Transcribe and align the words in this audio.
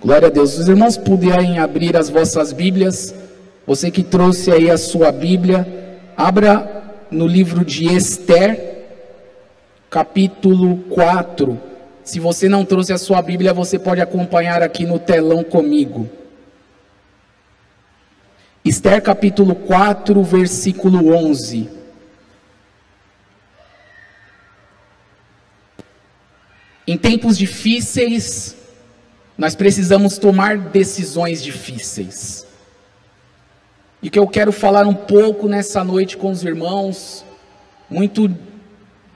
Glória 0.00 0.28
a 0.28 0.30
Deus. 0.30 0.58
Os 0.58 0.68
irmãos 0.68 0.96
puderem 0.96 1.58
abrir 1.58 1.96
as 1.96 2.08
vossas 2.08 2.52
Bíblias, 2.52 3.14
você 3.66 3.90
que 3.90 4.02
trouxe 4.02 4.50
aí 4.50 4.70
a 4.70 4.76
sua 4.76 5.10
Bíblia, 5.12 5.66
abra 6.16 6.82
no 7.10 7.26
livro 7.26 7.64
de 7.64 7.86
Esther, 7.86 8.84
capítulo 9.88 10.78
4. 10.90 11.58
Se 12.02 12.20
você 12.20 12.48
não 12.48 12.64
trouxe 12.64 12.92
a 12.92 12.98
sua 12.98 13.22
Bíblia, 13.22 13.54
você 13.54 13.78
pode 13.78 14.00
acompanhar 14.00 14.62
aqui 14.62 14.84
no 14.84 14.98
telão 14.98 15.42
comigo. 15.42 16.08
Esther 18.64 19.00
capítulo 19.02 19.54
4, 19.54 20.22
versículo 20.22 21.14
11. 21.14 21.70
Em 26.86 26.98
tempos 26.98 27.38
difíceis, 27.38 28.63
nós 29.36 29.54
precisamos 29.54 30.16
tomar 30.16 30.56
decisões 30.56 31.42
difíceis. 31.42 32.46
E 34.00 34.08
que 34.08 34.18
eu 34.18 34.28
quero 34.28 34.52
falar 34.52 34.86
um 34.86 34.94
pouco 34.94 35.48
nessa 35.48 35.82
noite 35.82 36.16
com 36.16 36.30
os 36.30 36.44
irmãos, 36.44 37.24
muito 37.90 38.28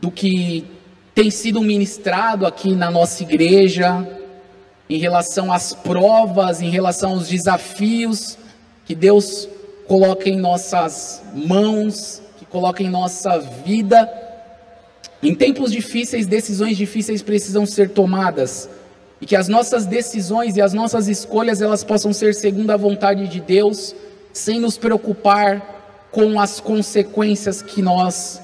do 0.00 0.10
que 0.10 0.66
tem 1.14 1.30
sido 1.30 1.60
ministrado 1.60 2.46
aqui 2.46 2.74
na 2.74 2.90
nossa 2.90 3.22
igreja, 3.22 4.06
em 4.90 4.98
relação 4.98 5.52
às 5.52 5.72
provas, 5.74 6.62
em 6.62 6.70
relação 6.70 7.10
aos 7.12 7.28
desafios 7.28 8.38
que 8.86 8.94
Deus 8.94 9.48
coloca 9.86 10.28
em 10.28 10.36
nossas 10.36 11.22
mãos, 11.34 12.22
que 12.38 12.46
coloca 12.46 12.82
em 12.82 12.88
nossa 12.88 13.38
vida. 13.38 14.10
Em 15.22 15.34
tempos 15.34 15.70
difíceis, 15.70 16.26
decisões 16.26 16.76
difíceis 16.76 17.22
precisam 17.22 17.66
ser 17.66 17.90
tomadas 17.90 18.68
e 19.20 19.26
que 19.26 19.36
as 19.36 19.48
nossas 19.48 19.86
decisões 19.86 20.56
e 20.56 20.62
as 20.62 20.72
nossas 20.72 21.08
escolhas 21.08 21.60
elas 21.60 21.82
possam 21.82 22.12
ser 22.12 22.34
segundo 22.34 22.70
a 22.70 22.76
vontade 22.76 23.26
de 23.28 23.40
Deus, 23.40 23.94
sem 24.32 24.60
nos 24.60 24.78
preocupar 24.78 26.08
com 26.10 26.40
as 26.40 26.60
consequências 26.60 27.60
que 27.60 27.82
nós 27.82 28.40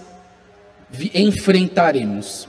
enfrentaremos. 1.14 2.48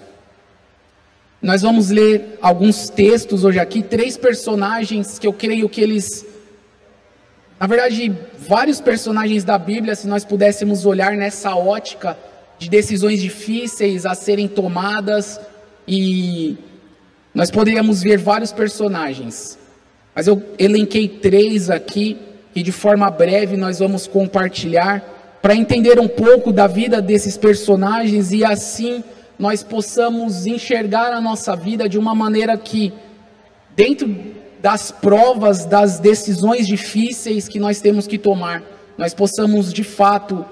Nós 1.41 1.61
vamos 1.61 1.89
ler 1.89 2.39
alguns 2.41 2.89
textos 2.89 3.43
hoje 3.43 3.59
aqui, 3.59 3.83
três 3.83 4.17
personagens 4.17 5.19
que 5.19 5.27
eu 5.27 5.33
creio 5.33 5.69
que 5.69 5.81
eles 5.81 6.25
na 7.57 7.67
verdade, 7.67 8.13
vários 8.37 8.81
personagens 8.81 9.45
da 9.45 9.57
Bíblia, 9.57 9.95
se 9.95 10.07
nós 10.07 10.25
pudéssemos 10.25 10.85
olhar 10.85 11.13
nessa 11.13 11.55
ótica 11.55 12.17
de 12.59 12.69
decisões 12.69 13.21
difíceis 13.21 14.05
a 14.05 14.13
serem 14.13 14.47
tomadas 14.47 15.39
e 15.87 16.57
nós 17.35 17.51
poderíamos 17.51 18.01
ver 18.01 18.17
vários 18.17 18.53
personagens, 18.53 19.59
mas 20.15 20.25
eu 20.25 20.41
elenquei 20.57 21.05
três 21.05 21.69
aqui 21.69 22.17
e 22.55 22.63
de 22.63 22.71
forma 22.71 23.11
breve 23.11 23.57
nós 23.57 23.79
vamos 23.79 24.07
compartilhar 24.07 25.03
para 25.41 25.53
entender 25.53 25.99
um 25.99 26.07
pouco 26.07 26.53
da 26.53 26.65
vida 26.65 27.01
desses 27.01 27.35
personagens 27.37 28.31
e 28.31 28.45
assim 28.45 29.03
nós 29.37 29.61
possamos 29.61 30.47
enxergar 30.47 31.11
a 31.11 31.19
nossa 31.19 31.57
vida 31.57 31.89
de 31.89 31.99
uma 31.99 32.15
maneira 32.15 32.57
que, 32.57 32.93
dentro 33.75 34.15
das 34.61 34.89
provas, 34.89 35.65
das 35.65 35.99
decisões 35.99 36.65
difíceis 36.65 37.49
que 37.49 37.59
nós 37.59 37.81
temos 37.81 38.07
que 38.07 38.17
tomar, 38.17 38.63
nós 38.97 39.13
possamos 39.13 39.73
de 39.73 39.83
fato 39.83 40.45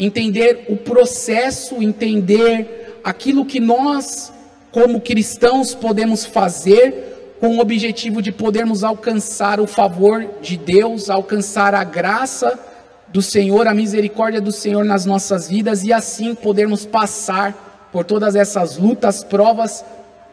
entender 0.00 0.66
o 0.68 0.76
processo, 0.76 1.80
entender 1.80 2.98
aquilo 3.04 3.46
que 3.46 3.60
nós 3.60 4.33
como 4.74 5.00
cristãos 5.00 5.72
podemos 5.72 6.26
fazer 6.26 7.36
com 7.38 7.58
o 7.58 7.60
objetivo 7.60 8.20
de 8.20 8.32
podermos 8.32 8.82
alcançar 8.82 9.60
o 9.60 9.68
favor 9.68 10.28
de 10.42 10.56
Deus, 10.56 11.08
alcançar 11.08 11.76
a 11.76 11.84
graça 11.84 12.58
do 13.06 13.22
Senhor, 13.22 13.68
a 13.68 13.72
misericórdia 13.72 14.40
do 14.40 14.50
Senhor 14.50 14.84
nas 14.84 15.06
nossas 15.06 15.48
vidas 15.48 15.84
e 15.84 15.92
assim 15.92 16.34
podermos 16.34 16.84
passar 16.84 17.88
por 17.92 18.04
todas 18.04 18.34
essas 18.34 18.76
lutas, 18.76 19.22
provas 19.22 19.84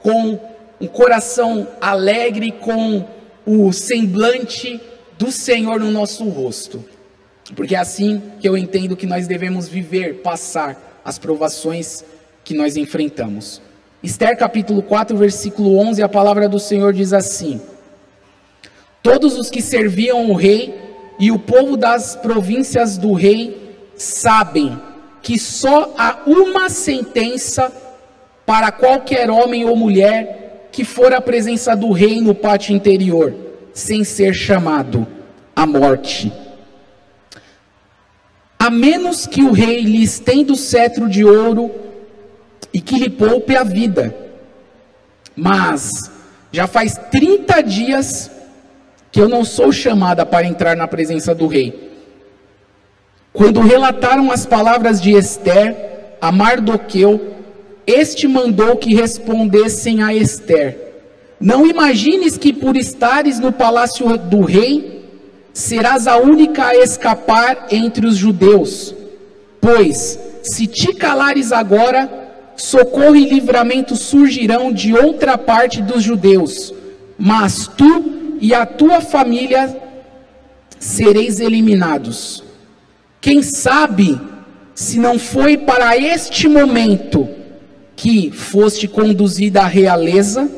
com 0.02 0.40
um 0.80 0.88
coração 0.88 1.68
alegre, 1.80 2.52
com 2.52 3.06
o 3.46 3.72
semblante 3.72 4.82
do 5.20 5.32
Senhor 5.32 5.80
no 5.80 5.92
nosso 5.92 6.28
rosto. 6.28 6.84
Porque 7.56 7.76
é 7.76 7.78
assim 7.78 8.20
que 8.40 8.50
eu 8.50 8.58
entendo 8.58 8.98
que 8.98 9.06
nós 9.06 9.28
devemos 9.28 9.68
viver, 9.68 10.24
passar 10.24 11.00
as 11.06 11.20
provações 11.20 12.04
que 12.44 12.56
nós 12.56 12.76
enfrentamos. 12.76 13.62
Esther 14.04 14.36
capítulo 14.36 14.82
4, 14.82 15.16
versículo 15.16 15.78
11, 15.78 16.02
a 16.02 16.10
palavra 16.10 16.50
do 16.50 16.60
Senhor 16.60 16.92
diz 16.92 17.14
assim: 17.14 17.62
Todos 19.04 19.38
os 19.38 19.52
que 19.52 19.62
serviam 19.62 20.32
o 20.32 20.34
rei 20.34 20.74
e 21.20 21.32
o 21.32 21.38
povo 21.38 21.78
das 21.78 22.16
províncias 22.16 22.98
do 22.98 23.14
rei 23.14 23.76
sabem 23.96 24.76
que 25.22 25.38
só 25.38 25.94
há 25.96 26.22
uma 26.26 26.68
sentença 26.68 27.72
para 28.44 28.72
qualquer 28.72 29.30
homem 29.30 29.66
ou 29.66 29.76
mulher 29.76 30.70
que 30.72 30.84
for 30.84 31.14
à 31.14 31.22
presença 31.22 31.76
do 31.76 31.92
rei 31.92 32.20
no 32.22 32.34
pátio 32.34 32.76
interior, 32.76 33.36
sem 33.72 34.04
ser 34.04 34.34
chamado 34.34 35.06
a 35.56 35.68
morte. 35.68 36.34
A 38.58 38.72
menos 38.72 39.28
que 39.28 39.44
o 39.44 39.52
rei 39.52 39.82
lhe 39.82 40.02
estenda 40.02 40.54
o 40.54 40.58
cetro 40.58 41.08
de 41.08 41.24
ouro 41.24 41.91
e 42.74 42.80
que 42.82 42.98
lhe 42.98 43.10
poupe 43.10 43.56
a 43.56 43.64
vida. 43.64 44.16
Mas 45.36 46.12
já 46.52 46.68
faz 46.68 47.00
30 47.12 47.62
dias 47.62 48.32
que 49.12 49.20
eu 49.20 49.28
não 49.28 49.44
sou 49.44 49.72
chamada 49.72 50.26
para 50.26 50.48
entrar 50.48 50.76
na 50.76 50.88
presença 50.88 51.36
do 51.36 51.48
rei. 51.48 51.92
Quando 53.34 53.62
relataram 53.62 54.32
as 54.32 54.46
palavras 54.46 55.02
de 55.02 55.12
Esther 55.12 56.16
a 56.20 56.32
Mardoqueu, 56.32 57.36
este 57.88 58.28
mandou 58.28 58.78
que 58.78 58.94
respondessem 58.94 60.04
a 60.04 60.14
Esther: 60.14 60.78
Não 61.40 61.66
imagines 61.66 62.38
que 62.38 62.54
por 62.54 62.78
estares 62.78 63.40
no 63.40 63.52
palácio 63.52 64.18
do 64.18 64.42
rei, 64.42 65.06
serás 65.54 66.08
a 66.08 66.18
única 66.18 66.68
a 66.68 66.76
escapar 66.76 67.68
entre 67.72 68.06
os 68.06 68.16
judeus. 68.16 68.94
Pois, 69.60 70.20
se 70.44 70.68
te 70.68 70.94
calares 70.94 71.52
agora, 71.52 72.21
socorro 72.62 73.16
e 73.16 73.28
livramento 73.28 73.96
surgirão 73.96 74.72
de 74.72 74.94
outra 74.94 75.36
parte 75.36 75.82
dos 75.82 76.04
judeus, 76.04 76.72
mas 77.18 77.68
tu 77.68 78.38
e 78.40 78.54
a 78.54 78.68
tua 78.68 79.02
família 79.02 79.76
sereis 80.80 81.40
eliminados. 81.40 82.44
Quem 83.20 83.42
sabe 83.42 84.20
se 84.76 85.00
não 85.00 85.18
foi 85.18 85.58
para 85.58 85.98
este 85.98 86.48
momento 86.48 87.28
que 87.96 88.30
foste 88.32 88.88
conduzida 88.88 89.62
à 89.62 89.68
realeza? 89.68 90.50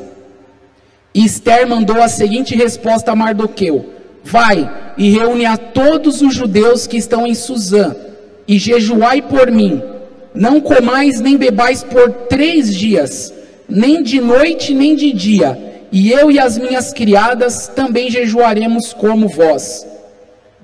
Esther 1.14 1.66
mandou 1.66 2.02
a 2.02 2.08
seguinte 2.08 2.54
resposta 2.54 3.12
a 3.12 3.16
Mardoqueu: 3.16 3.90
Vai 4.22 4.70
e 4.98 5.08
reúne 5.10 5.46
a 5.46 5.56
todos 5.56 6.20
os 6.20 6.34
judeus 6.34 6.86
que 6.86 6.98
estão 6.98 7.26
em 7.26 7.34
Suzã, 7.34 7.96
e 8.46 8.58
jejuai 8.58 9.22
por 9.22 9.50
mim 9.50 9.93
não 10.34 10.60
comais 10.60 11.20
nem 11.20 11.36
bebais 11.36 11.84
por 11.84 12.10
três 12.28 12.74
dias, 12.74 13.32
nem 13.68 14.02
de 14.02 14.20
noite 14.20 14.74
nem 14.74 14.96
de 14.96 15.12
dia, 15.12 15.56
e 15.92 16.10
eu 16.10 16.30
e 16.30 16.40
as 16.40 16.58
minhas 16.58 16.92
criadas 16.92 17.68
também 17.68 18.10
jejuaremos 18.10 18.92
como 18.92 19.28
vós. 19.28 19.86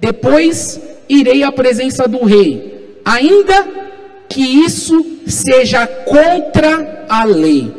Depois 0.01 0.81
irei 1.09 1.45
à 1.45 1.53
presença 1.53 2.09
do 2.09 2.25
rei, 2.25 2.97
ainda 3.05 3.69
que 4.29 4.43
isso 4.43 5.05
seja 5.27 5.87
contra 5.87 7.07
a 7.09 7.25
lei. 7.25 7.73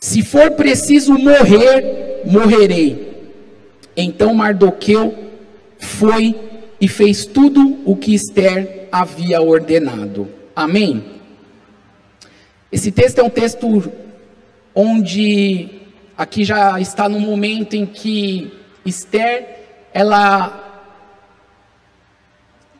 Se 0.00 0.22
for 0.22 0.50
preciso 0.50 1.14
morrer, 1.14 2.22
morrerei. 2.26 3.12
Então 3.96 4.34
Mardoqueu 4.34 5.14
foi 5.78 6.34
e 6.80 6.88
fez 6.88 7.24
tudo 7.24 7.78
o 7.84 7.94
que 7.94 8.14
Esther 8.14 8.88
havia 8.90 9.40
ordenado. 9.40 10.28
Amém? 10.54 11.04
Esse 12.72 12.90
texto 12.90 13.18
é 13.18 13.22
um 13.22 13.28
texto 13.28 13.92
onde 14.74 15.82
aqui 16.16 16.42
já 16.42 16.80
está 16.80 17.06
no 17.06 17.20
momento 17.20 17.74
em 17.74 17.84
que 17.84 18.50
Esther 18.82 19.46
ela 19.92 20.58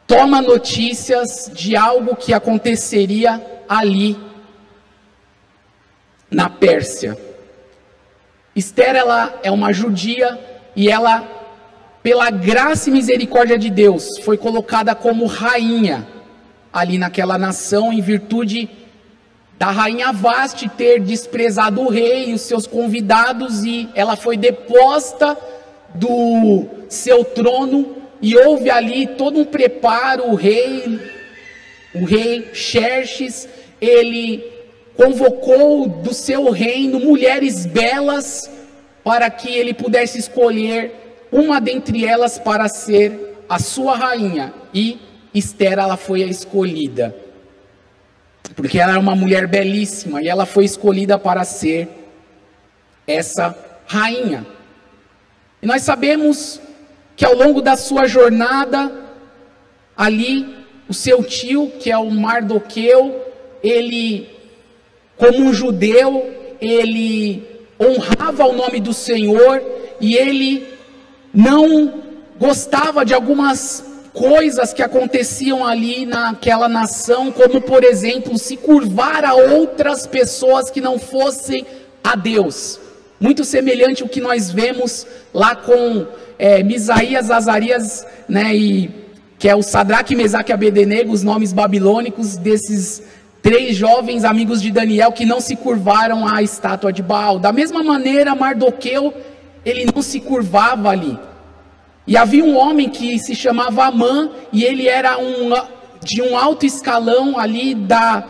toma 0.06 0.40
notícias 0.40 1.50
de 1.52 1.76
algo 1.76 2.16
que 2.16 2.32
aconteceria 2.32 3.44
ali 3.68 4.16
na 6.30 6.48
Pérsia. 6.48 7.18
Esther 8.56 8.96
ela 8.96 9.38
é 9.42 9.50
uma 9.50 9.74
judia 9.74 10.40
e 10.74 10.88
ela 10.88 11.28
pela 12.02 12.30
graça 12.30 12.88
e 12.88 12.92
misericórdia 12.92 13.58
de 13.58 13.68
Deus 13.68 14.18
foi 14.24 14.38
colocada 14.38 14.94
como 14.94 15.26
rainha 15.26 16.08
ali 16.72 16.96
naquela 16.96 17.36
nação 17.36 17.92
em 17.92 18.00
virtude 18.00 18.81
da 19.62 19.70
rainha 19.70 20.12
Vaste 20.12 20.68
ter 20.68 20.98
desprezado 20.98 21.82
o 21.82 21.88
rei 21.88 22.30
e 22.30 22.34
os 22.34 22.40
seus 22.40 22.66
convidados 22.66 23.62
e 23.62 23.88
ela 23.94 24.16
foi 24.16 24.36
deposta 24.36 25.38
do 25.94 26.64
seu 26.88 27.24
trono 27.24 27.94
e 28.20 28.36
houve 28.36 28.68
ali 28.70 29.06
todo 29.06 29.38
um 29.38 29.44
preparo, 29.44 30.32
o 30.32 30.34
rei, 30.34 30.98
o 31.94 32.04
rei 32.04 32.48
Xerxes, 32.52 33.48
ele 33.80 34.44
convocou 34.96 35.86
do 35.86 36.12
seu 36.12 36.50
reino 36.50 36.98
mulheres 36.98 37.64
belas 37.64 38.50
para 39.04 39.30
que 39.30 39.48
ele 39.48 39.72
pudesse 39.72 40.18
escolher 40.18 41.20
uma 41.30 41.60
dentre 41.60 42.04
elas 42.04 42.36
para 42.36 42.66
ser 42.66 43.44
a 43.48 43.60
sua 43.60 43.94
rainha 43.94 44.52
e 44.74 44.98
Esther 45.32 45.78
ela 45.78 45.96
foi 45.96 46.24
a 46.24 46.26
escolhida. 46.26 47.21
Porque 48.54 48.78
ela 48.78 48.92
era 48.92 49.00
uma 49.00 49.14
mulher 49.14 49.46
belíssima 49.46 50.22
e 50.22 50.28
ela 50.28 50.44
foi 50.44 50.64
escolhida 50.64 51.18
para 51.18 51.44
ser 51.44 51.88
essa 53.06 53.56
rainha. 53.86 54.46
E 55.60 55.66
nós 55.66 55.82
sabemos 55.82 56.60
que 57.16 57.24
ao 57.24 57.34
longo 57.34 57.60
da 57.62 57.76
sua 57.76 58.06
jornada, 58.06 58.92
ali, 59.96 60.56
o 60.88 60.94
seu 60.94 61.22
tio, 61.22 61.70
que 61.78 61.90
é 61.90 61.96
o 61.96 62.10
Mardoqueu, 62.10 63.24
ele, 63.62 64.28
como 65.16 65.38
um 65.38 65.52
judeu, 65.52 66.56
ele 66.60 67.46
honrava 67.80 68.44
o 68.44 68.52
nome 68.52 68.80
do 68.80 68.92
Senhor 68.92 69.62
e 70.00 70.16
ele 70.16 70.66
não 71.32 72.02
gostava 72.38 73.04
de 73.04 73.14
algumas 73.14 73.91
coisas 74.12 74.72
que 74.72 74.82
aconteciam 74.82 75.64
ali 75.64 76.04
naquela 76.04 76.68
nação, 76.68 77.32
como 77.32 77.60
por 77.60 77.82
exemplo, 77.82 78.38
se 78.38 78.56
curvar 78.56 79.24
a 79.24 79.34
outras 79.34 80.06
pessoas 80.06 80.70
que 80.70 80.80
não 80.80 80.98
fossem 80.98 81.66
a 82.04 82.14
Deus. 82.14 82.78
Muito 83.18 83.44
semelhante 83.44 84.02
ao 84.02 84.08
que 84.08 84.20
nós 84.20 84.50
vemos 84.50 85.06
lá 85.32 85.56
com 85.56 86.06
é, 86.38 86.62
Misaías, 86.62 87.30
Azarias, 87.30 88.06
né, 88.28 88.54
e, 88.54 88.90
que 89.38 89.48
é 89.48 89.54
o 89.54 89.62
Sadraque, 89.62 90.14
Mesaque 90.14 90.52
e 90.52 90.54
Abednego, 90.54 91.12
os 91.12 91.22
nomes 91.22 91.52
babilônicos 91.52 92.36
desses 92.36 93.02
três 93.40 93.76
jovens 93.76 94.24
amigos 94.24 94.62
de 94.62 94.70
Daniel 94.70 95.12
que 95.12 95.24
não 95.24 95.40
se 95.40 95.56
curvaram 95.56 96.26
à 96.26 96.42
estátua 96.42 96.92
de 96.92 97.02
Baal. 97.02 97.38
Da 97.38 97.52
mesma 97.52 97.82
maneira, 97.82 98.34
Mardoqueu, 98.34 99.12
ele 99.64 99.86
não 99.92 100.02
se 100.02 100.20
curvava 100.20 100.90
ali. 100.90 101.18
E 102.06 102.16
havia 102.16 102.44
um 102.44 102.56
homem 102.56 102.88
que 102.88 103.18
se 103.18 103.34
chamava 103.34 103.84
Amã, 103.84 104.30
e 104.52 104.64
ele 104.64 104.88
era 104.88 105.18
um, 105.18 105.50
de 106.02 106.20
um 106.20 106.36
alto 106.36 106.66
escalão 106.66 107.38
ali 107.38 107.74
da, 107.74 108.24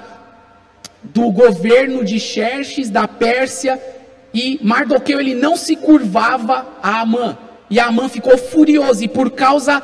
do 1.03 1.31
governo 1.31 2.05
de 2.05 2.21
Xerxes, 2.21 2.91
da 2.91 3.09
Pérsia, 3.09 3.81
e 4.35 4.59
Mardoqueu 4.63 5.21
ele 5.21 5.35
não 5.35 5.57
se 5.57 5.77
curvava 5.77 6.67
a 6.83 7.01
Amã. 7.01 7.37
E 7.71 7.81
Amã 7.81 8.09
ficou 8.09 8.37
furioso, 8.37 9.03
e 9.03 9.09
por 9.09 9.31
causa 9.31 9.83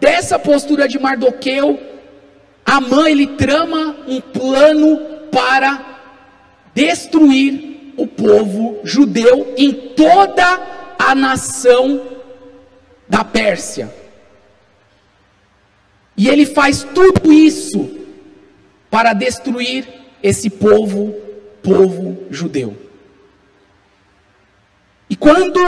dessa 0.00 0.38
postura 0.38 0.86
de 0.86 0.98
Mardoqueu, 0.98 1.80
Amã 2.64 3.08
ele 3.08 3.26
trama 3.26 3.96
um 4.06 4.20
plano 4.20 4.96
para 5.32 5.94
destruir 6.72 7.92
o 7.96 8.06
povo 8.06 8.78
judeu 8.84 9.54
em 9.56 9.72
toda 9.72 10.60
a 10.98 11.14
nação 11.14 12.13
da 13.14 13.22
Pérsia. 13.22 13.94
E 16.16 16.28
ele 16.28 16.44
faz 16.44 16.82
tudo 16.82 17.32
isso 17.32 17.96
para 18.90 19.12
destruir 19.12 19.86
esse 20.20 20.50
povo, 20.50 21.14
povo 21.62 22.26
judeu. 22.28 22.76
E 25.08 25.14
quando 25.14 25.60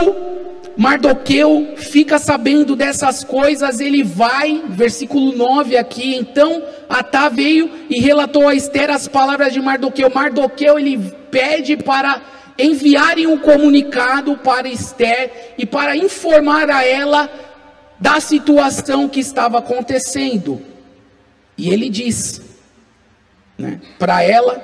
Mardoqueu 0.77 1.75
fica 1.77 2.19
sabendo 2.19 2.75
dessas 2.75 3.23
coisas, 3.23 3.79
ele 3.79 4.03
vai, 4.03 4.65
versículo 4.69 5.37
9 5.37 5.77
aqui, 5.77 6.17
então 6.17 6.65
Atá 6.89 7.29
veio 7.29 7.71
e 7.89 8.01
relatou 8.01 8.49
a 8.49 8.57
Esther 8.57 8.91
as 8.91 9.07
palavras 9.07 9.53
de 9.53 9.61
Mardoqueu. 9.61 10.11
Mardoqueu 10.13 10.81
ele 10.81 10.99
pede 11.31 11.77
para 11.77 12.21
enviarem 12.59 13.27
um 13.27 13.39
comunicado 13.39 14.37
para 14.39 14.69
Esther 14.69 15.55
e 15.59 15.67
para 15.67 15.97
informar 15.97 16.71
a 16.71 16.85
ela 16.85 17.31
da 17.99 18.21
situação 18.21 19.09
que 19.09 19.21
estava 19.21 19.59
acontecendo. 19.59 20.61
E 21.57 21.71
ele 21.71 21.89
diz, 21.89 22.41
né, 23.59 23.81
para 23.99 24.23
ela, 24.23 24.61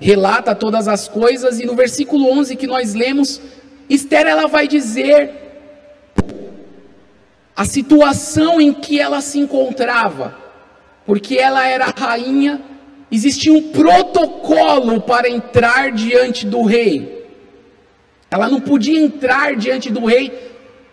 relata 0.00 0.54
todas 0.54 0.88
as 0.88 1.06
coisas, 1.06 1.60
e 1.60 1.66
no 1.66 1.74
versículo 1.74 2.30
11 2.30 2.56
que 2.56 2.66
nós 2.66 2.94
lemos, 2.94 3.40
Esther 3.88 4.26
ela 4.26 4.46
vai 4.46 4.66
dizer 4.66 5.30
a 7.54 7.64
situação 7.66 8.58
em 8.58 8.72
que 8.72 8.98
ela 8.98 9.20
se 9.20 9.38
encontrava, 9.38 10.34
porque 11.04 11.36
ela 11.36 11.66
era 11.66 11.92
rainha, 11.94 12.62
existia 13.12 13.52
um 13.52 13.70
protocolo 13.70 15.02
para 15.02 15.28
entrar 15.28 15.92
diante 15.92 16.46
do 16.46 16.62
rei. 16.62 17.19
Ela 18.30 18.48
não 18.48 18.60
podia 18.60 19.00
entrar 19.00 19.56
diante 19.56 19.90
do 19.90 20.04
rei 20.04 20.32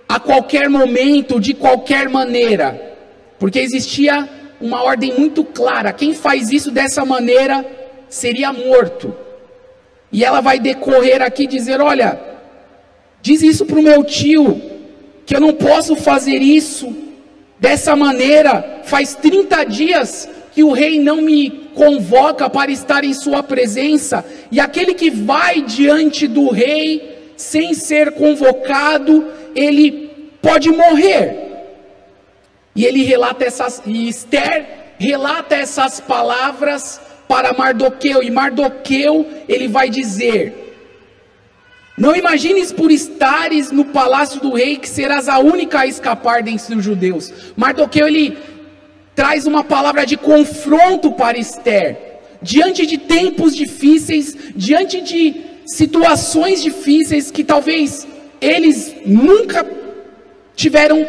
a 0.10 0.20
qualquer 0.20 0.70
momento, 0.70 1.40
de 1.40 1.54
qualquer 1.54 2.10
maneira, 2.10 2.96
porque 3.38 3.60
existia 3.60 4.28
uma 4.60 4.84
ordem 4.84 5.14
muito 5.18 5.44
clara: 5.44 5.94
quem 5.94 6.14
faz 6.16 6.52
isso 6.52 6.72
dessa 6.72 7.06
maneira 7.06 7.66
seria 8.10 8.52
morto. 8.52 9.16
E 10.12 10.24
ela 10.24 10.42
vai 10.42 10.60
decorrer 10.60 11.22
aqui 11.22 11.46
dizer: 11.46 11.80
Olha, 11.82 12.20
diz 13.22 13.44
isso 13.44 13.66
para 13.66 13.80
o 13.80 13.84
meu 13.84 14.04
tio, 14.04 14.60
que 15.26 15.36
eu 15.36 15.42
não 15.42 15.54
posso 15.54 15.96
fazer 15.96 16.42
isso 16.42 16.96
dessa 17.60 17.96
maneira. 17.96 18.82
Faz 18.84 19.14
30 19.14 19.64
dias 19.66 20.30
que 20.54 20.64
o 20.64 20.72
rei 20.72 21.00
não 21.00 21.22
me 21.22 21.52
convoca 21.76 22.50
para 22.50 22.72
estar 22.72 23.04
em 23.04 23.14
sua 23.14 23.44
presença, 23.44 24.26
e 24.52 24.60
aquele 24.60 24.96
que 24.96 25.12
vai 25.12 25.62
diante 25.62 26.28
do 26.28 26.50
rei 26.50 27.17
sem 27.38 27.74
ser 27.74 28.12
convocado, 28.14 29.32
ele 29.56 30.10
pode 30.42 30.70
morrer. 30.70 31.46
E 32.76 32.86
ele 32.86 33.04
relata 33.04 33.46
essas, 33.46 33.82
e 33.86 34.10
Esther 34.10 34.66
relata 35.00 35.56
essas 35.56 36.00
palavras 36.00 37.00
para 37.28 37.54
Mardoqueu, 37.54 38.24
e 38.24 38.32
Mardoqueu 38.32 39.26
ele 39.48 39.68
vai 39.68 39.90
dizer: 39.90 40.76
Não 41.98 42.16
imagines 42.16 42.72
por 42.72 42.92
estares 42.92 43.72
no 43.72 43.86
palácio 43.86 44.42
do 44.42 44.54
rei 44.54 44.78
que 44.78 44.90
serás 44.90 45.30
a 45.30 45.40
única 45.40 45.80
a 45.80 45.88
escapar 45.88 46.42
dentre 46.42 46.76
os 46.76 46.84
judeus. 46.84 47.32
Mardoqueu 47.56 48.08
ele 48.08 48.38
traz 49.16 49.46
uma 49.48 49.64
palavra 49.64 50.06
de 50.06 50.16
confronto 50.16 51.12
para 51.12 51.38
Esther. 51.38 52.06
Diante 52.40 52.86
de 52.86 53.00
tempos 53.00 53.56
difíceis, 53.56 54.38
diante 54.56 55.02
de 55.02 55.57
situações 55.68 56.64
difíceis 56.64 57.30
que 57.30 57.44
talvez 57.44 58.08
eles 58.40 58.96
nunca 59.06 59.66
tiveram 60.56 61.06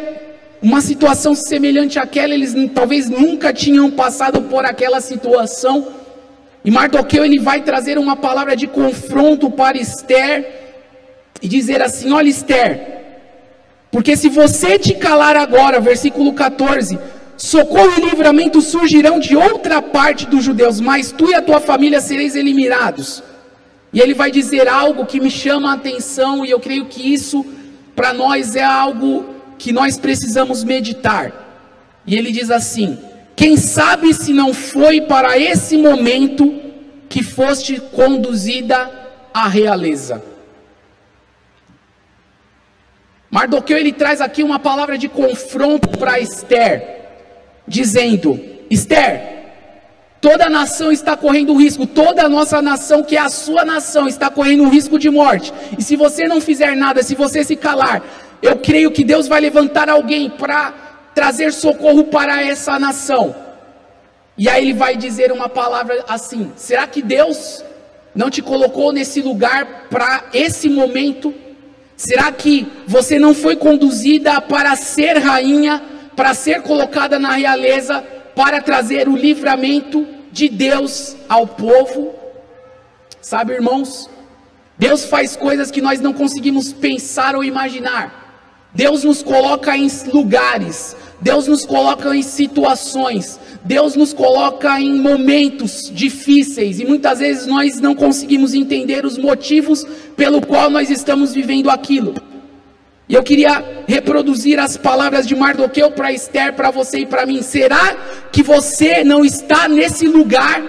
uma 0.61 0.81
situação 0.81 1.35
semelhante 1.35 1.99
àquela, 1.99 2.35
eles 2.35 2.55
talvez 2.75 3.09
nunca 3.09 3.53
tinham 3.53 3.91
passado 3.91 4.43
por 4.43 4.65
aquela 4.65 5.00
situação. 5.00 5.87
E 6.65 6.71
Mardoqueu 6.71 7.25
ele 7.25 7.38
vai 7.38 7.62
trazer 7.62 7.97
uma 7.97 8.17
palavra 8.17 8.57
de 8.57 8.67
confronto 8.67 9.49
para 9.49 9.79
Esther 9.79 10.45
e 11.41 11.47
dizer 11.47 11.81
assim: 11.81 12.12
Olha, 12.12 12.29
Esther, 12.29 12.99
porque 13.93 14.17
se 14.17 14.29
você 14.29 14.77
te 14.77 14.95
calar 14.95 15.37
agora, 15.37 15.81
versículo 15.81 16.33
14, 16.33 16.99
socorro 17.37 17.93
e 17.97 18.11
livramento 18.11 18.61
surgirão 18.61 19.21
de 19.21 19.37
outra 19.37 19.81
parte 19.81 20.27
dos 20.27 20.43
judeus, 20.43 20.81
mas 20.81 21.12
tu 21.12 21.31
e 21.31 21.35
a 21.35 21.41
tua 21.41 21.61
família 21.61 22.00
sereis 22.00 22.35
eliminados. 22.35 23.23
E 23.92 24.00
ele 24.00 24.14
vai 24.14 24.30
dizer 24.30 24.68
algo 24.68 25.07
que 25.07 25.21
me 25.21 25.30
chama 25.30 25.71
a 25.71 25.75
atenção, 25.75 26.45
e 26.45 26.50
eu 26.50 26.61
creio 26.61 26.87
que 26.87 27.12
isso 27.12 27.45
para 27.95 28.12
nós 28.12 28.54
é 28.54 28.62
algo 28.62 29.35
que 29.59 29.73
nós 29.73 29.99
precisamos 29.99 30.62
meditar. 30.62 31.33
E 32.07 32.16
ele 32.16 32.30
diz 32.30 32.50
assim: 32.50 32.99
Quem 33.35 33.57
sabe 33.57 34.12
se 34.14 34.33
não 34.33 34.52
foi 34.54 35.00
para 35.00 35.38
esse 35.38 35.76
momento 35.76 36.61
que 37.09 37.23
foste 37.23 37.80
conduzida 37.80 38.90
à 39.33 39.49
realeza? 39.49 40.23
Mardoqueu 43.30 43.76
ele 43.76 43.92
traz 43.92 44.21
aqui 44.21 44.42
uma 44.42 44.59
palavra 44.59 44.97
de 44.97 45.09
confronto 45.09 45.88
para 45.99 46.21
Esther, 46.21 47.00
dizendo: 47.66 48.40
Esther, 48.71 49.38
Toda 50.20 50.46
a 50.46 50.50
nação 50.50 50.90
está 50.90 51.16
correndo 51.16 51.54
risco, 51.54 51.87
toda 51.87 52.25
a 52.25 52.28
nossa 52.28 52.60
nação, 52.60 53.04
que 53.04 53.16
é 53.16 53.20
a 53.20 53.28
sua 53.28 53.64
nação, 53.64 54.08
está 54.08 54.28
correndo 54.28 54.68
risco 54.68 54.98
de 54.98 55.08
morte. 55.08 55.52
E 55.78 55.82
se 55.82 55.94
você 55.94 56.26
não 56.26 56.40
fizer 56.40 56.75
nada, 56.75 57.02
se 57.04 57.14
você 57.14 57.44
se 57.44 57.54
calar, 57.54 58.02
eu 58.42 58.56
creio 58.56 58.90
que 58.90 59.04
Deus 59.04 59.28
vai 59.28 59.40
levantar 59.40 59.88
alguém 59.88 60.28
para 60.28 60.72
trazer 61.14 61.52
socorro 61.52 62.04
para 62.04 62.42
essa 62.42 62.78
nação. 62.78 63.34
E 64.37 64.48
aí 64.48 64.64
ele 64.64 64.72
vai 64.72 64.96
dizer 64.96 65.30
uma 65.30 65.48
palavra 65.48 66.04
assim: 66.08 66.52
será 66.56 66.87
que 66.87 67.00
Deus 67.00 67.64
não 68.12 68.28
te 68.28 68.42
colocou 68.42 68.92
nesse 68.92 69.20
lugar 69.20 69.87
para 69.88 70.25
esse 70.32 70.68
momento? 70.68 71.32
Será 71.96 72.30
que 72.32 72.66
você 72.87 73.18
não 73.18 73.34
foi 73.34 73.56
conduzida 73.56 74.40
para 74.40 74.75
ser 74.76 75.18
rainha, 75.18 75.82
para 76.14 76.34
ser 76.34 76.62
colocada 76.62 77.18
na 77.18 77.32
realeza, 77.32 78.04
para 78.38 78.62
trazer 78.62 79.09
o 79.09 79.16
livramento 79.16 80.07
de 80.30 80.49
Deus 80.49 81.16
ao 81.28 81.45
povo? 81.45 82.14
Sabe, 83.21 83.52
irmãos, 83.52 84.09
Deus 84.78 85.07
faz 85.07 85.35
coisas 85.35 85.73
que 85.73 85.80
nós 85.80 86.00
não 86.00 86.12
conseguimos 86.12 86.73
pensar 86.73 87.35
ou 87.35 87.42
imaginar. 87.42 88.68
Deus 88.73 89.02
nos 89.02 89.25
coloca 89.25 89.76
em 89.76 89.88
lugares, 90.12 90.95
Deus 91.21 91.49
nos 91.49 91.66
coloca 91.66 92.14
em 92.14 92.23
situações, 92.23 93.40
Deus 93.64 93.97
nos 93.97 94.12
coloca 94.12 94.80
em 94.80 95.00
momentos 95.00 95.90
difíceis 95.92 96.78
e 96.78 96.85
muitas 96.85 97.18
vezes 97.18 97.45
nós 97.45 97.80
não 97.80 97.92
conseguimos 97.92 98.54
entender 98.54 99.04
os 99.04 99.18
motivos 99.18 99.85
pelo 100.16 100.40
qual 100.47 100.71
nós 100.71 100.90
estamos 100.90 101.35
vivendo 101.35 101.68
aquilo. 101.68 102.14
E 103.09 103.15
eu 103.15 103.23
queria 103.23 103.65
reproduzir 103.87 104.59
as 104.61 104.77
palavras 104.77 105.27
de 105.27 105.35
Mardoqueu 105.35 105.91
para 105.91 106.12
Esther, 106.12 106.53
para 106.53 106.71
você 106.71 106.99
e 106.99 107.07
para 107.07 107.25
mim. 107.25 107.41
Será 107.41 107.97
que 108.31 108.43
você 108.43 109.03
não 109.03 109.25
está 109.25 109.67
nesse 109.67 110.07
lugar 110.07 110.62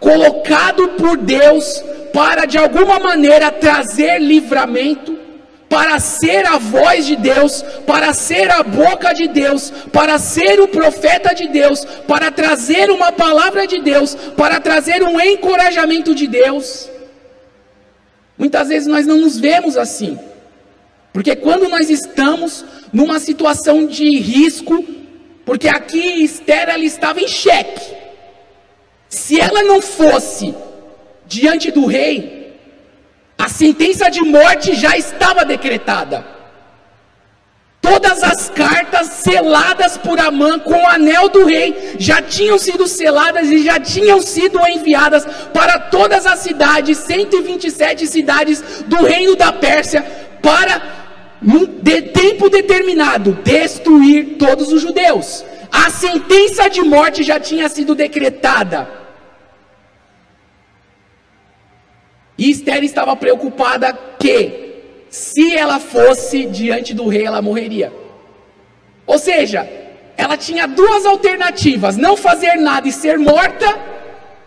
colocado 0.00 0.88
por 0.88 1.16
Deus 1.16 1.84
para 2.12 2.44
de 2.44 2.58
alguma 2.58 2.98
maneira 2.98 3.52
trazer 3.52 4.18
livramento? 4.18 5.26
para 5.68 5.98
ser 5.98 6.46
a 6.46 6.58
voz 6.58 7.06
de 7.06 7.16
Deus, 7.16 7.62
para 7.86 8.12
ser 8.12 8.50
a 8.50 8.62
boca 8.62 9.12
de 9.12 9.26
Deus, 9.26 9.72
para 9.92 10.16
ser 10.16 10.60
o 10.60 10.68
profeta 10.68 11.34
de 11.34 11.48
Deus, 11.48 11.84
para 12.06 12.30
trazer 12.30 12.88
uma 12.88 13.10
palavra 13.10 13.66
de 13.66 13.80
Deus, 13.82 14.14
para 14.36 14.60
trazer 14.60 15.02
um 15.02 15.20
encorajamento 15.20 16.14
de 16.14 16.28
Deus. 16.28 16.88
Muitas 18.38 18.68
vezes 18.68 18.86
nós 18.86 19.06
não 19.06 19.16
nos 19.16 19.38
vemos 19.38 19.76
assim, 19.76 20.18
porque 21.16 21.34
quando 21.34 21.66
nós 21.70 21.88
estamos 21.88 22.62
numa 22.92 23.18
situação 23.18 23.86
de 23.86 24.18
risco, 24.18 24.84
porque 25.46 25.66
aqui 25.66 26.22
Esther 26.22 26.68
ela 26.68 26.84
estava 26.84 27.22
em 27.22 27.26
xeque, 27.26 27.94
se 29.08 29.40
ela 29.40 29.62
não 29.62 29.80
fosse 29.80 30.54
diante 31.24 31.70
do 31.70 31.86
rei, 31.86 32.60
a 33.38 33.48
sentença 33.48 34.10
de 34.10 34.20
morte 34.20 34.74
já 34.74 34.94
estava 34.94 35.42
decretada. 35.42 36.22
Todas 37.80 38.22
as 38.22 38.50
cartas 38.50 39.06
seladas 39.06 39.96
por 39.96 40.20
Amã 40.20 40.58
com 40.58 40.74
o 40.74 40.88
anel 40.88 41.30
do 41.30 41.46
rei 41.46 41.94
já 41.98 42.20
tinham 42.20 42.58
sido 42.58 42.86
seladas 42.86 43.48
e 43.48 43.64
já 43.64 43.80
tinham 43.80 44.20
sido 44.20 44.60
enviadas 44.68 45.24
para 45.54 45.78
todas 45.78 46.26
as 46.26 46.40
cidades, 46.40 46.98
127 46.98 48.06
cidades 48.06 48.60
do 48.86 48.96
reino 48.96 49.34
da 49.34 49.50
Pérsia, 49.50 50.04
para, 50.42 50.95
num 51.46 51.64
de 51.64 52.02
tempo 52.02 52.50
determinado, 52.50 53.38
destruir 53.44 54.36
todos 54.36 54.72
os 54.72 54.82
judeus. 54.82 55.44
A 55.70 55.88
sentença 55.90 56.68
de 56.68 56.82
morte 56.82 57.22
já 57.22 57.38
tinha 57.38 57.68
sido 57.68 57.94
decretada. 57.94 58.88
E 62.36 62.50
Esther 62.50 62.82
estava 62.82 63.14
preocupada 63.14 63.96
que, 64.18 64.74
se 65.08 65.54
ela 65.54 65.78
fosse 65.78 66.46
diante 66.46 66.92
do 66.92 67.06
rei, 67.06 67.24
ela 67.24 67.40
morreria. 67.40 67.92
Ou 69.06 69.18
seja, 69.18 69.68
ela 70.16 70.36
tinha 70.36 70.66
duas 70.66 71.06
alternativas: 71.06 71.96
não 71.96 72.16
fazer 72.16 72.56
nada 72.56 72.88
e 72.88 72.92
ser 72.92 73.18
morta 73.18 73.72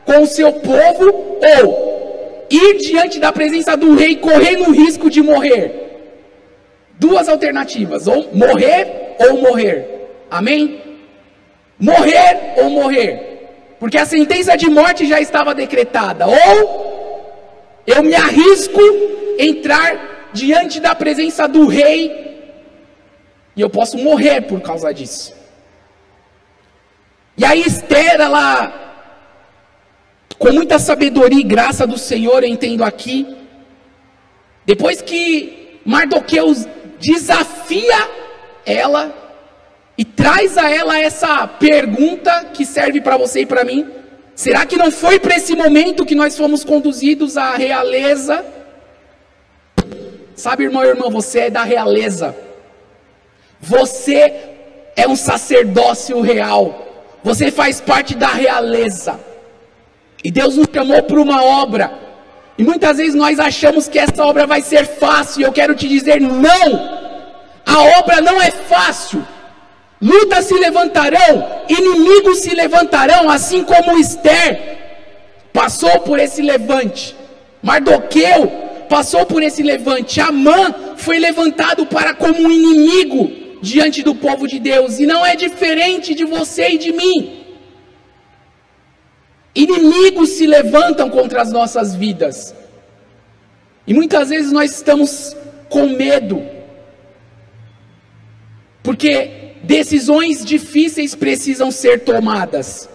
com 0.05 0.21
o 0.23 0.27
seu 0.27 0.51
povo, 0.51 1.37
ou 1.57 2.47
ir 2.49 2.77
diante 2.79 3.19
da 3.19 3.31
presença 3.31 3.77
do 3.77 3.95
rei 3.95 4.17
correndo 4.17 4.67
o 4.67 4.71
risco 4.73 5.09
de 5.09 5.21
morrer. 5.21 5.88
Duas 6.99 7.29
alternativas: 7.29 8.05
ou 8.07 8.29
morrer 8.33 9.15
ou 9.19 9.41
morrer. 9.41 10.25
Amém? 10.29 10.81
Morrer 11.79 12.53
ou 12.57 12.69
morrer. 12.69 13.29
Porque 13.79 13.97
a 13.97 14.05
sentença 14.05 14.57
de 14.57 14.69
morte 14.69 15.07
já 15.07 15.21
estava 15.21 15.55
decretada. 15.55 16.27
Ou 16.27 17.81
eu 17.87 18.03
me 18.03 18.13
arrisco 18.13 18.81
entrar 19.39 20.29
diante 20.33 20.79
da 20.79 20.93
presença 20.93 21.47
do 21.47 21.65
rei 21.65 22.29
e 23.55 23.61
eu 23.61 23.69
posso 23.69 23.97
morrer 23.97 24.41
por 24.41 24.61
causa 24.61 24.93
disso. 24.93 25.33
E 27.37 27.43
aí 27.43 27.61
Esther, 27.61 28.19
ela, 28.19 28.71
com 30.37 30.51
muita 30.51 30.77
sabedoria 30.77 31.39
e 31.39 31.43
graça 31.43 31.87
do 31.87 31.97
Senhor, 31.97 32.43
eu 32.43 32.49
entendo 32.49 32.83
aqui, 32.83 33.35
depois 34.65 35.01
que 35.01 35.79
Mardoqueu 35.85 36.53
desafia 36.99 38.09
ela 38.65 39.13
e 39.97 40.05
traz 40.05 40.57
a 40.57 40.69
ela 40.69 40.99
essa 40.99 41.47
pergunta 41.47 42.45
que 42.53 42.65
serve 42.65 43.01
para 43.01 43.17
você 43.17 43.41
e 43.41 43.45
para 43.45 43.63
mim, 43.63 43.99
Será 44.39 44.65
que 44.65 44.77
não 44.77 44.89
foi 44.89 45.19
para 45.19 45.35
esse 45.35 45.53
momento 45.53 46.05
que 46.05 46.15
nós 46.15 46.37
fomos 46.37 46.63
conduzidos 46.63 47.35
à 47.35 47.57
realeza? 47.57 48.45
Sabe, 50.33 50.63
irmão 50.63 50.81
e 50.85 50.87
irmã, 50.87 51.09
você 51.09 51.39
é 51.39 51.49
da 51.49 51.65
realeza. 51.65 52.33
Você 53.59 54.33
é 54.95 55.05
um 55.05 55.15
sacerdócio 55.17 56.21
real. 56.21 56.63
Você 57.21 57.51
faz 57.51 57.81
parte 57.81 58.15
da 58.15 58.29
realeza. 58.29 59.19
E 60.23 60.31
Deus 60.31 60.55
nos 60.55 60.67
chamou 60.73 61.03
para 61.03 61.19
uma 61.19 61.43
obra. 61.43 61.91
E 62.59 62.63
muitas 62.63 62.97
vezes 62.97 63.15
nós 63.15 63.39
achamos 63.39 63.87
que 63.87 63.97
essa 63.97 64.25
obra 64.25 64.45
vai 64.45 64.61
ser 64.61 64.85
fácil. 64.85 65.39
E 65.39 65.43
eu 65.45 65.51
quero 65.53 65.73
te 65.73 65.87
dizer: 65.87 66.19
não. 66.19 66.99
A 67.65 67.99
obra 67.99 68.19
não 68.19 68.41
é 68.41 68.51
fácil. 68.51 69.25
Lutas 70.01 70.45
se 70.45 70.53
levantarão, 70.53 71.63
inimigos 71.67 72.39
se 72.39 72.53
levantarão, 72.53 73.29
assim 73.29 73.63
como 73.63 73.97
Esther 73.97 74.77
passou 75.53 76.01
por 76.01 76.19
esse 76.19 76.41
levante. 76.41 77.15
Mardoqueu 77.61 78.47
passou 78.89 79.25
por 79.25 79.41
esse 79.41 79.61
levante. 79.63 80.19
Amã 80.19 80.73
foi 80.97 81.17
levantado 81.17 81.85
para 81.85 82.13
como 82.13 82.41
um 82.41 82.51
inimigo 82.51 83.31
diante 83.61 84.03
do 84.03 84.15
povo 84.15 84.47
de 84.47 84.59
Deus, 84.59 84.99
e 84.99 85.05
não 85.05 85.25
é 85.25 85.35
diferente 85.35 86.13
de 86.13 86.25
você 86.25 86.71
e 86.71 86.77
de 86.77 86.91
mim. 86.91 87.39
Inimigos 89.55 90.29
se 90.31 90.45
levantam 90.45 91.09
contra 91.09 91.41
as 91.41 91.51
nossas 91.51 91.95
vidas. 91.95 92.53
E 93.85 93.93
muitas 93.93 94.29
vezes 94.29 94.51
nós 94.51 94.71
estamos 94.71 95.35
com 95.69 95.87
medo. 95.87 96.41
Porque 98.83 99.39
Decisões 99.63 100.45
difíceis 100.45 101.15
precisam 101.15 101.69
ser 101.69 101.99
tomadas. 102.01 102.89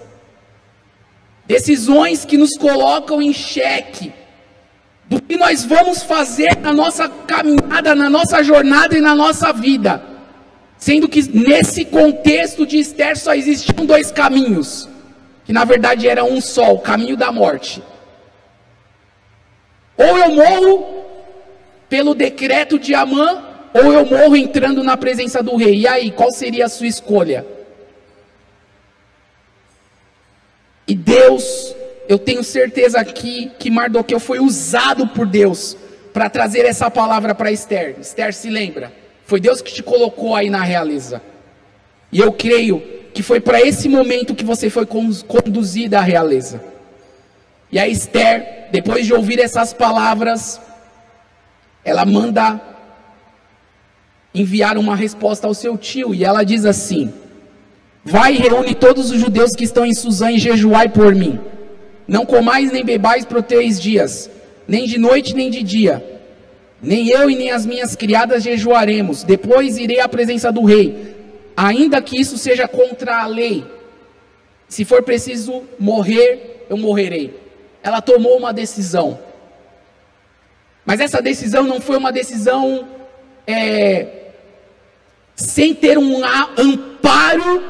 Decisões 1.47 2.25
que 2.25 2.39
nos 2.39 2.57
colocam 2.57 3.21
em 3.21 3.33
xeque 3.33 4.13
do 5.07 5.21
que 5.21 5.37
nós 5.37 5.65
vamos 5.65 6.03
fazer 6.03 6.57
na 6.63 6.73
nossa 6.73 7.09
caminhada, 7.09 7.95
na 7.95 8.09
nossa 8.09 8.43
jornada 8.43 8.97
e 8.97 9.01
na 9.01 9.15
nossa 9.15 9.53
vida. 9.53 10.03
Sendo 10.79 11.07
que 11.07 11.23
nesse 11.23 11.85
contexto 11.85 12.67
de 12.67 12.79
Esther 12.79 13.17
só 13.17 13.35
existiam 13.35 13.85
dois 13.85 14.11
caminhos, 14.11 14.89
que 15.45 15.53
na 15.53 15.65
verdade 15.65 16.09
era 16.09 16.25
um 16.25 16.41
só, 16.41 16.73
o 16.73 16.79
caminho 16.79 17.17
da 17.17 17.31
morte. 17.31 17.83
Ou 19.97 20.19
eu 20.19 20.31
morro 20.31 21.05
pelo 21.89 22.15
decreto 22.15 22.79
de 22.79 22.95
Amã, 22.95 23.45
ou 23.73 23.93
eu 23.93 24.07
morro 24.07 24.37
entrando 24.37 24.83
na 24.83 24.97
presença 24.97 25.43
do 25.43 25.57
rei. 25.57 25.81
E 25.81 25.89
aí, 25.89 26.11
qual 26.11 26.31
seria 26.31 26.67
a 26.67 26.69
sua 26.69 26.87
escolha? 26.87 27.47
E 30.87 30.95
Deus, 30.95 31.75
eu 32.09 32.19
tenho 32.19 32.43
certeza 32.45 33.01
aqui 33.01 33.51
que 33.59 33.71
Mardoqueu 33.71 34.21
foi 34.21 34.39
usado 34.39 35.07
por 35.09 35.27
Deus 35.27 35.77
para 36.13 36.29
trazer 36.29 36.65
essa 36.67 36.91
palavra 36.91 37.35
para 37.35 37.51
Esther. 37.51 37.97
Esther 38.01 38.33
se 38.33 38.49
lembra? 38.49 38.93
Foi 39.25 39.41
Deus 39.41 39.61
que 39.63 39.73
te 39.73 39.83
colocou 39.83 40.35
aí 40.35 40.51
na 40.51 40.63
realeza. 40.63 41.23
E 42.13 42.21
eu 42.21 42.33
creio 42.33 42.83
que 43.15 43.23
foi 43.23 43.41
para 43.41 43.61
esse 43.61 43.89
momento 43.89 44.35
que 44.35 44.45
você 44.45 44.69
foi 44.69 44.85
conduzida 44.85 45.99
à 45.99 46.03
realeza. 46.03 46.61
E 47.71 47.79
a 47.79 47.89
Esther, 47.89 48.67
depois 48.73 49.07
de 49.07 49.15
ouvir 49.15 49.39
essas 49.39 49.73
palavras, 49.73 50.61
ela 51.85 52.05
manda 52.05 52.61
enviar 54.35 54.77
uma 54.77 54.97
resposta 54.97 55.47
ao 55.47 55.55
seu 55.55 55.79
tio, 55.79 56.13
e 56.13 56.25
ela 56.25 56.43
diz 56.43 56.65
assim: 56.65 57.15
Vai 58.05 58.35
e 58.35 58.39
reúne 58.39 58.75
todos 58.75 59.13
os 59.13 59.21
judeus 59.21 59.53
que 59.57 59.65
estão 59.65 59.87
em 59.87 59.95
Suzã 59.95 60.33
e 60.33 60.39
jejuai 60.39 60.89
por 60.89 61.15
mim. 61.15 61.39
Não 62.07 62.27
comais 62.27 62.73
nem 62.73 62.85
bebais 62.85 63.25
por 63.25 63.43
três 63.43 63.81
dias, 63.81 64.29
nem 64.67 64.87
de 64.87 64.99
noite 64.99 65.35
nem 65.35 65.51
de 65.51 65.63
dia. 65.63 66.05
Nem 66.83 67.09
eu 67.09 67.31
e 67.31 67.37
nem 67.37 67.51
as 67.51 67.65
minhas 67.65 67.97
criadas 67.97 68.43
jejuaremos. 68.43 69.23
Depois 69.23 69.79
irei 69.79 70.01
à 70.01 70.09
presença 70.09 70.53
do 70.53 70.65
rei, 70.65 71.14
ainda 71.57 72.01
que 72.03 72.21
isso 72.21 72.37
seja 72.37 72.67
contra 72.67 73.23
a 73.23 73.27
lei. 73.27 73.65
Se 74.69 74.85
for 74.85 75.03
preciso 75.03 75.65
morrer, 75.79 76.67
eu 76.69 76.77
morrerei. 76.77 77.39
Ela 77.83 78.01
tomou 78.01 78.37
uma 78.37 78.53
decisão. 78.53 79.19
Mas 80.85 81.01
essa 81.01 81.23
decisão 81.23 81.65
não 81.65 81.81
foi 81.81 81.97
uma 81.97 82.13
decisão 82.13 82.89
é, 83.47 84.07
sem 85.35 85.75
ter 85.75 85.99
um 85.99 86.23
amparo, 86.59 87.63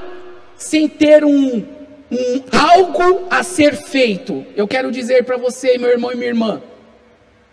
sem 0.56 0.88
ter 0.88 1.24
um, 1.24 1.64
um 2.10 2.44
algo 2.52 3.26
a 3.30 3.42
ser 3.42 3.76
feito. 3.76 4.44
Eu 4.56 4.66
quero 4.66 4.90
dizer 4.90 5.24
para 5.24 5.36
você, 5.36 5.78
meu 5.78 5.90
irmão 5.90 6.12
e 6.12 6.16
minha 6.16 6.28
irmã, 6.28 6.62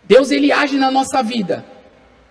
Deus 0.04 0.32
ele 0.32 0.52
age 0.52 0.78
na 0.78 0.92
nossa 0.92 1.22
vida. 1.22 1.64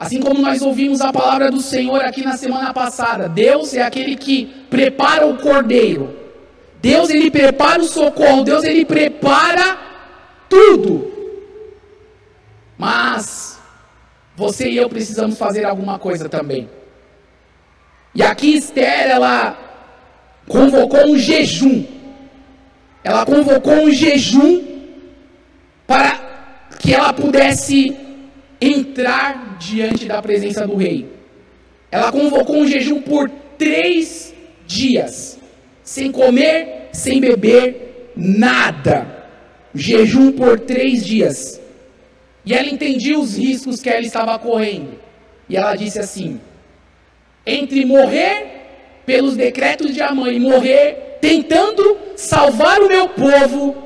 Assim 0.00 0.18
como 0.18 0.40
nós 0.40 0.62
ouvimos 0.62 1.02
a 1.02 1.12
palavra 1.12 1.50
do 1.50 1.60
Senhor 1.60 2.00
aqui 2.00 2.24
na 2.24 2.34
semana 2.34 2.72
passada, 2.72 3.28
Deus 3.28 3.74
é 3.74 3.82
aquele 3.82 4.16
que 4.16 4.46
prepara 4.70 5.26
o 5.26 5.36
cordeiro. 5.36 6.16
Deus 6.80 7.10
ele 7.10 7.30
prepara 7.30 7.82
o 7.82 7.84
socorro, 7.84 8.42
Deus 8.42 8.64
ele 8.64 8.86
prepara 8.86 9.76
tudo. 10.48 11.12
Mas 12.78 13.60
você 14.34 14.70
e 14.70 14.78
eu 14.78 14.88
precisamos 14.88 15.36
fazer 15.36 15.66
alguma 15.66 15.98
coisa 15.98 16.30
também. 16.30 16.70
E 18.14 18.22
aqui 18.22 18.54
Esther, 18.54 19.10
ela 19.10 19.54
convocou 20.48 21.08
um 21.08 21.18
jejum. 21.18 21.84
Ela 23.04 23.26
convocou 23.26 23.74
um 23.74 23.90
jejum 23.90 24.64
para 25.86 26.18
que 26.78 26.94
ela 26.94 27.12
pudesse 27.12 28.09
entrar 28.60 29.56
diante 29.58 30.06
da 30.06 30.20
presença 30.20 30.66
do 30.66 30.76
rei. 30.76 31.06
Ela 31.90 32.12
convocou 32.12 32.56
um 32.56 32.66
jejum 32.66 33.00
por 33.00 33.28
três 33.58 34.34
dias, 34.66 35.38
sem 35.82 36.12
comer, 36.12 36.88
sem 36.92 37.20
beber, 37.20 38.12
nada. 38.16 39.18
Jejum 39.74 40.32
por 40.32 40.60
três 40.60 41.04
dias. 41.04 41.60
E 42.44 42.54
ela 42.54 42.68
entendia 42.68 43.18
os 43.18 43.36
riscos 43.36 43.80
que 43.80 43.88
ela 43.88 44.00
estava 44.00 44.38
correndo. 44.38 44.98
E 45.48 45.56
ela 45.56 45.74
disse 45.74 45.98
assim: 45.98 46.40
entre 47.46 47.84
morrer 47.84 48.46
pelos 49.04 49.36
decretos 49.36 49.92
de 49.92 50.00
Amã 50.00 50.30
e 50.30 50.38
morrer 50.38 51.18
tentando 51.20 51.98
salvar 52.16 52.80
o 52.80 52.88
meu 52.88 53.08
povo, 53.08 53.76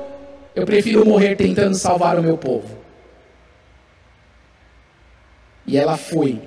eu 0.55 0.65
prefiro 0.65 1.05
morrer 1.05 1.35
tentando 1.35 1.75
salvar 1.75 2.19
o 2.19 2.23
meu 2.23 2.37
povo. 2.37 2.74
E 5.65 5.77
ela 5.77 5.97
foi. 5.97 6.41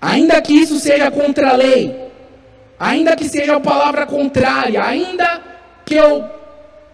Ainda 0.00 0.40
que 0.42 0.52
isso 0.52 0.78
seja 0.78 1.10
contra 1.10 1.50
a 1.50 1.56
lei, 1.56 2.10
ainda 2.78 3.16
que 3.16 3.28
seja 3.28 3.56
a 3.56 3.60
palavra 3.60 4.06
contrária, 4.06 4.82
ainda 4.84 5.42
que 5.84 5.94
eu 5.94 6.24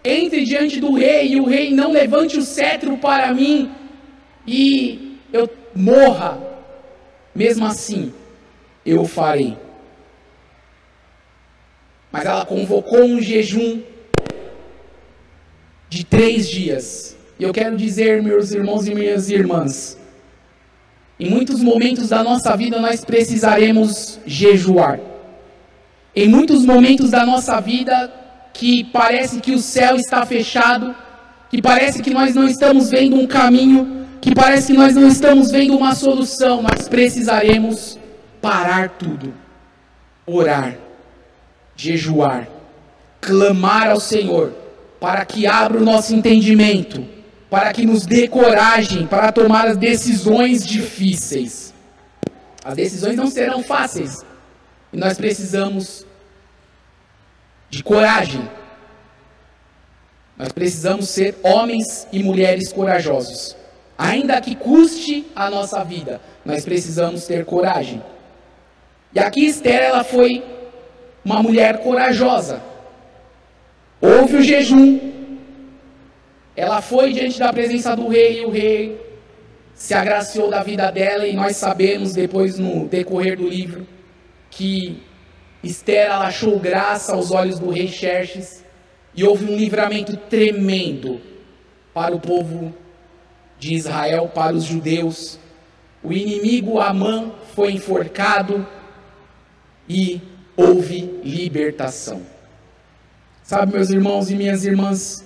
entre 0.03 0.43
diante 0.43 0.79
do 0.79 0.93
rei 0.93 1.33
e 1.33 1.39
o 1.39 1.45
rei 1.45 1.73
não 1.73 1.91
levante 1.91 2.37
o 2.37 2.41
cetro 2.41 2.97
para 2.97 3.33
mim 3.33 3.71
e 4.45 5.17
eu 5.31 5.49
morra, 5.75 6.37
mesmo 7.33 7.65
assim, 7.65 8.13
eu 8.85 9.05
farei. 9.05 9.57
Mas 12.11 12.25
ela 12.25 12.45
convocou 12.45 13.03
um 13.03 13.19
jejum 13.21 13.81
de 15.89 16.03
três 16.03 16.47
dias. 16.49 17.17
E 17.39 17.43
eu 17.43 17.51
quero 17.51 17.75
dizer, 17.75 18.21
meus 18.21 18.51
irmãos 18.51 18.87
e 18.87 18.93
minhas 18.93 19.29
irmãs, 19.29 19.97
em 21.23 21.29
muitos 21.29 21.61
momentos 21.61 22.09
da 22.09 22.21
nossa 22.21 22.53
vida 22.57 22.81
nós 22.81 23.05
precisaremos 23.05 24.19
jejuar. 24.25 24.99
Em 26.13 26.27
muitos 26.27 26.65
momentos 26.65 27.11
da 27.11 27.25
nossa 27.25 27.61
vida 27.61 28.11
que 28.51 28.83
parece 28.83 29.39
que 29.39 29.53
o 29.53 29.59
céu 29.59 29.95
está 29.95 30.25
fechado, 30.25 30.93
que 31.49 31.61
parece 31.61 32.01
que 32.01 32.13
nós 32.13 32.35
não 32.35 32.45
estamos 32.45 32.89
vendo 32.89 33.15
um 33.15 33.25
caminho, 33.25 34.05
que 34.19 34.35
parece 34.35 34.73
que 34.73 34.77
nós 34.77 34.95
não 34.95 35.07
estamos 35.07 35.49
vendo 35.49 35.77
uma 35.77 35.95
solução, 35.95 36.61
nós 36.61 36.89
precisaremos 36.89 37.97
parar 38.41 38.89
tudo, 38.89 39.33
orar, 40.25 40.75
jejuar, 41.73 42.49
clamar 43.21 43.91
ao 43.91 43.99
Senhor 44.01 44.53
para 44.99 45.23
que 45.23 45.47
abra 45.47 45.77
o 45.77 45.85
nosso 45.85 46.13
entendimento, 46.13 47.05
para 47.53 47.71
que 47.71 47.85
nos 47.85 48.07
dê 48.07 48.27
coragem 48.27 49.05
para 49.05 49.31
tomar 49.31 49.67
as 49.67 49.77
decisões 49.77 50.65
difíceis. 50.65 51.71
As 52.65 52.73
decisões 52.73 53.15
não 53.15 53.27
serão 53.27 53.61
fáceis 53.61 54.25
e 54.91 54.97
nós 54.97 55.17
precisamos 55.17 56.03
de 57.69 57.83
coragem. 57.83 58.49
Nós 60.35 60.51
precisamos 60.51 61.09
ser 61.09 61.35
homens 61.43 62.07
e 62.11 62.23
mulheres 62.23 62.73
corajosos. 62.73 63.55
Ainda 63.99 64.41
que 64.41 64.55
custe 64.55 65.27
a 65.35 65.47
nossa 65.47 65.83
vida, 65.83 66.19
nós 66.43 66.65
precisamos 66.65 67.27
ter 67.27 67.45
coragem. 67.45 68.01
E 69.13 69.19
aqui 69.19 69.45
Esther, 69.45 69.79
ela 69.79 70.03
foi 70.03 70.43
uma 71.23 71.43
mulher 71.43 71.83
corajosa. 71.83 72.63
Houve 74.01 74.37
o 74.37 74.41
jejum. 74.41 75.12
Ela 76.55 76.81
foi 76.81 77.13
diante 77.13 77.39
da 77.39 77.51
presença 77.51 77.95
do 77.95 78.07
rei 78.07 78.41
e 78.41 78.45
o 78.45 78.49
rei 78.49 79.01
se 79.73 79.93
agraciou 79.93 80.49
da 80.49 80.61
vida 80.61 80.91
dela 80.91 81.27
e 81.27 81.33
nós 81.33 81.57
sabemos 81.57 82.13
depois 82.13 82.59
no 82.59 82.87
decorrer 82.87 83.37
do 83.37 83.47
livro 83.47 83.87
que 84.49 85.01
Esther 85.63 86.11
achou 86.11 86.59
graça 86.59 87.13
aos 87.13 87.31
olhos 87.31 87.57
do 87.57 87.69
rei 87.69 87.87
Xerxes 87.87 88.63
e 89.15 89.23
houve 89.23 89.45
um 89.45 89.55
livramento 89.55 90.15
tremendo 90.15 91.19
para 91.93 92.15
o 92.15 92.19
povo 92.19 92.73
de 93.57 93.73
Israel, 93.73 94.29
para 94.33 94.55
os 94.55 94.63
judeus. 94.63 95.39
O 96.03 96.11
inimigo 96.11 96.79
Amã 96.79 97.31
foi 97.55 97.71
enforcado 97.71 98.67
e 99.87 100.21
houve 100.55 101.19
libertação. 101.23 102.21
Sabe, 103.43 103.73
meus 103.73 103.89
irmãos 103.89 104.29
e 104.29 104.35
minhas 104.35 104.65
irmãs, 104.65 105.23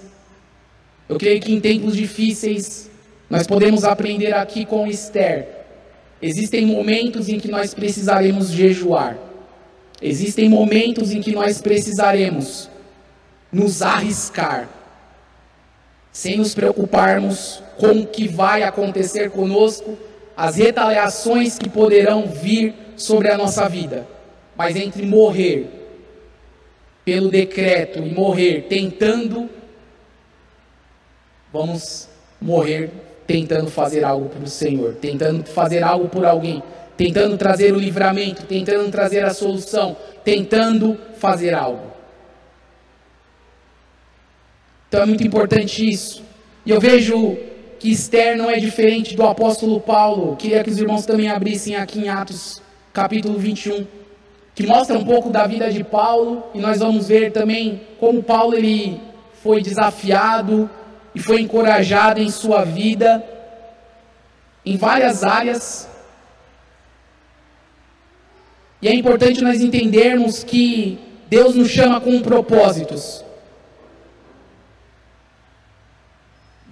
eu 1.08 1.17
creio 1.17 1.39
que 1.39 1.54
em 1.54 1.60
tempos 1.60 1.96
difíceis 1.96 2.89
nós 3.30 3.46
podemos 3.46 3.84
aprender 3.84 4.34
aqui 4.34 4.65
com 4.65 4.88
Esther. 4.88 5.48
Existem 6.22 6.65
momentos 6.65 7.30
em 7.30 7.39
que 7.39 7.50
nós 7.50 7.74
precisaremos 7.74 8.50
jejuar. 8.50 9.17
Existem 10.02 10.50
momentos 10.50 11.12
em 11.12 11.22
que 11.22 11.32
nós 11.32 11.62
precisaremos 11.62 12.70
nos 13.52 13.82
arriscar, 13.82 14.70
sem 16.12 16.38
nos 16.38 16.54
preocuparmos 16.54 17.63
com 17.78 17.91
o 18.02 18.08
que 18.08 18.28
vai 18.28 18.63
acontecer 18.63 19.30
conosco, 19.30 19.98
as 20.36 20.56
retaliações 20.56 21.58
que 21.58 21.70
poderão 21.70 22.28
vir 22.28 22.74
sobre 22.96 23.30
a 23.30 23.38
nossa 23.38 23.67
vida. 23.70 24.08
Mas 24.56 24.76
entre 24.76 25.06
morrer 25.06 25.67
pelo 27.06 27.30
decreto 27.30 28.00
e 28.00 28.13
morrer 28.13 28.65
tentando, 28.67 29.50
vamos 31.52 32.08
morrer 32.42 32.92
tentando 33.26 33.70
fazer 33.70 34.04
algo 34.04 34.30
para 34.30 34.44
o 34.44 34.48
Senhor, 34.48 34.96
tentando 34.96 35.44
fazer 35.46 35.84
algo 35.84 36.08
por 36.08 36.26
alguém, 36.26 36.64
tentando 36.96 37.38
trazer 37.38 37.74
o 37.74 37.80
livramento, 37.80 38.46
tentando 38.46 38.90
trazer 38.90 39.24
a 39.24 39.34
solução, 39.34 39.98
tentando 40.24 40.98
fazer 41.18 41.54
algo. 41.54 41.92
Então 44.88 45.02
é 45.02 45.06
muito 45.06 45.26
importante 45.28 45.88
isso. 45.88 46.24
E 46.66 46.72
eu 46.72 46.80
vejo 46.80 47.38
que 47.80 47.92
Esther 47.92 48.38
não 48.38 48.50
é 48.50 48.58
diferente 48.58 49.16
do 49.16 49.24
apóstolo 49.24 49.80
Paulo. 49.80 50.36
Queria 50.38 50.64
que 50.64 50.70
os 50.70 50.80
irmãos 50.80 51.06
também 51.06 51.30
abrissem 51.30 51.76
aqui 51.76 52.00
em 52.00 52.10
Atos, 52.10 52.62
capítulo 52.94 53.38
21, 53.38 53.86
que 54.56 54.66
mostra 54.66 54.98
um 54.98 55.06
pouco 55.06 55.30
da 55.30 55.46
vida 55.46 55.70
de 55.70 55.84
Paulo, 55.84 56.44
e 56.54 56.60
nós 56.60 56.80
vamos 56.80 57.08
ver 57.08 57.32
também 57.32 57.82
como 58.00 58.24
Paulo 58.24 58.56
ele 58.56 59.00
foi 59.44 59.62
desafiado 59.62 60.70
e 61.17 61.19
foi 61.19 61.41
encorajado 61.41 62.21
em 62.21 62.30
sua 62.30 62.63
vida 62.63 63.23
em 64.63 64.77
várias 64.77 65.23
áreas 65.23 65.89
e 68.80 68.88
é 68.88 68.93
importante 68.93 69.43
nós 69.43 69.60
entendermos 69.60 70.43
que 70.43 70.99
Deus 71.27 71.56
nos 71.56 71.69
chama 71.69 71.99
com 71.99 72.21
propósitos. 72.21 73.25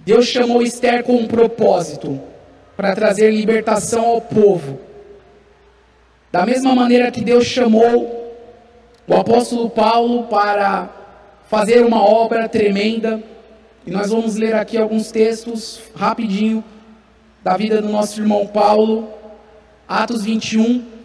Deus 0.04 0.26
chamou 0.26 0.62
Esther 0.62 1.02
com 1.02 1.16
um 1.16 1.26
propósito 1.26 2.20
para 2.76 2.94
trazer 2.94 3.32
libertação 3.32 4.04
ao 4.06 4.20
povo. 4.20 4.78
Da 6.30 6.46
mesma 6.46 6.72
maneira 6.72 7.10
que 7.10 7.22
Deus 7.22 7.46
chamou 7.46 8.32
o 9.08 9.14
apóstolo 9.14 9.68
Paulo 9.68 10.28
para 10.28 10.88
fazer 11.48 11.84
uma 11.84 12.00
obra 12.00 12.48
tremenda, 12.48 13.20
e 13.86 13.90
nós 13.90 14.10
vamos 14.10 14.34
ler 14.34 14.54
aqui 14.54 14.76
alguns 14.76 15.10
textos 15.12 15.80
rapidinho 15.94 16.64
da 17.44 17.56
vida 17.56 17.80
do 17.80 17.88
nosso 17.88 18.20
irmão 18.20 18.46
Paulo, 18.46 19.08
Atos 19.88 20.24
21, 20.24 20.96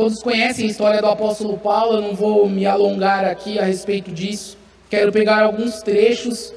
Todos 0.00 0.22
conhecem 0.22 0.66
a 0.66 0.70
história 0.70 1.02
do 1.02 1.08
apóstolo 1.08 1.58
Paulo, 1.58 1.96
eu 1.96 2.00
não 2.00 2.14
vou 2.14 2.48
me 2.48 2.64
alongar 2.64 3.22
aqui 3.26 3.58
a 3.58 3.64
respeito 3.64 4.10
disso. 4.10 4.56
Quero 4.88 5.12
pegar 5.12 5.42
alguns 5.42 5.82
trechos 5.82 6.54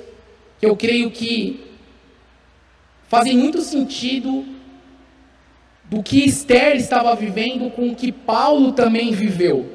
que 0.61 0.65
eu 0.65 0.77
creio 0.77 1.11
que 1.11 1.61
fazem 3.09 3.37
muito 3.37 3.59
sentido 3.61 4.45
do 5.83 6.01
que 6.01 6.23
Esther 6.23 6.77
estava 6.77 7.13
vivendo 7.17 7.69
com 7.71 7.89
o 7.89 7.95
que 7.95 8.13
Paulo 8.13 8.71
também 8.71 9.11
viveu. 9.11 9.69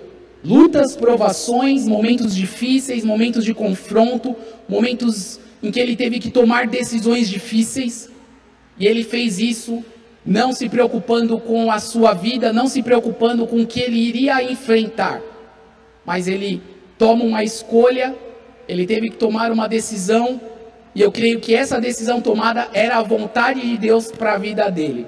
Lutas, 0.44 0.96
provações, 0.96 1.86
momentos 1.86 2.34
difíceis, 2.34 3.04
momentos 3.04 3.44
de 3.44 3.52
confronto, 3.52 4.36
momentos 4.68 5.40
em 5.62 5.70
que 5.70 5.80
ele 5.80 5.96
teve 5.96 6.18
que 6.20 6.30
tomar 6.30 6.66
decisões 6.68 7.28
difíceis, 7.28 8.08
e 8.78 8.86
ele 8.86 9.02
fez 9.02 9.38
isso 9.38 9.84
não 10.24 10.52
se 10.52 10.68
preocupando 10.68 11.38
com 11.40 11.70
a 11.72 11.80
sua 11.80 12.12
vida, 12.12 12.52
não 12.52 12.68
se 12.68 12.82
preocupando 12.82 13.46
com 13.46 13.62
o 13.62 13.66
que 13.66 13.80
ele 13.80 13.98
iria 13.98 14.42
enfrentar, 14.42 15.20
mas 16.04 16.28
ele 16.28 16.62
toma 16.96 17.24
uma 17.24 17.42
escolha, 17.42 18.14
ele 18.68 18.86
teve 18.86 19.10
que 19.10 19.16
tomar 19.16 19.50
uma 19.50 19.66
decisão, 19.66 20.40
e 20.94 21.00
eu 21.00 21.10
creio 21.10 21.40
que 21.40 21.54
essa 21.54 21.80
decisão 21.80 22.20
tomada 22.20 22.68
era 22.72 22.98
a 22.98 23.02
vontade 23.02 23.60
de 23.60 23.76
Deus 23.76 24.12
para 24.12 24.34
a 24.34 24.38
vida 24.38 24.70
dele. 24.70 25.06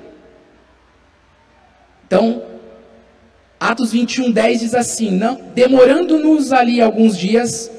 Então, 2.07 2.43
Atos 3.61 3.93
21, 3.93 4.31
10 4.31 4.61
diz 4.61 4.75
assim: 4.75 5.21
demorando-nos 5.55 6.51
ali 6.51 6.81
alguns 6.81 7.15
dias, 7.17 7.71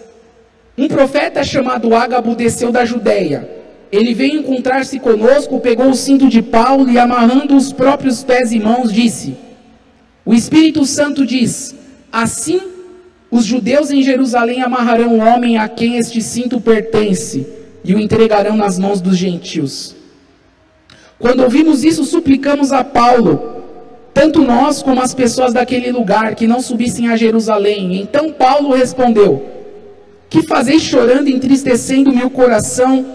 um 0.78 0.88
profeta 0.88 1.44
chamado 1.44 1.96
Ágabo 1.96 2.36
desceu 2.36 2.72
da 2.72 2.86
Judéia. 2.86 3.50
Ele 3.92 4.14
veio 4.14 4.40
encontrar-se 4.40 5.00
conosco, 5.00 5.60
pegou 5.60 5.90
o 5.90 5.96
cinto 5.96 6.30
de 6.30 6.44
Paulo 6.44 6.88
e, 6.88 7.00
amarrando 7.00 7.58
os 7.58 7.74
próprios 7.74 8.24
pés 8.24 8.52
e 8.52 8.60
mãos, 8.60 8.94
disse: 8.94 9.36
O 10.24 10.36
Espírito 10.36 10.86
Santo 10.86 11.26
diz: 11.26 11.76
Assim 12.12 12.62
os 13.32 13.46
judeus 13.46 13.90
em 13.90 14.04
Jerusalém 14.04 14.62
amarrarão 14.62 15.18
o 15.18 15.22
homem 15.22 15.58
a 15.58 15.68
quem 15.68 15.98
este 15.98 16.22
cinto 16.22 16.60
pertence 16.60 17.48
e 17.84 17.96
o 17.96 18.00
entregarão 18.00 18.56
nas 18.56 18.78
mãos 18.78 19.02
dos 19.02 19.18
gentios. 19.18 19.96
Quando 21.18 21.42
ouvimos 21.42 21.84
isso, 21.84 22.04
suplicamos 22.04 22.72
a 22.72 22.84
Paulo, 22.84 23.61
tanto 24.14 24.42
nós 24.42 24.84
como 24.84 25.02
as 25.02 25.14
pessoas 25.14 25.54
daquele 25.54 25.92
lugar, 25.92 26.36
que 26.36 26.48
não 26.48 26.62
subissem 26.62 27.10
a 27.10 27.16
Jerusalém. 27.16 28.02
Então 28.02 28.32
Paulo 28.32 28.74
respondeu: 28.74 29.50
Que 30.30 30.44
fazeis 30.44 30.82
chorando 30.82 31.30
e 31.30 31.34
entristecendo 31.34 32.14
meu 32.14 32.30
coração? 32.30 33.06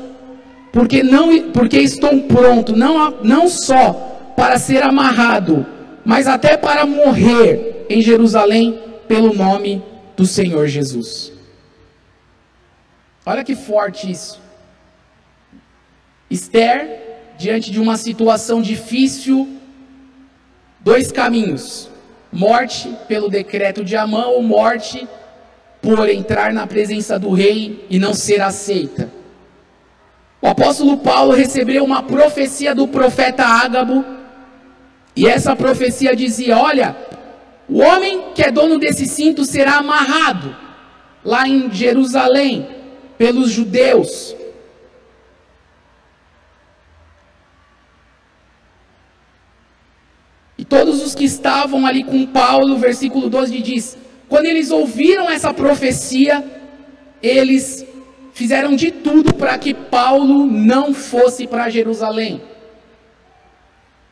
Porque 0.73 1.03
não 1.03 1.51
porque 1.51 1.79
estou 1.79 2.21
pronto, 2.23 2.77
não, 2.77 3.15
não 3.23 3.49
só 3.49 4.33
para 4.37 4.59
ser 4.59 4.83
amarrado, 4.83 5.67
mas 6.05 6.27
até 6.27 6.57
para 6.57 6.85
morrer 6.87 7.87
em 7.89 8.03
Jerusalém 8.03 8.79
pelo 9.09 9.33
nome 9.33 9.83
do 10.17 10.27
Senhor 10.27 10.67
Jesus. 10.67 11.33
Olha 13.25 13.43
que 13.43 13.55
forte 13.55 14.11
isso. 14.11 14.41
Esther, 16.31 17.35
diante 17.39 17.71
de 17.71 17.81
uma 17.81 17.97
situação 17.97 18.61
difícil, 18.61 19.56
dois 20.87 21.11
caminhos: 21.11 21.91
morte 22.33 22.97
pelo 23.09 23.29
decreto 23.29 23.83
de 23.83 23.97
Amã 23.97 24.27
ou 24.27 24.41
morte 24.41 25.07
por 25.83 26.09
entrar 26.09 26.53
na 26.53 26.65
presença 26.65 27.19
do 27.19 27.33
rei 27.33 27.85
e 27.91 27.99
não 27.99 28.15
ser 28.15 28.41
aceita. 28.41 29.11
O 30.41 30.47
apóstolo 30.47 30.99
Paulo 30.99 31.33
recebeu 31.33 31.83
uma 31.85 32.05
profecia 32.05 32.73
do 32.73 32.87
profeta 32.87 33.45
Ágabo, 33.45 34.05
e 35.17 35.27
essa 35.27 35.57
profecia 35.57 36.15
dizia: 36.15 36.57
Olha, 36.57 36.97
o 37.69 37.81
homem 37.81 38.27
que 38.33 38.43
é 38.43 38.53
dono 38.53 38.79
desse 38.79 39.07
cinto 39.07 39.45
será 39.45 39.79
amarrado 39.79 40.55
lá 41.25 41.49
em 41.49 41.69
Jerusalém 41.73 42.69
pelos 43.19 43.51
judeus. 43.51 44.37
E 50.59 50.65
todos 50.97 51.09
os 51.09 51.15
que 51.15 51.25
estavam 51.25 51.85
ali 51.87 52.03
com 52.03 52.27
Paulo, 52.27 52.79
versículo 52.79 53.29
12 53.29 53.61
diz: 53.61 53.99
quando 54.29 54.47
eles 54.47 54.71
ouviram 54.71 55.29
essa 55.31 55.53
profecia, 55.53 56.43
eles 57.23 57.87
fizeram 58.33 58.75
de 58.75 58.91
tudo 58.91 59.35
para 59.35 59.59
que 59.59 59.75
Paulo 59.75 60.47
não 60.47 60.95
fosse 60.95 61.47
para 61.47 61.69
Jerusalém. 61.69 62.41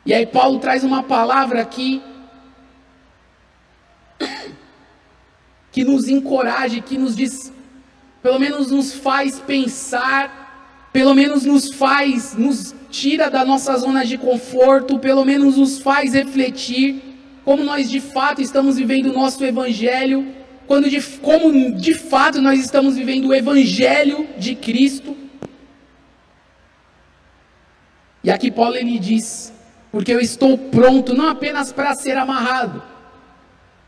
E 0.04 0.12
aí 0.12 0.26
Paulo 0.26 0.58
traz 0.58 0.84
uma 0.84 1.02
palavra 1.02 1.62
aqui 1.62 2.02
que 5.72 5.84
nos 5.84 6.06
encoraja, 6.06 6.80
que 6.82 6.98
nos 6.98 7.16
diz, 7.16 7.52
pelo 8.22 8.38
menos 8.38 8.70
nos 8.70 8.92
faz 8.92 9.40
pensar, 9.40 10.43
pelo 10.94 11.12
menos 11.12 11.44
nos 11.44 11.72
faz, 11.72 12.36
nos 12.36 12.72
tira 12.88 13.28
da 13.28 13.44
nossa 13.44 13.76
zona 13.76 14.04
de 14.04 14.16
conforto, 14.16 14.96
pelo 14.96 15.24
menos 15.24 15.56
nos 15.56 15.82
faz 15.82 16.14
refletir 16.14 17.02
como 17.44 17.64
nós 17.64 17.90
de 17.90 17.98
fato 17.98 18.40
estamos 18.40 18.76
vivendo 18.76 19.06
o 19.06 19.12
nosso 19.12 19.44
evangelho, 19.44 20.24
quando 20.68 20.88
de, 20.88 21.02
como 21.18 21.72
de 21.72 21.94
fato 21.94 22.40
nós 22.40 22.60
estamos 22.60 22.94
vivendo 22.94 23.26
o 23.26 23.34
evangelho 23.34 24.28
de 24.38 24.54
Cristo. 24.54 25.16
E 28.22 28.30
aqui 28.30 28.48
Paulo 28.52 28.76
ele 28.76 28.96
diz: 28.96 29.52
porque 29.90 30.12
eu 30.12 30.20
estou 30.20 30.56
pronto 30.56 31.12
não 31.12 31.28
apenas 31.28 31.72
para 31.72 31.92
ser 31.96 32.16
amarrado, 32.16 32.80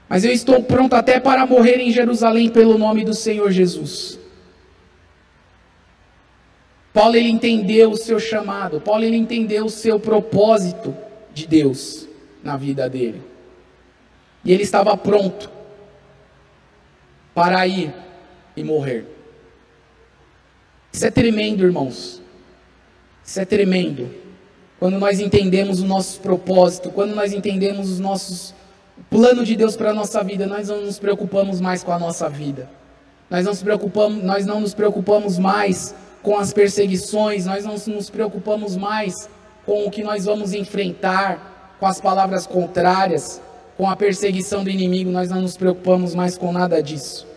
mas 0.09 0.25
eu 0.25 0.33
estou 0.33 0.61
pronto 0.61 0.95
até 0.95 1.21
para 1.21 1.47
morrer 1.47 1.77
em 1.77 1.92
Jerusalém 1.92 2.49
pelo 2.49 2.77
nome 2.77 3.05
do 3.05 3.14
Senhor 3.14 3.53
Jesus. 3.53 4.25
Paulo 6.96 7.14
ele 7.14 7.28
entendeu 7.28 7.90
o 7.90 7.96
seu 7.98 8.18
chamado, 8.18 8.80
Paulo 8.80 9.04
ele 9.04 9.18
entendeu 9.18 9.66
o 9.66 9.68
seu 9.68 10.00
propósito 10.00 10.96
de 11.35 11.46
Deus 11.46 12.09
na 12.42 12.56
vida 12.56 12.88
dele. 12.88 13.20
E 14.42 14.50
ele 14.50 14.62
estava 14.62 14.96
pronto 14.96 15.50
para 17.35 17.66
ir 17.66 17.92
e 18.56 18.64
morrer. 18.64 19.04
Isso 20.90 21.04
é 21.04 21.11
tremendo, 21.11 21.66
irmãos. 21.66 22.22
Isso 23.22 23.40
é 23.40 23.44
tremendo. 23.44 24.09
Quando 24.78 24.98
nós 24.98 25.20
entendemos 25.20 25.82
o 25.82 25.85
nosso 25.85 26.18
propósito, 26.20 26.90
quando 26.90 27.14
nós 27.14 27.35
entendemos 27.35 27.90
os 27.90 28.00
nossos 28.00 28.54
o 28.96 29.04
plano 29.11 29.44
de 29.44 29.54
Deus 29.54 29.76
para 29.76 29.90
a 29.90 29.94
nossa 29.94 30.24
vida, 30.24 30.46
nós 30.46 30.70
não 30.70 30.80
nos 30.80 30.98
preocupamos 30.98 31.61
mais 31.61 31.85
com 31.85 31.92
a 31.92 31.98
nossa 31.98 32.26
vida. 32.30 32.70
Nós 33.28 33.44
não, 33.44 33.52
nos 33.52 33.62
preocupamos, 33.62 34.24
nós 34.24 34.46
não 34.46 34.61
nos 34.61 34.72
preocupamos 34.72 35.38
mais 35.38 35.94
com 36.26 36.36
as 36.36 36.52
perseguições, 36.52 37.46
nós 37.46 37.64
não 37.64 37.76
nos 37.94 38.10
preocupamos 38.10 38.76
mais 38.76 39.30
com 39.64 39.86
o 39.86 39.90
que 39.92 40.02
nós 40.02 40.24
vamos 40.24 40.52
enfrentar, 40.54 41.76
com 41.78 41.86
as 41.86 42.00
palavras 42.00 42.48
contrárias, 42.48 43.40
com 43.76 43.88
a 43.88 43.94
perseguição 43.94 44.64
do 44.64 44.68
inimigo, 44.68 45.08
nós 45.08 45.30
não 45.30 45.40
nos 45.40 45.56
preocupamos 45.56 46.16
mais 46.16 46.36
com 46.36 46.50
nada 46.50 46.82
disso. 46.82 47.28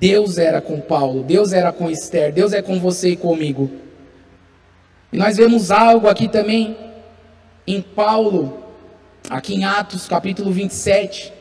Deus 0.00 0.36
era 0.36 0.60
com 0.60 0.80
Paulo, 0.80 1.22
Deus 1.22 1.52
era 1.52 1.70
com 1.70 1.88
Esther, 1.88 2.32
Deus 2.32 2.52
é 2.52 2.60
com 2.60 2.80
você 2.80 3.10
e 3.10 3.16
comigo. 3.16 3.70
E 5.12 5.16
nós 5.16 5.36
vemos 5.36 5.70
algo 5.70 6.08
aqui 6.08 6.26
também 6.26 6.76
em 7.64 7.80
Paulo, 7.80 8.64
aqui 9.30 9.54
em 9.54 9.64
Atos 9.64 10.08
capítulo 10.08 10.50
27. 10.50 11.32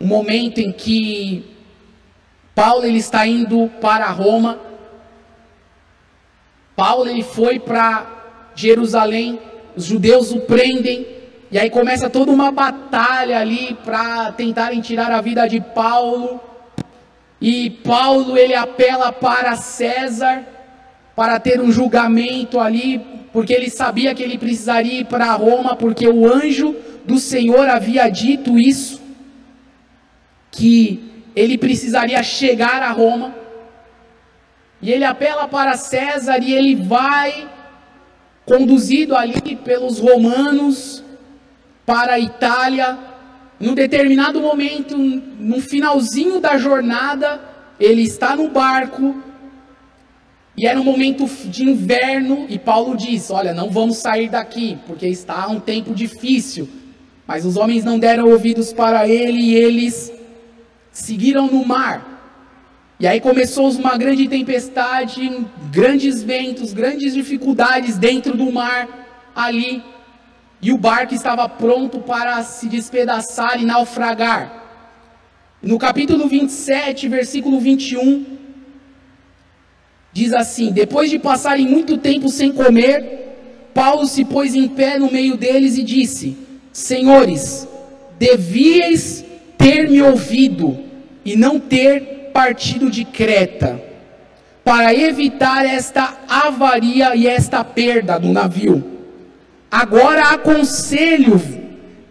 Um 0.00 0.08
momento 0.08 0.58
em 0.58 0.72
que 0.72 1.55
Paulo 2.56 2.86
ele 2.86 2.96
está 2.96 3.26
indo 3.26 3.70
para 3.82 4.06
Roma. 4.06 4.58
Paulo 6.74 7.06
ele 7.06 7.22
foi 7.22 7.58
para 7.58 8.06
Jerusalém. 8.54 9.38
Os 9.76 9.84
judeus 9.84 10.32
o 10.32 10.40
prendem. 10.40 11.06
E 11.52 11.58
aí 11.58 11.68
começa 11.68 12.08
toda 12.08 12.32
uma 12.32 12.50
batalha 12.50 13.38
ali 13.38 13.76
para 13.84 14.32
tentarem 14.32 14.80
tirar 14.80 15.12
a 15.12 15.20
vida 15.20 15.46
de 15.46 15.60
Paulo. 15.60 16.40
E 17.38 17.68
Paulo 17.68 18.38
ele 18.38 18.54
apela 18.54 19.12
para 19.12 19.54
César 19.56 20.42
para 21.14 21.38
ter 21.38 21.60
um 21.60 21.70
julgamento 21.70 22.58
ali, 22.58 22.98
porque 23.34 23.52
ele 23.52 23.68
sabia 23.68 24.14
que 24.14 24.22
ele 24.22 24.38
precisaria 24.38 25.00
ir 25.00 25.04
para 25.04 25.34
Roma, 25.34 25.76
porque 25.76 26.08
o 26.08 26.26
anjo 26.26 26.74
do 27.04 27.18
Senhor 27.18 27.68
havia 27.68 28.08
dito 28.08 28.58
isso 28.58 29.02
que 30.50 31.15
ele 31.36 31.58
precisaria 31.58 32.22
chegar 32.22 32.82
a 32.82 32.90
Roma. 32.90 33.34
E 34.80 34.90
ele 34.90 35.04
apela 35.04 35.46
para 35.46 35.76
César 35.76 36.38
e 36.42 36.54
ele 36.54 36.74
vai 36.74 37.48
conduzido 38.46 39.14
ali 39.14 39.54
pelos 39.56 39.98
romanos 39.98 41.04
para 41.84 42.14
a 42.14 42.18
Itália. 42.18 42.98
Num 43.60 43.74
determinado 43.74 44.40
momento, 44.40 44.96
no 44.96 45.60
finalzinho 45.60 46.40
da 46.40 46.56
jornada, 46.56 47.40
ele 47.78 48.02
está 48.02 48.34
no 48.34 48.48
barco 48.48 49.22
e 50.56 50.66
era 50.66 50.80
um 50.80 50.84
momento 50.84 51.26
de 51.44 51.64
inverno 51.64 52.46
e 52.48 52.58
Paulo 52.58 52.96
diz: 52.96 53.30
Olha, 53.30 53.52
não 53.52 53.68
vamos 53.68 53.98
sair 53.98 54.30
daqui 54.30 54.78
porque 54.86 55.06
está 55.06 55.46
um 55.48 55.60
tempo 55.60 55.94
difícil. 55.94 56.66
Mas 57.26 57.44
os 57.44 57.56
homens 57.56 57.84
não 57.84 57.98
deram 57.98 58.30
ouvidos 58.30 58.72
para 58.72 59.06
ele 59.06 59.38
e 59.40 59.54
eles 59.54 60.12
seguiram 60.96 61.46
no 61.46 61.62
mar. 61.64 62.14
E 62.98 63.06
aí 63.06 63.20
começou 63.20 63.70
uma 63.72 63.98
grande 63.98 64.26
tempestade, 64.26 65.46
grandes 65.70 66.22
ventos, 66.22 66.72
grandes 66.72 67.12
dificuldades 67.12 67.98
dentro 67.98 68.34
do 68.34 68.50
mar 68.50 68.88
ali. 69.34 69.84
E 70.62 70.72
o 70.72 70.78
barco 70.78 71.14
estava 71.14 71.46
pronto 71.50 72.00
para 72.00 72.42
se 72.42 72.66
despedaçar 72.66 73.60
e 73.60 73.66
naufragar. 73.66 74.64
No 75.62 75.78
capítulo 75.78 76.26
27, 76.28 77.08
versículo 77.08 77.60
21, 77.60 78.24
diz 80.14 80.32
assim: 80.32 80.72
Depois 80.72 81.10
de 81.10 81.18
passarem 81.18 81.68
muito 81.68 81.98
tempo 81.98 82.30
sem 82.30 82.50
comer, 82.52 83.68
Paulo 83.74 84.06
se 84.06 84.24
pôs 84.24 84.54
em 84.54 84.66
pé 84.66 84.98
no 84.98 85.12
meio 85.12 85.36
deles 85.36 85.76
e 85.76 85.82
disse: 85.82 86.38
Senhores, 86.72 87.68
devíeis 88.18 89.22
ter 89.58 89.90
me 89.90 90.00
ouvido 90.00 90.85
e 91.26 91.36
não 91.36 91.58
ter 91.58 92.30
partido 92.32 92.88
de 92.88 93.04
Creta, 93.04 93.82
para 94.64 94.94
evitar 94.94 95.66
esta 95.66 96.16
avaria 96.28 97.16
e 97.16 97.26
esta 97.26 97.64
perda 97.64 98.18
do 98.18 98.32
navio. 98.32 98.84
Agora 99.70 100.30
aconselho 100.30 101.40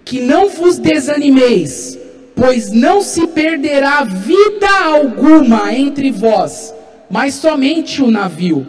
que 0.03 0.19
não 0.19 0.49
vos 0.49 0.77
desanimeis, 0.77 1.97
pois 2.35 2.71
não 2.71 3.01
se 3.01 3.25
perderá 3.27 4.03
vida 4.03 4.69
alguma 4.83 5.73
entre 5.73 6.11
vós, 6.11 6.73
mas 7.09 7.35
somente 7.35 8.03
o 8.03 8.11
navio. 8.11 8.67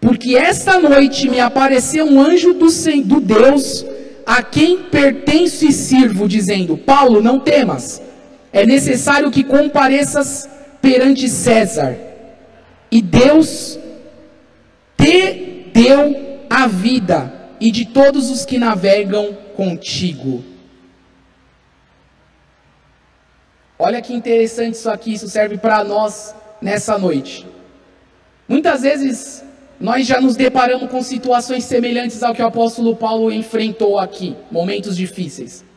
Porque 0.00 0.36
esta 0.36 0.78
noite 0.78 1.28
me 1.28 1.38
apareceu 1.38 2.06
um 2.06 2.20
anjo 2.20 2.54
do, 2.54 2.68
do 3.04 3.20
Deus 3.20 3.84
a 4.24 4.42
quem 4.42 4.78
pertenço 4.78 5.66
e 5.66 5.72
sirvo, 5.72 6.26
dizendo: 6.26 6.76
Paulo, 6.76 7.22
não 7.22 7.38
temas, 7.40 8.00
é 8.52 8.64
necessário 8.64 9.30
que 9.30 9.44
compareças 9.44 10.48
perante 10.80 11.28
César. 11.28 11.96
E 12.90 13.02
Deus 13.02 13.78
te 14.96 15.70
deu 15.72 16.38
a 16.48 16.66
vida 16.66 17.32
e 17.60 17.70
de 17.70 17.86
todos 17.86 18.30
os 18.30 18.44
que 18.44 18.58
navegam 18.58 19.36
contigo. 19.56 20.44
Olha 23.78 24.02
que 24.02 24.12
interessante 24.12 24.74
isso 24.74 24.90
aqui, 24.90 25.12
isso 25.14 25.28
serve 25.28 25.56
para 25.56 25.84
nós 25.84 26.34
nessa 26.60 26.98
noite. 26.98 27.46
Muitas 28.48 28.82
vezes 28.82 29.44
nós 29.78 30.06
já 30.06 30.20
nos 30.20 30.34
deparamos 30.34 30.90
com 30.90 31.00
situações 31.02 31.64
semelhantes 31.64 32.22
ao 32.22 32.34
que 32.34 32.42
o 32.42 32.46
apóstolo 32.46 32.96
Paulo 32.96 33.30
enfrentou 33.30 33.98
aqui, 33.98 34.34
momentos 34.50 34.96
difíceis. 34.96 35.67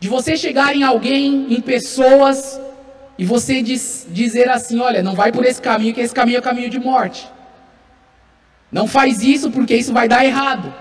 De 0.00 0.08
você 0.08 0.36
chegar 0.36 0.74
em 0.74 0.82
alguém, 0.82 1.52
em 1.52 1.60
pessoas, 1.60 2.58
e 3.18 3.24
você 3.24 3.62
diz, 3.62 4.06
dizer 4.08 4.48
assim: 4.48 4.80
olha, 4.80 5.02
não 5.02 5.14
vai 5.14 5.30
por 5.30 5.44
esse 5.44 5.60
caminho, 5.60 5.94
que 5.94 6.00
esse 6.00 6.14
caminho 6.14 6.36
é 6.36 6.40
o 6.40 6.42
caminho 6.42 6.70
de 6.70 6.80
morte. 6.80 7.30
Não 8.72 8.86
faz 8.86 9.22
isso 9.22 9.50
porque 9.50 9.74
isso 9.76 9.92
vai 9.92 10.08
dar 10.08 10.24
errado. 10.24 10.72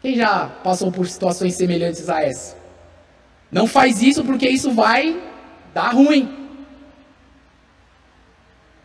Quem 0.00 0.14
já 0.14 0.46
passou 0.62 0.92
por 0.92 1.06
situações 1.08 1.54
semelhantes 1.54 2.08
a 2.08 2.22
essa? 2.22 2.56
Não 3.50 3.66
faz 3.66 4.00
isso 4.00 4.22
porque 4.24 4.48
isso 4.48 4.70
vai 4.70 5.20
dar 5.74 5.92
ruim. 5.92 6.36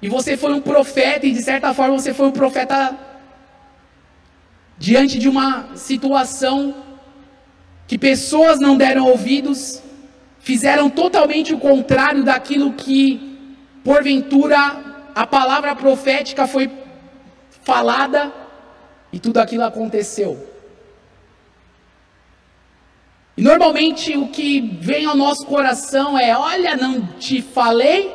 E 0.02 0.10
você 0.10 0.36
foi 0.36 0.54
um 0.54 0.62
profeta, 0.62 1.26
e 1.26 1.32
de 1.32 1.42
certa 1.42 1.74
forma 1.74 1.98
você 1.98 2.14
foi 2.14 2.28
um 2.28 2.32
profeta 2.32 2.98
diante 4.78 5.20
de 5.20 5.30
uma 5.30 5.76
situação 5.76 6.85
que 7.88 7.98
pessoas 7.98 8.60
não 8.60 8.78
deram 8.78 9.06
ouvidos, 9.06 9.82
fizeram 10.40 10.90
totalmente 10.90 11.54
o 11.54 11.60
contrário 11.60 12.24
daquilo 12.24 12.74
que, 12.74 13.38
porventura, 13.84 14.58
a 15.14 15.26
palavra 15.26 15.76
profética 15.76 16.48
foi 16.48 16.70
falada 17.64 18.32
e 19.12 19.20
tudo 19.20 19.40
aquilo 19.40 19.64
aconteceu. 19.64 20.56
E 23.38 23.42
normalmente 23.42 24.16
o 24.16 24.30
que 24.30 24.62
vem 24.82 25.06
ao 25.06 25.16
nosso 25.16 25.46
coração 25.46 26.18
é: 26.18 26.38
olha, 26.38 26.76
não 26.76 27.06
te 27.20 27.42
falei. 27.42 28.14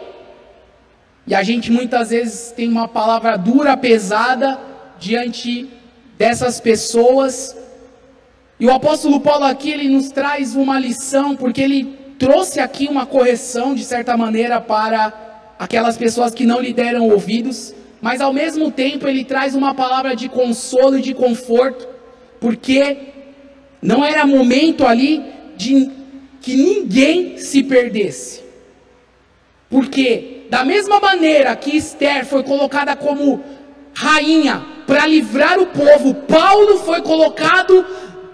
E 1.26 1.34
a 1.34 1.42
gente 1.42 1.70
muitas 1.70 2.10
vezes 2.10 2.52
tem 2.52 2.68
uma 2.68 2.88
palavra 2.88 3.36
dura, 3.36 3.76
pesada 3.76 4.58
diante 4.98 5.70
dessas 6.16 6.60
pessoas. 6.60 7.56
E 8.60 8.66
o 8.66 8.70
apóstolo 8.70 9.18
Paulo 9.20 9.46
aqui 9.46 9.70
ele 9.70 9.88
nos 9.88 10.10
traz 10.10 10.54
uma 10.54 10.78
lição, 10.78 11.34
porque 11.34 11.62
ele 11.62 11.98
trouxe 12.18 12.60
aqui 12.60 12.86
uma 12.88 13.06
correção 13.06 13.74
de 13.74 13.82
certa 13.82 14.14
maneira 14.18 14.60
para 14.60 15.10
aquelas 15.58 15.96
pessoas 15.96 16.34
que 16.34 16.44
não 16.44 16.60
lhe 16.60 16.70
deram 16.70 17.08
ouvidos, 17.08 17.74
mas 18.02 18.20
ao 18.20 18.34
mesmo 18.34 18.70
tempo 18.70 19.08
ele 19.08 19.24
traz 19.24 19.54
uma 19.54 19.74
palavra 19.74 20.14
de 20.14 20.28
consolo 20.28 20.98
e 20.98 21.00
de 21.00 21.14
conforto, 21.14 21.88
porque 22.38 22.98
não 23.80 24.04
era 24.04 24.26
momento 24.26 24.86
ali 24.86 25.24
de 25.56 25.90
que 26.42 26.54
ninguém 26.54 27.38
se 27.38 27.62
perdesse. 27.62 28.42
Porque, 29.70 30.42
da 30.50 30.66
mesma 30.66 31.00
maneira 31.00 31.56
que 31.56 31.76
Esther 31.76 32.26
foi 32.26 32.42
colocada 32.42 32.94
como 32.94 33.42
rainha 33.94 34.62
para 34.86 35.06
livrar 35.06 35.58
o 35.58 35.66
povo, 35.66 36.14
Paulo 36.14 36.78
foi 36.78 37.00
colocado 37.00 37.86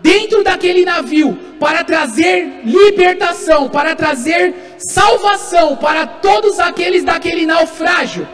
dentro 0.07 0.45
daquele 0.45 0.85
navio 0.85 1.37
para 1.59 1.83
trazer 1.83 2.61
libertação, 2.65 3.69
para 3.69 3.97
trazer 3.97 4.55
salvação 4.79 5.77
para 5.77 6.07
todos 6.07 6.61
aqueles 6.61 7.03
daquele 7.03 7.45
naufrágio. 7.45 8.29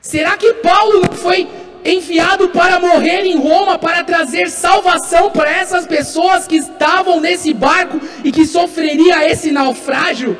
Será 0.00 0.36
que 0.36 0.54
Paulo 0.54 1.00
não 1.00 1.12
foi 1.12 1.48
enviado 1.84 2.50
para 2.50 2.78
morrer 2.78 3.24
em 3.24 3.36
Roma, 3.36 3.78
para 3.78 4.04
trazer 4.04 4.48
salvação 4.48 5.30
para 5.32 5.50
essas 5.50 5.86
pessoas 5.86 6.46
que 6.46 6.56
estavam 6.56 7.20
nesse 7.20 7.52
barco 7.52 8.00
e 8.22 8.30
que 8.30 8.46
sofreria 8.46 9.28
esse 9.28 9.50
naufrágio. 9.50 10.38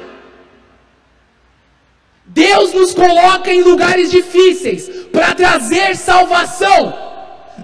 Deus 2.25 2.73
nos 2.73 2.95
coloca 2.95 3.53
em 3.53 3.63
lugares 3.63 4.13
difíceis 4.13 4.89
para 5.11 5.35
trazer 5.35 5.97
salvação. 5.97 7.08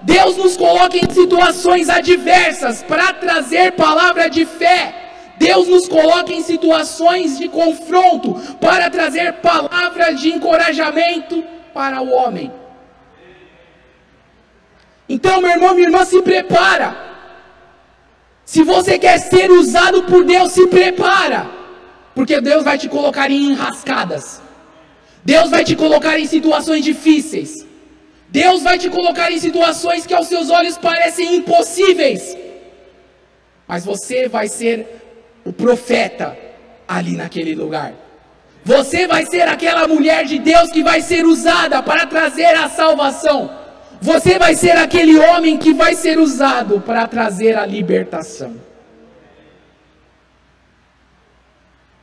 Deus 0.03 0.37
nos 0.37 0.57
coloca 0.57 0.97
em 0.97 1.09
situações 1.09 1.89
adversas 1.89 2.83
para 2.83 3.13
trazer 3.13 3.73
palavra 3.73 4.29
de 4.29 4.45
fé. 4.45 4.93
Deus 5.37 5.67
nos 5.67 5.87
coloca 5.87 6.31
em 6.31 6.41
situações 6.41 7.37
de 7.37 7.49
confronto 7.49 8.33
para 8.59 8.89
trazer 8.89 9.33
palavra 9.33 10.13
de 10.13 10.29
encorajamento 10.29 11.43
para 11.73 12.01
o 12.01 12.09
homem. 12.11 12.51
Então, 15.07 15.41
meu 15.41 15.51
irmão, 15.51 15.73
minha 15.75 15.87
irmã, 15.87 16.03
se 16.05 16.21
prepara. 16.21 16.95
Se 18.43 18.63
você 18.63 18.97
quer 18.97 19.17
ser 19.17 19.51
usado 19.51 20.03
por 20.03 20.23
Deus, 20.23 20.51
se 20.51 20.67
prepara. 20.67 21.47
Porque 22.13 22.39
Deus 22.39 22.63
vai 22.63 22.77
te 22.77 22.87
colocar 22.87 23.29
em 23.29 23.51
enrascadas. 23.51 24.41
Deus 25.23 25.49
vai 25.49 25.63
te 25.63 25.75
colocar 25.75 26.19
em 26.19 26.25
situações 26.25 26.83
difíceis. 26.83 27.65
Deus 28.29 28.63
vai 28.63 28.77
te 28.77 28.89
colocar 28.89 29.31
em 29.31 29.39
situações 29.39 30.05
que 30.05 30.13
aos 30.13 30.27
seus 30.27 30.49
olhos 30.49 30.77
parecem 30.77 31.35
impossíveis. 31.35 32.37
Mas 33.67 33.85
você 33.85 34.27
vai 34.27 34.47
ser 34.47 34.87
o 35.43 35.53
profeta 35.53 36.37
ali 36.87 37.15
naquele 37.15 37.55
lugar. 37.55 37.93
Você 38.63 39.07
vai 39.07 39.25
ser 39.25 39.43
aquela 39.47 39.87
mulher 39.87 40.25
de 40.25 40.39
Deus 40.39 40.71
que 40.71 40.83
vai 40.83 41.01
ser 41.01 41.25
usada 41.25 41.83
para 41.83 42.05
trazer 42.07 42.55
a 42.55 42.67
salvação. 42.67 43.65
Você 44.01 44.37
vai 44.37 44.55
ser 44.55 44.71
aquele 44.71 45.17
homem 45.17 45.57
que 45.57 45.73
vai 45.73 45.95
ser 45.95 46.17
usado 46.17 46.81
para 46.81 47.07
trazer 47.07 47.57
a 47.57 47.65
libertação. 47.65 48.55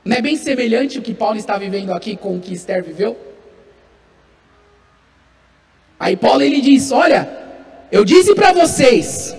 Não 0.04 0.16
é 0.16 0.22
bem 0.22 0.36
semelhante 0.36 0.98
o 0.98 1.02
que 1.02 1.14
Paulo 1.14 1.36
está 1.36 1.56
vivendo 1.56 1.92
aqui 1.92 2.16
com 2.16 2.36
o 2.36 2.40
que 2.40 2.54
Esther 2.54 2.82
viveu? 2.82 3.16
Aí 6.02 6.16
Paulo 6.16 6.42
ele 6.42 6.60
diz: 6.60 6.90
Olha, 6.90 7.28
eu 7.92 8.04
disse 8.04 8.34
para 8.34 8.52
vocês 8.52 9.36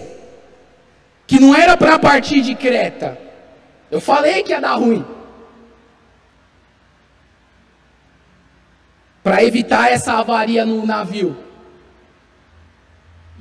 que 1.27 1.37
não 1.37 1.53
era 1.53 1.75
para 1.75 1.99
partir 1.99 2.39
de 2.39 2.55
Creta. 2.55 3.17
Eu 3.91 3.99
falei 3.99 4.41
que 4.43 4.51
ia 4.51 4.61
dar 4.61 4.75
ruim. 4.75 5.05
Para 9.21 9.43
evitar 9.43 9.91
essa 9.91 10.13
avaria 10.13 10.65
no 10.65 10.85
navio. 10.85 11.35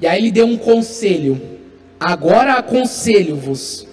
E 0.01 0.07
aí 0.09 0.19
ele 0.19 0.33
deu 0.33 0.47
um 0.47 0.59
conselho. 0.59 1.61
Agora 2.01 2.55
aconselho-vos. 2.55 3.87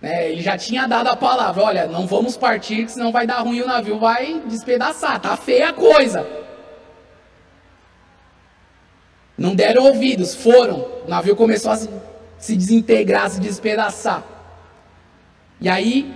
Né, 0.00 0.32
ele 0.32 0.42
já 0.42 0.58
tinha 0.58 0.88
dado 0.88 1.06
a 1.06 1.14
palavra: 1.14 1.62
olha, 1.62 1.86
não 1.86 2.08
vamos 2.08 2.36
partir, 2.36 2.88
senão 2.88 3.12
vai 3.12 3.28
dar 3.28 3.42
ruim 3.42 3.60
o 3.60 3.66
navio 3.68 4.00
vai 4.00 4.42
despedaçar. 4.46 5.20
Tá 5.20 5.36
feia 5.36 5.68
a 5.68 5.72
coisa. 5.72 6.41
Não 9.42 9.56
deram 9.56 9.86
ouvidos, 9.86 10.36
foram. 10.36 10.86
O 11.04 11.08
navio 11.10 11.34
começou 11.34 11.72
a 11.72 11.76
se, 11.76 11.90
se 12.38 12.56
desintegrar, 12.56 13.24
a 13.24 13.28
se 13.28 13.40
despedaçar. 13.40 14.22
E 15.60 15.68
aí, 15.68 16.14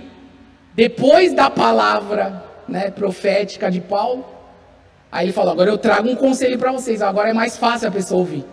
depois 0.73 1.33
da 1.33 1.49
palavra 1.49 2.41
né, 2.69 2.89
profética 2.89 3.69
de 3.69 3.81
Paulo. 3.81 4.25
Aí 5.11 5.25
ele 5.25 5.33
falou: 5.33 5.51
agora 5.51 5.69
eu 5.69 5.77
trago 5.77 6.07
um 6.09 6.15
conselho 6.15 6.57
para 6.57 6.71
vocês. 6.71 7.01
Agora 7.01 7.29
é 7.29 7.33
mais 7.33 7.57
fácil 7.57 7.89
a 7.89 7.91
pessoa 7.91 8.19
ouvir. 8.19 8.45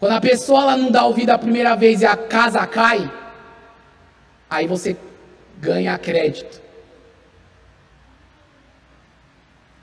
Quando 0.00 0.12
a 0.12 0.20
pessoa 0.22 0.62
ela 0.62 0.76
não 0.78 0.90
dá 0.90 1.04
ouvido 1.04 1.28
a 1.28 1.38
primeira 1.38 1.76
vez 1.76 2.00
e 2.00 2.06
a 2.06 2.16
casa 2.16 2.66
cai, 2.66 3.12
aí 4.48 4.66
você 4.66 4.96
ganha 5.58 5.98
crédito. 5.98 6.62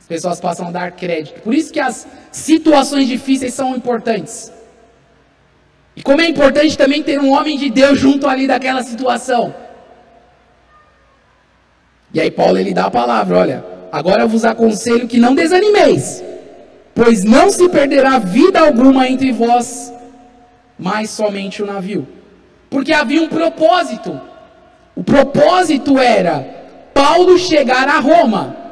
As 0.04 0.08
pessoas 0.08 0.42
passam 0.42 0.68
a 0.68 0.72
dar 0.72 0.92
crédito. 0.92 1.40
Por 1.42 1.54
isso 1.54 1.72
que 1.72 1.80
as 1.80 2.06
situações 2.30 3.08
difíceis 3.08 3.54
são 3.54 3.74
importantes. 3.74 4.52
E 5.96 6.04
como 6.04 6.20
é 6.20 6.28
importante 6.28 6.78
também 6.78 7.02
ter 7.02 7.22
um 7.22 7.32
homem 7.32 7.58
de 7.58 7.70
Deus 7.70 7.98
junto 7.98 8.28
ali 8.28 8.46
daquela 8.46 8.84
situação. 8.84 9.56
E 12.14 12.20
aí 12.20 12.30
Paulo 12.30 12.58
ele 12.58 12.74
dá 12.74 12.88
a 12.88 12.92
palavra, 12.92 13.38
olha, 13.38 13.66
agora 13.94 14.24
eu 14.24 14.28
vos 14.28 14.44
aconselho 14.44 15.08
que 15.08 15.18
não 15.18 15.34
desanimeis, 15.34 16.22
pois 16.94 17.24
não 17.24 17.50
se 17.50 17.70
perderá 17.70 18.20
vida 18.20 18.60
alguma 18.60 19.08
entre 19.08 19.32
vós, 19.32 19.94
mas 20.78 21.12
somente 21.12 21.64
o 21.64 21.66
navio. 21.66 22.06
Porque 22.70 22.92
havia 22.92 23.22
um 23.22 23.30
propósito. 23.30 24.20
O 24.98 25.04
propósito 25.04 25.98
era 25.98 26.46
Paulo 26.94 27.38
chegar 27.38 27.88
a 27.88 28.00
Roma. 28.00 28.63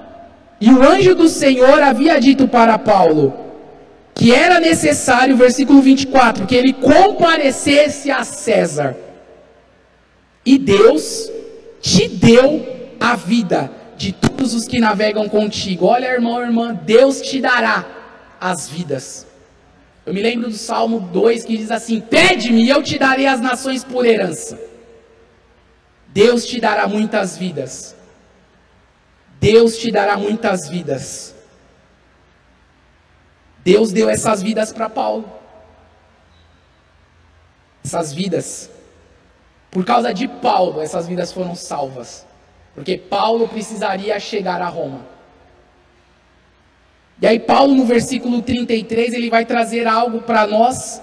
E 0.62 0.71
o 0.71 0.84
anjo 0.84 1.15
do 1.15 1.28
Senhor 1.28 1.82
havia 1.82 2.19
dito 2.19 2.47
para 2.47 2.78
Paulo: 2.78 3.34
que 4.13 4.32
era 4.32 4.60
necessário, 4.60 5.36
versículo 5.36 5.82
24, 5.82 6.45
que 6.45 6.56
ele 6.56 6.71
comparecesse 6.71 8.12
a 8.12 8.24
César. 8.24 8.95
E 10.45 10.60
Deus 10.60 11.32
te 11.82 12.08
deu 12.08 12.63
a 13.00 13.15
vida 13.15 13.71
de 13.97 14.12
todos 14.12 14.54
os 14.54 14.67
que 14.67 14.80
navegam 14.80 15.28
contigo. 15.28 15.88
Olha, 15.88 16.06
irmão, 16.06 16.39
irmã, 16.39 16.80
Deus 16.86 17.19
te 17.21 17.41
dará 17.41 17.84
as 18.39 18.69
vidas. 18.69 19.26
Eu 20.06 20.13
me 20.13 20.21
lembro 20.21 20.50
do 20.50 20.56
Salmo 20.56 21.00
2 21.00 21.43
que 21.43 21.58
diz 21.58 21.71
assim: 21.71 22.00
Pede-me 22.00 22.65
e 22.65 22.69
eu 22.69 22.84
te 22.84 23.00
darei 23.00 23.26
as 23.26 23.41
nações 23.41 23.84
por 23.84 24.06
herança. 24.06 24.60
Deus 26.08 26.45
te 26.45 26.60
dará 26.60 26.88
muitas 26.88 27.36
vidas. 27.36 27.95
Deus 29.41 29.75
te 29.75 29.91
dará 29.91 30.15
muitas 30.15 30.69
vidas. 30.69 31.34
Deus 33.65 33.91
deu 33.91 34.08
essas 34.08 34.39
vidas 34.39 34.71
para 34.71 34.88
Paulo. 34.88 35.25
Essas 37.84 38.13
vidas. 38.13 38.69
Por 39.71 39.84
causa 39.84 40.13
de 40.13 40.27
Paulo, 40.27 40.80
essas 40.80 41.08
vidas 41.08 41.34
foram 41.34 41.56
salvas. 41.56 42.23
Porque 42.75 42.99
Paulo 42.99 43.47
precisaria 43.47 44.19
chegar 44.19 44.62
a 44.62 44.67
Roma. 44.67 45.08
E 47.19 47.25
aí, 47.25 47.39
Paulo, 47.39 47.73
no 47.73 47.86
versículo 47.86 48.43
33, 48.43 49.15
ele 49.15 49.32
vai 49.32 49.43
trazer 49.43 49.88
algo 49.88 50.21
para 50.21 50.45
nós 50.45 51.01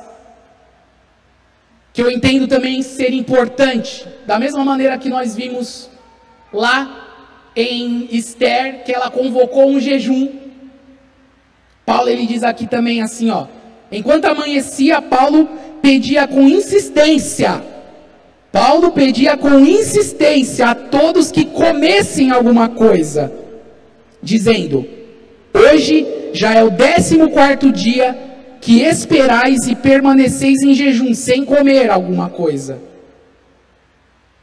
que 1.92 2.00
eu 2.00 2.08
entendo 2.08 2.46
também 2.46 2.82
ser 2.82 3.12
importante. 3.12 4.06
Da 4.24 4.38
mesma 4.38 4.64
maneira 4.64 4.96
que 4.96 5.08
nós 5.08 5.34
vimos 5.34 5.90
lá 6.52 7.07
em 7.60 8.08
Esther, 8.10 8.84
que 8.84 8.94
ela 8.94 9.10
convocou 9.10 9.68
um 9.68 9.80
jejum 9.80 10.48
Paulo 11.88 12.10
ele 12.10 12.26
diz 12.26 12.42
aqui 12.42 12.66
também 12.66 13.00
assim, 13.00 13.30
ó. 13.30 13.46
Enquanto 13.90 14.26
amanhecia, 14.26 15.00
Paulo 15.00 15.48
pedia 15.80 16.28
com 16.28 16.42
insistência. 16.42 17.64
Paulo 18.52 18.92
pedia 18.92 19.38
com 19.38 19.58
insistência 19.60 20.66
a 20.68 20.74
todos 20.74 21.32
que 21.32 21.46
comessem 21.46 22.30
alguma 22.30 22.68
coisa, 22.68 23.32
dizendo: 24.22 24.86
Hoje 25.54 26.06
já 26.34 26.52
é 26.52 26.62
o 26.62 26.68
décimo 26.68 27.30
quarto 27.30 27.72
dia 27.72 28.14
que 28.60 28.82
esperais 28.82 29.66
e 29.66 29.74
permaneceis 29.74 30.60
em 30.62 30.74
jejum, 30.74 31.14
sem 31.14 31.42
comer 31.42 31.88
alguma 31.88 32.28
coisa. 32.28 32.82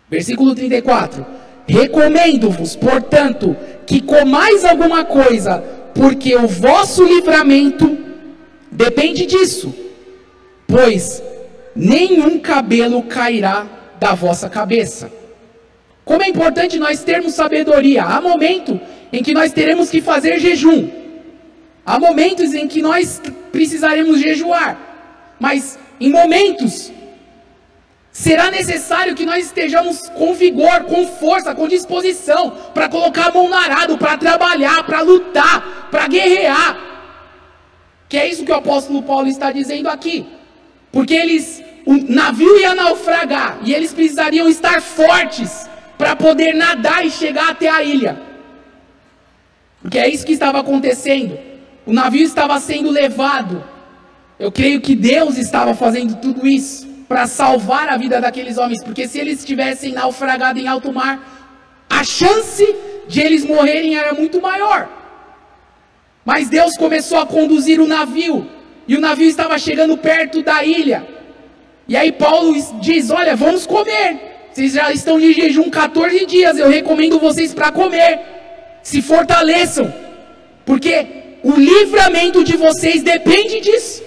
Versículo 0.09 0.55
34. 0.55 1.44
Recomendo-vos, 1.67 2.75
portanto, 2.75 3.55
que 3.85 4.01
comais 4.01 4.63
alguma 4.63 5.03
coisa, 5.03 5.63
porque 5.93 6.35
o 6.35 6.47
vosso 6.47 7.03
livramento 7.03 7.97
depende 8.71 9.25
disso, 9.25 9.73
pois 10.67 11.23
nenhum 11.75 12.39
cabelo 12.39 13.03
cairá 13.03 13.65
da 13.99 14.13
vossa 14.13 14.49
cabeça. 14.49 15.11
Como 16.03 16.21
é 16.21 16.29
importante 16.29 16.77
nós 16.77 17.03
termos 17.03 17.33
sabedoria. 17.33 18.03
Há 18.03 18.21
momento 18.21 18.79
em 19.11 19.23
que 19.23 19.33
nós 19.33 19.51
teremos 19.51 19.89
que 19.89 20.01
fazer 20.01 20.39
jejum. 20.39 20.87
Há 21.83 21.99
momentos 21.99 22.53
em 22.53 22.67
que 22.67 22.81
nós 22.81 23.19
precisaremos 23.51 24.19
jejuar. 24.19 24.77
Mas 25.39 25.79
em 25.99 26.09
momentos 26.09 26.91
será 28.15 28.49
necessário 28.49 29.13
que 29.13 29.25
nós 29.25 29.47
estejamos 29.47 30.07
com 30.07 30.33
vigor, 30.33 30.85
com 30.85 31.05
força, 31.05 31.53
com 31.53 31.67
disposição 31.67 32.49
para 32.73 32.87
colocar 32.87 33.27
a 33.27 33.31
mão 33.33 33.49
no 33.49 33.53
arado, 33.53 33.97
para 33.97 34.17
trabalhar, 34.17 34.85
para 34.85 35.01
lutar, 35.01 35.89
para 35.91 36.07
guerrear. 36.07 36.77
Que 38.07 38.15
é 38.15 38.29
isso 38.29 38.45
que 38.45 38.51
o 38.53 38.55
apóstolo 38.55 39.03
Paulo 39.03 39.27
está 39.27 39.51
dizendo 39.51 39.89
aqui. 39.89 40.25
Porque 40.93 41.13
eles, 41.13 41.61
o 41.85 41.93
navio 42.09 42.57
ia 42.57 42.73
naufragar 42.73 43.59
e 43.65 43.73
eles 43.73 43.91
precisariam 43.91 44.47
estar 44.47 44.81
fortes 44.81 45.69
para 45.97 46.15
poder 46.15 46.55
nadar 46.55 47.05
e 47.05 47.11
chegar 47.11 47.49
até 47.49 47.67
a 47.67 47.83
ilha. 47.83 48.21
Porque 49.81 49.99
é 49.99 50.07
isso 50.07 50.25
que 50.25 50.31
estava 50.31 50.61
acontecendo. 50.61 51.37
O 51.85 51.91
navio 51.91 52.23
estava 52.23 52.61
sendo 52.61 52.89
levado. 52.91 53.61
Eu 54.39 54.53
creio 54.53 54.79
que 54.79 54.95
Deus 54.95 55.37
estava 55.37 55.73
fazendo 55.75 56.15
tudo 56.21 56.47
isso 56.47 56.94
para 57.07 57.27
salvar 57.27 57.89
a 57.89 57.97
vida 57.97 58.19
daqueles 58.19 58.57
homens, 58.57 58.83
porque 58.83 59.07
se 59.07 59.19
eles 59.19 59.45
tivessem 59.45 59.93
naufragado 59.93 60.59
em 60.59 60.67
alto 60.67 60.91
mar, 60.91 61.85
a 61.89 62.03
chance 62.03 62.65
de 63.07 63.21
eles 63.21 63.45
morrerem 63.45 63.95
era 63.95 64.13
muito 64.13 64.41
maior. 64.41 64.89
Mas 66.23 66.49
Deus 66.49 66.75
começou 66.77 67.19
a 67.19 67.25
conduzir 67.25 67.79
o 67.79 67.87
navio, 67.87 68.49
e 68.87 68.95
o 68.95 69.01
navio 69.01 69.27
estava 69.27 69.57
chegando 69.59 69.97
perto 69.97 70.41
da 70.41 70.63
ilha. 70.63 71.07
E 71.87 71.95
aí 71.95 72.11
Paulo 72.11 72.53
diz: 72.81 73.11
Olha, 73.11 73.35
vamos 73.35 73.65
comer. 73.65 74.33
Vocês 74.51 74.73
já 74.73 74.91
estão 74.91 75.19
de 75.19 75.33
jejum 75.33 75.69
14 75.69 76.25
dias, 76.25 76.57
eu 76.57 76.69
recomendo 76.69 77.19
vocês 77.19 77.53
para 77.53 77.71
comer. 77.71 78.19
Se 78.81 79.01
fortaleçam, 79.01 79.93
porque 80.65 81.05
o 81.43 81.51
livramento 81.51 82.43
de 82.43 82.55
vocês 82.55 83.03
depende 83.03 83.59
disso. 83.59 84.04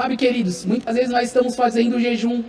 Sabe, 0.00 0.16
queridos, 0.16 0.64
muitas 0.64 0.94
vezes 0.94 1.10
nós 1.10 1.24
estamos 1.24 1.54
fazendo 1.54 2.00
jejum. 2.00 2.42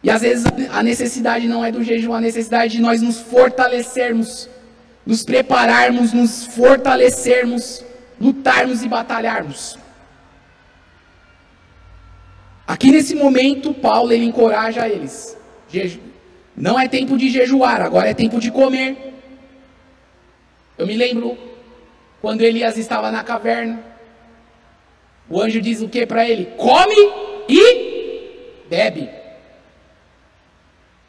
E 0.00 0.08
às 0.08 0.22
vezes 0.22 0.44
a 0.70 0.80
necessidade 0.80 1.48
não 1.48 1.64
é 1.64 1.72
do 1.72 1.82
jejum, 1.82 2.14
a 2.14 2.20
necessidade 2.20 2.74
de 2.74 2.80
nós 2.80 3.02
nos 3.02 3.18
fortalecermos, 3.18 4.48
nos 5.04 5.24
prepararmos, 5.24 6.12
nos 6.12 6.46
fortalecermos, 6.46 7.84
lutarmos 8.20 8.84
e 8.84 8.88
batalharmos. 8.88 9.76
Aqui 12.64 12.92
nesse 12.92 13.16
momento, 13.16 13.74
Paulo 13.74 14.12
ele 14.12 14.24
encoraja 14.24 14.88
eles. 14.88 15.36
Não 16.56 16.78
é 16.78 16.86
tempo 16.86 17.18
de 17.18 17.28
jejuar, 17.28 17.80
agora 17.82 18.08
é 18.08 18.14
tempo 18.14 18.38
de 18.38 18.52
comer. 18.52 19.14
Eu 20.78 20.86
me 20.86 20.96
lembro 20.96 21.36
quando 22.22 22.42
Elias 22.42 22.78
estava 22.78 23.10
na 23.10 23.24
caverna. 23.24 23.95
O 25.28 25.40
anjo 25.40 25.60
diz 25.60 25.82
o 25.82 25.88
que 25.88 26.06
para 26.06 26.28
ele? 26.28 26.48
Come 26.56 26.94
e 27.48 28.66
bebe. 28.68 29.08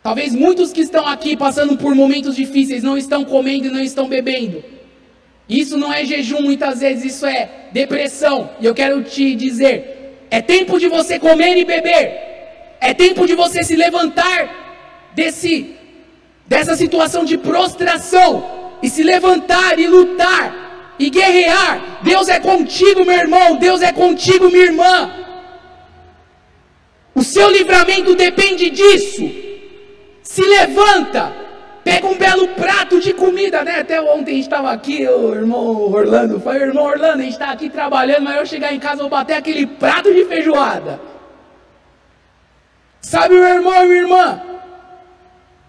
Talvez 0.02 0.34
muitos 0.34 0.72
que 0.72 0.82
estão 0.82 1.06
aqui 1.06 1.36
passando 1.36 1.78
por 1.78 1.94
momentos 1.94 2.36
difíceis 2.36 2.82
não 2.82 2.98
estão 2.98 3.26
comendo 3.26 3.68
e 3.68 3.70
não 3.70 3.82
estão 3.82 4.08
bebendo. 4.08 4.64
Isso 5.50 5.78
não 5.78 5.92
é 5.94 6.04
jejum 6.04 6.42
muitas 6.42 6.80
vezes, 6.80 7.16
isso 7.16 7.26
é 7.26 7.50
depressão. 7.72 8.50
E 8.60 8.66
eu 8.66 8.74
quero 8.74 9.04
te 9.04 9.36
dizer: 9.36 10.26
é 10.32 10.42
tempo 10.42 10.80
de 10.80 10.88
você 10.88 11.20
comer 11.20 11.58
e 11.58 11.66
beber. 11.66 12.28
É 12.80 12.94
tempo 12.94 13.26
de 13.26 13.36
você 13.36 13.64
se 13.64 13.76
levantar 13.76 15.12
desse 15.14 15.76
dessa 16.46 16.76
situação 16.76 17.26
de 17.26 17.38
prostração 17.38 18.78
e 18.82 18.90
se 18.90 19.04
levantar 19.04 19.78
e 19.78 19.88
lutar 19.88 20.67
e 21.00 21.10
guerrear. 21.10 22.00
Deus 22.04 22.28
é 22.30 22.40
contigo, 22.40 23.06
meu 23.06 23.18
irmão. 23.18 23.56
Deus 23.58 23.82
é 23.82 23.92
contigo, 23.92 24.50
minha 24.50 24.66
irmã. 24.66 25.12
O 27.14 27.24
seu 27.24 27.50
livramento 27.50 28.16
depende 28.16 28.70
disso. 28.70 29.30
Se 30.24 30.42
levanta. 30.42 31.34
Pega 31.84 32.06
um 32.06 32.18
belo 32.18 32.50
prato 32.50 33.00
de 33.00 33.14
comida, 33.14 33.64
né? 33.64 33.80
Até 33.80 34.02
ontem 34.02 34.32
a 34.32 34.34
gente 34.36 34.44
estava 34.44 34.72
aqui, 34.74 35.08
o 35.08 35.34
irmão 35.34 35.90
Orlando. 35.90 36.38
Falei, 36.38 36.64
irmão 36.64 36.84
Orlando, 36.84 37.22
a 37.22 37.24
gente 37.24 37.32
está 37.32 37.50
aqui 37.52 37.70
trabalhando, 37.70 38.24
mas 38.24 38.36
eu 38.36 38.46
chegar 38.46 38.74
em 38.74 38.80
casa 38.80 38.98
vou 38.98 39.10
bater 39.10 39.36
aquele 39.36 39.66
prato 39.66 40.14
de 40.14 40.26
feijoada. 40.26 41.00
Sabe, 43.00 43.36
meu 43.36 43.48
irmão 43.48 43.86
e 43.86 43.88
minha 43.88 44.02
irmã? 44.02 44.42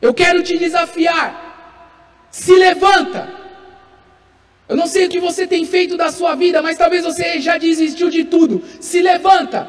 Eu 0.02 0.12
quero 0.12 0.42
te 0.42 0.58
desafiar 0.58 1.46
Se 2.30 2.52
levanta. 2.52 3.37
Eu 4.68 4.76
não 4.76 4.86
sei 4.86 5.06
o 5.06 5.08
que 5.08 5.18
você 5.18 5.46
tem 5.46 5.64
feito 5.64 5.96
da 5.96 6.12
sua 6.12 6.34
vida, 6.34 6.60
mas 6.60 6.76
talvez 6.76 7.02
você 7.02 7.40
já 7.40 7.56
desistiu 7.56 8.10
de 8.10 8.24
tudo. 8.24 8.62
Se 8.80 9.00
levanta. 9.00 9.68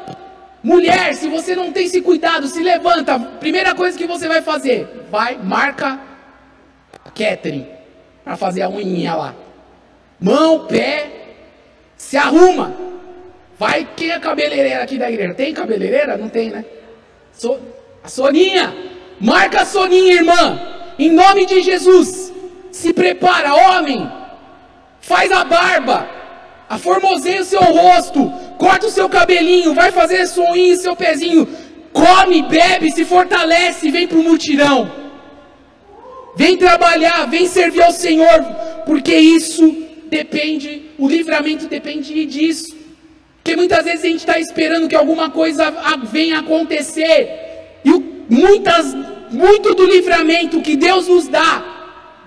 Mulher, 0.62 1.14
se 1.14 1.26
você 1.28 1.56
não 1.56 1.72
tem 1.72 1.88
se 1.88 2.02
cuidado, 2.02 2.46
se 2.46 2.62
levanta. 2.62 3.18
Primeira 3.18 3.74
coisa 3.74 3.96
que 3.96 4.06
você 4.06 4.28
vai 4.28 4.42
fazer, 4.42 5.06
vai, 5.10 5.38
marca 5.38 5.98
Catherine 7.14 7.66
para 8.22 8.36
fazer 8.36 8.62
a 8.62 8.68
unhinha 8.68 9.14
lá. 9.14 9.34
Mão, 10.20 10.66
pé, 10.66 11.10
se 11.96 12.16
arruma. 12.16 12.76
Vai, 13.58 13.88
quem 13.96 14.10
é 14.10 14.20
cabeleireira 14.20 14.82
aqui 14.82 14.98
da 14.98 15.10
igreja? 15.10 15.34
Tem 15.34 15.52
cabeleireira? 15.52 16.16
Não 16.16 16.28
tem, 16.28 16.50
né? 16.50 16.64
So, 17.32 17.58
a 18.04 18.08
Soninha. 18.08 18.74
Marca 19.18 19.62
a 19.62 19.64
Soninha, 19.64 20.14
irmã. 20.14 20.60
Em 20.98 21.10
nome 21.10 21.46
de 21.46 21.62
Jesus. 21.62 22.32
Se 22.70 22.92
prepara, 22.92 23.54
homem. 23.54 24.19
Faz 25.00 25.32
a 25.32 25.44
barba. 25.44 26.08
Aformoseia 26.68 27.40
o 27.40 27.44
seu 27.44 27.60
rosto. 27.60 28.32
Corta 28.58 28.86
o 28.86 28.90
seu 28.90 29.08
cabelinho. 29.08 29.74
Vai 29.74 29.90
fazer 29.90 30.26
sonho 30.26 30.76
seu 30.76 30.94
pezinho. 30.94 31.48
Come, 31.92 32.42
bebe, 32.42 32.92
se 32.92 33.04
fortalece. 33.04 33.90
Vem 33.90 34.06
para 34.06 34.18
o 34.18 34.22
mutirão. 34.22 34.90
Vem 36.36 36.56
trabalhar. 36.56 37.26
Vem 37.26 37.46
servir 37.46 37.82
ao 37.82 37.92
Senhor. 37.92 38.44
Porque 38.86 39.14
isso 39.14 39.74
depende. 40.06 40.90
O 40.98 41.08
livramento 41.08 41.66
depende 41.66 42.24
disso. 42.26 42.76
Porque 43.36 43.56
muitas 43.56 43.84
vezes 43.84 44.04
a 44.04 44.08
gente 44.08 44.18
está 44.18 44.38
esperando 44.38 44.86
que 44.86 44.94
alguma 44.94 45.30
coisa 45.30 45.74
venha 46.04 46.40
acontecer. 46.40 47.80
E 47.84 47.90
muitas, 48.28 48.94
muito 49.30 49.74
do 49.74 49.86
livramento 49.86 50.60
que 50.60 50.76
Deus 50.76 51.08
nos 51.08 51.26
dá 51.26 51.69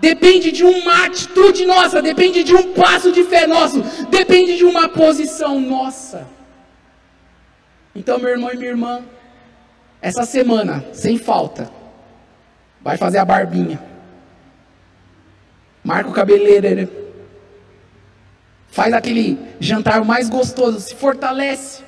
depende 0.03 0.51
de 0.51 0.65
uma 0.65 1.05
atitude 1.05 1.65
nossa, 1.65 2.01
depende 2.01 2.43
de 2.43 2.53
um 2.53 2.73
passo 2.73 3.09
de 3.09 3.23
fé 3.23 3.47
nosso, 3.47 3.81
depende 4.09 4.57
de 4.57 4.65
uma 4.65 4.89
posição 4.89 5.61
nossa. 5.61 6.27
Então, 7.95 8.19
meu 8.19 8.31
irmão 8.31 8.51
e 8.51 8.57
minha 8.57 8.71
irmã, 8.71 9.01
essa 10.01 10.25
semana, 10.25 10.83
sem 10.91 11.17
falta, 11.17 11.71
vai 12.81 12.97
fazer 12.97 13.19
a 13.19 13.23
barbinha. 13.23 13.81
Marca 15.81 16.09
o 16.09 16.13
cabeleireiro. 16.13 16.89
Faz 18.67 18.91
aquele 18.91 19.39
jantar 19.57 20.03
mais 20.03 20.27
gostoso, 20.27 20.81
se 20.81 20.95
fortalece, 20.95 21.81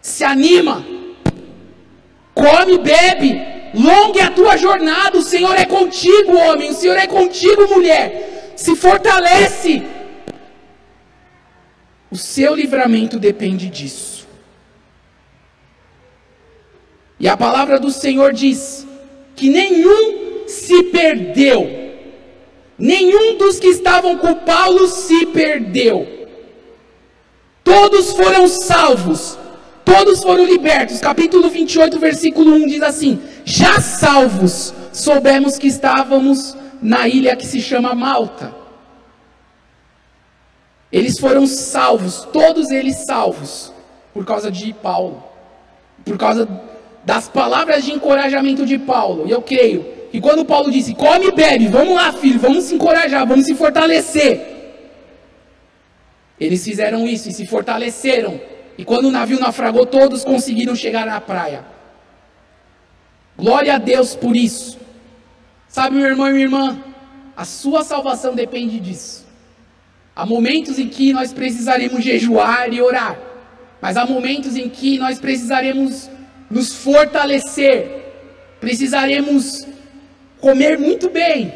se 0.00 0.22
anima, 0.22 0.84
come, 2.34 2.78
bebe, 2.78 3.57
Longa 3.74 4.20
é 4.20 4.22
a 4.24 4.30
tua 4.30 4.56
jornada, 4.56 5.18
o 5.18 5.22
Senhor 5.22 5.54
é 5.54 5.64
contigo, 5.64 6.36
homem, 6.36 6.70
o 6.70 6.74
Senhor 6.74 6.96
é 6.96 7.06
contigo, 7.06 7.68
mulher. 7.68 8.52
Se 8.56 8.74
fortalece. 8.74 9.82
O 12.10 12.16
seu 12.16 12.54
livramento 12.54 13.18
depende 13.18 13.68
disso. 13.68 14.26
E 17.20 17.28
a 17.28 17.36
palavra 17.36 17.78
do 17.78 17.90
Senhor 17.90 18.32
diz 18.32 18.86
que 19.34 19.50
nenhum 19.50 20.46
se 20.46 20.84
perdeu. 20.84 21.88
Nenhum 22.78 23.36
dos 23.36 23.58
que 23.58 23.66
estavam 23.66 24.18
com 24.18 24.34
Paulo 24.34 24.86
se 24.86 25.26
perdeu. 25.26 26.28
Todos 27.64 28.12
foram 28.12 28.46
salvos. 28.48 29.36
Todos 29.88 30.22
foram 30.22 30.44
libertos. 30.44 31.00
Capítulo 31.00 31.48
28, 31.48 31.98
versículo 31.98 32.54
1 32.56 32.66
diz 32.66 32.82
assim: 32.82 33.18
já 33.42 33.80
salvos, 33.80 34.74
soubemos 34.92 35.56
que 35.58 35.66
estávamos 35.66 36.54
na 36.82 37.08
ilha 37.08 37.34
que 37.34 37.46
se 37.46 37.58
chama 37.58 37.94
Malta. 37.94 38.54
Eles 40.92 41.18
foram 41.18 41.46
salvos, 41.46 42.28
todos 42.30 42.70
eles 42.70 43.06
salvos, 43.06 43.72
por 44.12 44.26
causa 44.26 44.50
de 44.50 44.74
Paulo, 44.74 45.24
por 46.04 46.18
causa 46.18 46.46
das 47.02 47.26
palavras 47.26 47.82
de 47.82 47.92
encorajamento 47.92 48.66
de 48.66 48.78
Paulo. 48.78 49.26
E 49.26 49.30
eu 49.30 49.40
creio 49.40 49.86
que 50.12 50.20
quando 50.20 50.44
Paulo 50.44 50.70
disse: 50.70 50.94
Come 50.94 51.28
e 51.28 51.32
bebe, 51.32 51.66
vamos 51.66 51.94
lá, 51.94 52.12
filho, 52.12 52.38
vamos 52.38 52.64
se 52.64 52.74
encorajar, 52.74 53.26
vamos 53.26 53.46
se 53.46 53.54
fortalecer. 53.54 54.56
Eles 56.38 56.62
fizeram 56.62 57.06
isso 57.06 57.30
e 57.30 57.32
se 57.32 57.46
fortaleceram. 57.46 58.57
E 58.78 58.84
quando 58.84 59.06
o 59.06 59.10
navio 59.10 59.40
naufragou, 59.40 59.84
todos 59.84 60.24
conseguiram 60.24 60.76
chegar 60.76 61.04
na 61.04 61.20
praia. 61.20 61.64
Glória 63.36 63.74
a 63.74 63.78
Deus 63.78 64.14
por 64.14 64.36
isso. 64.36 64.78
Sabe, 65.66 65.96
meu 65.96 66.06
irmão 66.06 66.28
e 66.28 66.32
minha 66.32 66.44
irmã, 66.44 66.78
a 67.36 67.44
sua 67.44 67.82
salvação 67.82 68.36
depende 68.36 68.78
disso. 68.78 69.26
Há 70.14 70.24
momentos 70.24 70.78
em 70.78 70.88
que 70.88 71.12
nós 71.12 71.32
precisaremos 71.32 72.02
jejuar 72.04 72.72
e 72.72 72.80
orar, 72.80 73.18
mas 73.80 73.96
há 73.96 74.06
momentos 74.06 74.56
em 74.56 74.68
que 74.68 74.96
nós 74.96 75.18
precisaremos 75.18 76.08
nos 76.48 76.72
fortalecer, 76.74 78.04
precisaremos 78.60 79.66
comer 80.40 80.78
muito 80.78 81.10
bem, 81.10 81.52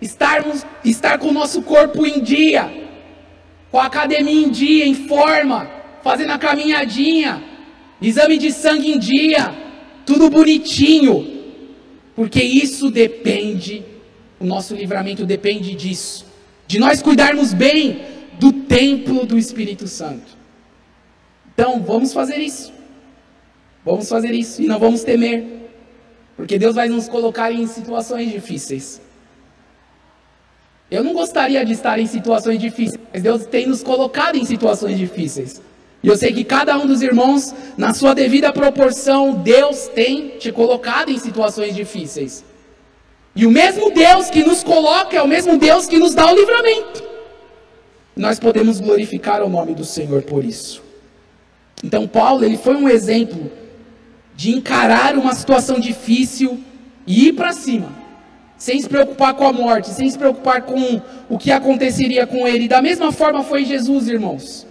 estarmos, 0.00 0.64
estar 0.84 1.18
com 1.18 1.28
o 1.28 1.32
nosso 1.32 1.62
corpo 1.62 2.06
em 2.06 2.20
dia, 2.22 2.70
com 3.70 3.78
a 3.78 3.86
academia 3.86 4.46
em 4.46 4.50
dia, 4.50 4.86
em 4.86 4.94
forma, 4.94 5.83
fazendo 6.04 6.32
a 6.32 6.38
caminhadinha, 6.38 7.42
exame 8.00 8.36
de 8.36 8.52
sangue 8.52 8.92
em 8.92 8.98
dia, 8.98 9.54
tudo 10.04 10.28
bonitinho, 10.28 11.42
porque 12.14 12.42
isso 12.42 12.90
depende, 12.90 13.82
o 14.38 14.44
nosso 14.44 14.74
livramento 14.74 15.24
depende 15.24 15.74
disso, 15.74 16.26
de 16.66 16.78
nós 16.78 17.00
cuidarmos 17.00 17.54
bem 17.54 18.02
do 18.38 18.52
templo 18.52 19.24
do 19.24 19.38
Espírito 19.38 19.88
Santo. 19.88 20.36
Então, 21.54 21.82
vamos 21.82 22.12
fazer 22.12 22.36
isso. 22.36 22.70
Vamos 23.82 24.06
fazer 24.08 24.32
isso 24.32 24.60
e 24.62 24.66
não 24.66 24.78
vamos 24.78 25.04
temer, 25.04 25.70
porque 26.36 26.58
Deus 26.58 26.74
vai 26.74 26.88
nos 26.88 27.08
colocar 27.08 27.50
em 27.50 27.66
situações 27.66 28.30
difíceis. 28.30 29.00
Eu 30.90 31.02
não 31.02 31.14
gostaria 31.14 31.64
de 31.64 31.72
estar 31.72 31.98
em 31.98 32.06
situações 32.06 32.58
difíceis, 32.58 33.00
mas 33.12 33.22
Deus 33.22 33.46
tem 33.46 33.66
nos 33.66 33.82
colocado 33.82 34.36
em 34.36 34.44
situações 34.44 34.98
difíceis. 34.98 35.62
E 36.04 36.08
eu 36.08 36.18
sei 36.18 36.34
que 36.34 36.44
cada 36.44 36.76
um 36.76 36.86
dos 36.86 37.00
irmãos, 37.00 37.54
na 37.78 37.94
sua 37.94 38.14
devida 38.14 38.52
proporção, 38.52 39.32
Deus 39.32 39.88
tem 39.88 40.36
te 40.38 40.52
colocado 40.52 41.10
em 41.10 41.16
situações 41.18 41.74
difíceis. 41.74 42.44
E 43.34 43.46
o 43.46 43.50
mesmo 43.50 43.90
Deus 43.90 44.28
que 44.28 44.44
nos 44.44 44.62
coloca 44.62 45.16
é 45.16 45.22
o 45.22 45.26
mesmo 45.26 45.56
Deus 45.56 45.86
que 45.86 45.96
nos 45.96 46.14
dá 46.14 46.30
o 46.30 46.36
livramento. 46.36 47.02
Nós 48.14 48.38
podemos 48.38 48.80
glorificar 48.80 49.42
o 49.42 49.48
nome 49.48 49.74
do 49.74 49.82
Senhor 49.82 50.20
por 50.24 50.44
isso. 50.44 50.82
Então 51.82 52.06
Paulo, 52.06 52.44
ele 52.44 52.58
foi 52.58 52.76
um 52.76 52.86
exemplo 52.86 53.50
de 54.36 54.50
encarar 54.50 55.16
uma 55.16 55.34
situação 55.34 55.80
difícil 55.80 56.62
e 57.06 57.28
ir 57.28 57.32
para 57.32 57.54
cima, 57.54 57.88
sem 58.58 58.78
se 58.78 58.90
preocupar 58.90 59.32
com 59.32 59.46
a 59.46 59.52
morte, 59.54 59.88
sem 59.88 60.10
se 60.10 60.18
preocupar 60.18 60.62
com 60.62 61.00
o 61.30 61.38
que 61.38 61.50
aconteceria 61.50 62.26
com 62.26 62.46
ele. 62.46 62.68
Da 62.68 62.82
mesma 62.82 63.10
forma 63.10 63.42
foi 63.42 63.64
Jesus, 63.64 64.06
irmãos. 64.06 64.66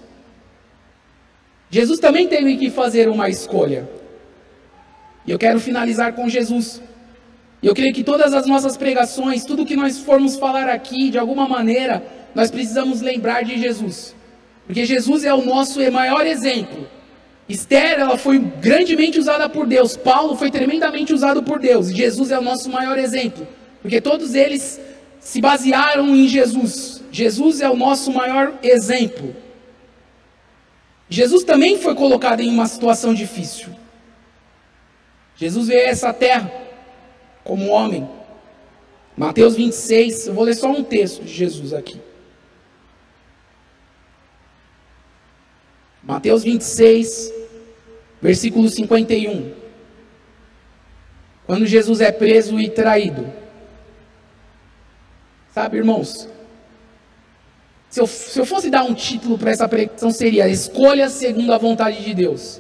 Jesus 1.74 2.00
também 2.00 2.28
teve 2.28 2.56
que 2.56 2.70
fazer 2.70 3.10
uma 3.10 3.30
escolha. 3.30 3.90
E 5.26 5.32
eu 5.32 5.40
quero 5.40 5.60
finalizar 5.60 6.14
com 6.14 6.30
Jesus. 6.30 6.80
Eu 7.64 7.74
creio 7.74 7.92
que 7.92 8.04
todas 8.04 8.32
as 8.32 8.46
nossas 8.46 8.78
pregações, 8.78 9.44
tudo 9.44 9.66
que 9.66 9.76
nós 9.76 9.98
formos 9.98 10.36
falar 10.36 10.70
aqui, 10.70 11.10
de 11.10 11.18
alguma 11.18 11.50
maneira, 11.50 12.04
nós 12.36 12.52
precisamos 12.52 13.02
lembrar 13.02 13.44
de 13.44 13.60
Jesus. 13.60 14.16
Porque 14.68 14.86
Jesus 14.86 15.24
é 15.24 15.34
o 15.34 15.44
nosso 15.44 15.80
maior 15.92 16.28
exemplo. 16.28 16.88
Esther, 17.50 18.00
ela 18.00 18.20
foi 18.20 18.38
grandemente 18.38 19.18
usada 19.18 19.50
por 19.50 19.66
Deus. 19.66 19.98
Paulo 19.98 20.36
foi 20.36 20.52
tremendamente 20.52 21.12
usado 21.12 21.42
por 21.42 21.58
Deus. 21.58 21.90
E 21.90 21.96
Jesus 21.96 22.30
é 22.30 22.38
o 22.38 22.44
nosso 22.44 22.70
maior 22.70 23.00
exemplo. 23.00 23.48
Porque 23.82 24.00
todos 24.00 24.36
eles 24.36 24.80
se 25.20 25.42
basearam 25.42 26.16
em 26.16 26.28
Jesus. 26.28 27.04
Jesus 27.12 27.62
é 27.62 27.70
o 27.70 27.76
nosso 27.76 28.12
maior 28.12 28.60
exemplo. 28.62 29.36
Jesus 31.10 31.44
também 31.44 31.80
foi 31.80 31.96
colocado 31.96 32.42
em 32.42 32.50
uma 32.50 32.68
situação 32.68 33.14
difícil. 33.14 33.70
Jesus 35.36 35.68
veio 35.68 35.82
a 35.82 35.90
essa 35.90 36.14
terra 36.14 36.52
como 37.44 37.70
homem. 37.70 38.08
Mateus 39.16 39.56
26, 39.56 40.28
eu 40.28 40.34
vou 40.34 40.44
ler 40.44 40.56
só 40.56 40.70
um 40.70 40.84
texto 40.84 41.24
de 41.24 41.34
Jesus 41.34 41.74
aqui. 41.74 42.02
Mateus 46.02 46.44
26, 46.44 47.32
versículo 48.22 48.68
51. 48.70 49.54
Quando 51.46 51.66
Jesus 51.66 52.02
é 52.02 52.12
preso 52.12 52.60
e 52.60 52.70
traído. 52.70 53.32
Sabe, 55.54 55.78
irmãos, 55.78 56.28
se 57.94 58.00
eu, 58.02 58.08
se 58.08 58.40
eu 58.40 58.44
fosse 58.44 58.72
dar 58.72 58.84
um 58.84 58.96
título 58.96 59.38
para 59.38 59.52
essa 59.52 59.70
pregação, 59.70 60.10
seria 60.10 60.50
Escolha 60.50 61.08
segundo 61.10 61.54
a 61.54 61.60
vontade 61.60 62.04
de 62.04 62.12
Deus. 62.12 62.60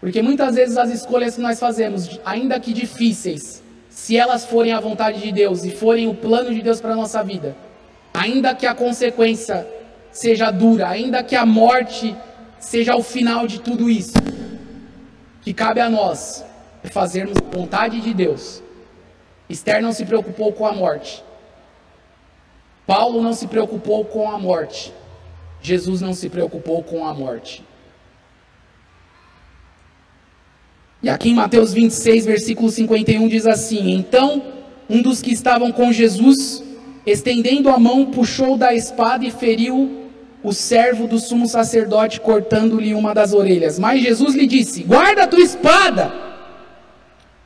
Porque 0.00 0.22
muitas 0.22 0.54
vezes 0.54 0.78
as 0.78 0.88
escolhas 0.88 1.34
que 1.34 1.42
nós 1.42 1.60
fazemos, 1.60 2.18
ainda 2.24 2.58
que 2.58 2.72
difíceis, 2.72 3.62
se 3.90 4.16
elas 4.16 4.46
forem 4.46 4.72
a 4.72 4.80
vontade 4.80 5.20
de 5.20 5.30
Deus 5.30 5.62
e 5.62 5.70
forem 5.70 6.08
o 6.08 6.14
plano 6.14 6.54
de 6.54 6.62
Deus 6.62 6.80
para 6.80 6.94
a 6.94 6.96
nossa 6.96 7.22
vida, 7.22 7.54
ainda 8.14 8.54
que 8.54 8.64
a 8.64 8.74
consequência 8.74 9.68
seja 10.10 10.50
dura, 10.50 10.88
ainda 10.88 11.22
que 11.22 11.36
a 11.36 11.44
morte 11.44 12.16
seja 12.58 12.96
o 12.96 13.02
final 13.02 13.46
de 13.46 13.60
tudo 13.60 13.90
isso, 13.90 14.14
que 15.42 15.52
cabe 15.52 15.80
a 15.80 15.90
nós 15.90 16.42
é 16.82 16.88
fazermos 16.88 17.36
a 17.36 17.54
vontade 17.54 18.00
de 18.00 18.14
Deus. 18.14 18.62
Esther 19.50 19.82
não 19.82 19.92
se 19.92 20.06
preocupou 20.06 20.50
com 20.50 20.66
a 20.66 20.72
morte. 20.72 21.22
Paulo 22.92 23.22
não 23.22 23.32
se 23.32 23.46
preocupou 23.46 24.04
com 24.04 24.30
a 24.30 24.38
morte. 24.38 24.92
Jesus 25.62 26.02
não 26.02 26.12
se 26.12 26.28
preocupou 26.28 26.82
com 26.82 27.06
a 27.06 27.14
morte. 27.14 27.64
E 31.02 31.08
aqui 31.08 31.30
em 31.30 31.34
Mateus 31.34 31.72
26, 31.72 32.26
versículo 32.26 32.70
51 32.70 33.26
diz 33.28 33.46
assim: 33.46 33.92
Então 33.92 34.42
um 34.90 35.00
dos 35.00 35.22
que 35.22 35.32
estavam 35.32 35.72
com 35.72 35.90
Jesus, 35.90 36.62
estendendo 37.06 37.70
a 37.70 37.78
mão, 37.78 38.10
puxou 38.10 38.58
da 38.58 38.74
espada 38.74 39.24
e 39.24 39.30
feriu 39.30 40.10
o 40.42 40.52
servo 40.52 41.08
do 41.08 41.18
sumo 41.18 41.48
sacerdote, 41.48 42.20
cortando-lhe 42.20 42.92
uma 42.92 43.14
das 43.14 43.32
orelhas. 43.32 43.78
Mas 43.78 44.02
Jesus 44.02 44.34
lhe 44.34 44.46
disse: 44.46 44.82
Guarda 44.82 45.22
a 45.22 45.26
tua 45.26 45.40
espada, 45.40 46.12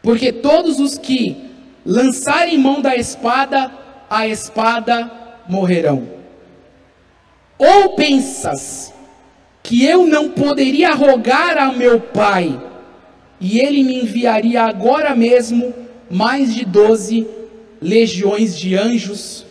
porque 0.03 0.33
todos 0.33 0.81
os 0.81 0.99
que 0.99 1.37
lançarem 1.85 2.59
mão 2.59 2.83
da 2.83 2.97
espada, 2.97 3.71
a 4.11 4.27
espada 4.27 5.25
morrerão. 5.49 6.09
Ou 7.59 7.95
pensas 7.95 8.93
que 9.63 9.85
eu 9.85 10.07
não 10.07 10.31
poderia 10.31 10.95
rogar 10.95 11.59
ao 11.59 11.75
meu 11.75 12.01
pai? 12.01 12.61
e 13.41 13.59
ele 13.61 13.83
me 13.83 14.03
enviaria 14.03 14.63
agora 14.63 15.15
mesmo 15.15 15.75
mais 16.11 16.55
de 16.55 16.65
doze 16.65 17.27
legiões 17.81 18.59
de 18.59 18.75
anjos. 18.75 19.45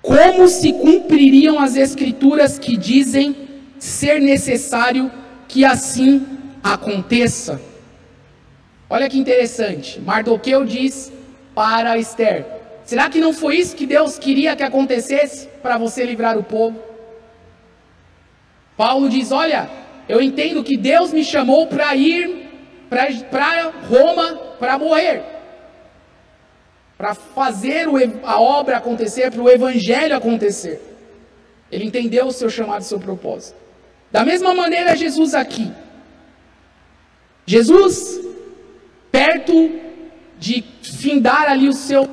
Como 0.00 0.46
se 0.48 0.72
cumpririam 0.72 1.58
as 1.58 1.76
escrituras 1.76 2.58
que 2.58 2.76
dizem 2.76 3.36
ser 3.78 4.20
necessário 4.20 5.10
que 5.48 5.64
assim 5.64 6.24
aconteça? 6.62 7.60
Olha 8.88 9.08
que 9.08 9.18
interessante. 9.18 10.00
Mardoqueu 10.00 10.64
diz 10.64 11.12
para 11.54 11.98
Esther: 11.98 12.46
Será 12.88 13.10
que 13.10 13.20
não 13.20 13.34
foi 13.34 13.56
isso 13.58 13.76
que 13.76 13.86
Deus 13.86 14.18
queria 14.18 14.56
que 14.56 14.62
acontecesse 14.62 15.46
para 15.62 15.76
você 15.76 16.06
livrar 16.06 16.38
o 16.38 16.42
povo? 16.42 16.82
Paulo 18.78 19.10
diz: 19.10 19.30
Olha, 19.30 19.68
eu 20.08 20.22
entendo 20.22 20.64
que 20.64 20.74
Deus 20.74 21.12
me 21.12 21.22
chamou 21.22 21.66
para 21.66 21.94
ir 21.94 22.48
para 22.88 23.72
Roma 23.90 24.36
para 24.58 24.78
morrer, 24.78 25.22
para 26.96 27.14
fazer 27.14 27.86
a 28.24 28.40
obra 28.40 28.78
acontecer, 28.78 29.30
para 29.30 29.42
o 29.42 29.50
evangelho 29.50 30.16
acontecer. 30.16 30.80
Ele 31.70 31.84
entendeu 31.84 32.28
o 32.28 32.32
seu 32.32 32.48
chamado 32.48 32.80
o 32.80 32.84
seu 32.86 32.98
propósito. 32.98 33.58
Da 34.10 34.24
mesma 34.24 34.54
maneira, 34.54 34.96
Jesus 34.96 35.34
aqui. 35.34 35.70
Jesus, 37.44 38.18
perto 39.12 39.78
de 40.38 40.64
findar 40.82 41.50
ali 41.50 41.68
o 41.68 41.74
seu 41.74 42.08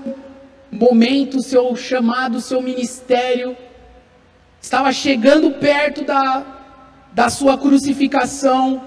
momento, 0.75 1.37
o 1.37 1.43
seu 1.43 1.75
chamado, 1.75 2.37
o 2.37 2.41
seu 2.41 2.61
ministério, 2.61 3.55
estava 4.61 4.91
chegando 4.91 5.51
perto 5.51 6.03
da, 6.03 6.43
da 7.13 7.29
sua 7.29 7.57
crucificação, 7.57 8.81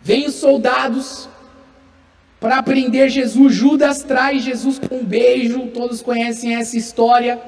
vem 0.00 0.26
os 0.26 0.34
soldados 0.34 1.28
para 2.40 2.62
prender 2.62 3.08
Jesus. 3.08 3.54
Judas 3.54 4.02
traz 4.02 4.42
Jesus 4.42 4.78
com 4.78 4.96
um 4.96 5.04
beijo, 5.04 5.68
todos 5.68 6.02
conhecem 6.02 6.54
essa 6.54 6.76
história. 6.76 7.40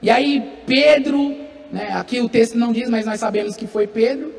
E 0.00 0.10
aí 0.10 0.60
Pedro, 0.66 1.36
né, 1.70 1.92
aqui 1.92 2.20
o 2.20 2.28
texto 2.28 2.56
não 2.56 2.72
diz, 2.72 2.88
mas 2.88 3.04
nós 3.04 3.20
sabemos 3.20 3.54
que 3.54 3.66
foi 3.66 3.86
Pedro, 3.86 4.34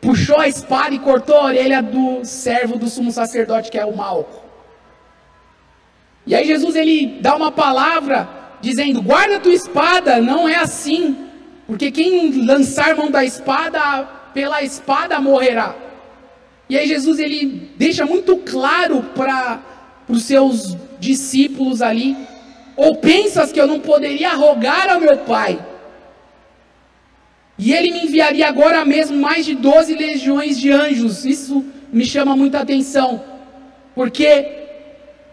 puxou 0.00 0.38
a 0.38 0.46
espada 0.46 0.94
e 0.94 0.98
cortou 0.98 1.36
a 1.36 1.46
orelha 1.46 1.82
do 1.82 2.24
servo 2.24 2.78
do 2.78 2.88
sumo 2.88 3.10
sacerdote, 3.10 3.70
que 3.70 3.78
é 3.78 3.84
o 3.84 3.96
Malco. 3.96 4.43
E 6.26 6.34
aí 6.34 6.46
Jesus 6.46 6.74
ele 6.74 7.18
dá 7.20 7.36
uma 7.36 7.52
palavra 7.52 8.28
dizendo: 8.60 9.02
guarda 9.02 9.40
tua 9.40 9.54
espada, 9.54 10.20
não 10.20 10.48
é 10.48 10.56
assim. 10.56 11.16
Porque 11.66 11.90
quem 11.90 12.44
lançar 12.44 12.94
mão 12.96 13.10
da 13.10 13.24
espada, 13.24 14.04
pela 14.34 14.62
espada 14.62 15.18
morrerá. 15.20 15.74
E 16.68 16.78
aí 16.78 16.86
Jesus 16.86 17.18
ele 17.18 17.70
deixa 17.76 18.04
muito 18.06 18.36
claro 18.38 19.02
para 19.14 19.60
os 20.08 20.22
seus 20.22 20.76
discípulos 20.98 21.82
ali, 21.82 22.16
ou 22.76 22.96
pensas 22.96 23.52
que 23.52 23.60
eu 23.60 23.66
não 23.66 23.80
poderia 23.80 24.34
rogar 24.34 24.90
ao 24.90 25.00
meu 25.00 25.18
Pai? 25.18 25.58
E 27.58 27.72
ele 27.72 27.92
me 27.92 28.04
enviaria 28.04 28.48
agora 28.48 28.84
mesmo 28.84 29.16
mais 29.16 29.46
de 29.46 29.54
12 29.54 29.94
legiões 29.94 30.58
de 30.58 30.72
anjos. 30.72 31.24
Isso 31.24 31.64
me 31.92 32.04
chama 32.04 32.36
muita 32.36 32.58
atenção, 32.60 33.22
porque 33.94 34.63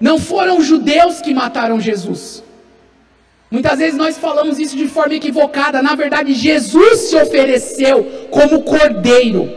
não 0.02 0.18
foram 0.18 0.58
os 0.58 0.66
judeus 0.66 1.22
que 1.22 1.34
mataram 1.34 1.80
Jesus. 1.80 2.44
Muitas 3.52 3.78
vezes 3.78 3.98
nós 3.98 4.18
falamos 4.18 4.58
isso 4.58 4.76
de 4.76 4.88
forma 4.88 5.14
equivocada. 5.14 5.82
Na 5.82 5.94
verdade, 5.94 6.34
Jesus 6.34 7.02
se 7.02 7.16
ofereceu 7.16 8.28
como 8.32 8.64
cordeiro. 8.64 9.50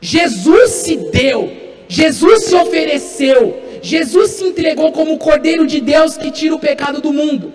Jesus 0.00 0.70
se 0.70 0.96
deu. 0.96 1.52
Jesus 1.88 2.44
se 2.44 2.54
ofereceu. 2.54 3.62
Jesus 3.82 4.30
se 4.30 4.44
entregou 4.44 4.92
como 4.92 5.18
cordeiro 5.18 5.66
de 5.66 5.80
Deus 5.80 6.16
que 6.16 6.30
tira 6.30 6.54
o 6.54 6.58
pecado 6.58 7.00
do 7.00 7.12
mundo. 7.12 7.52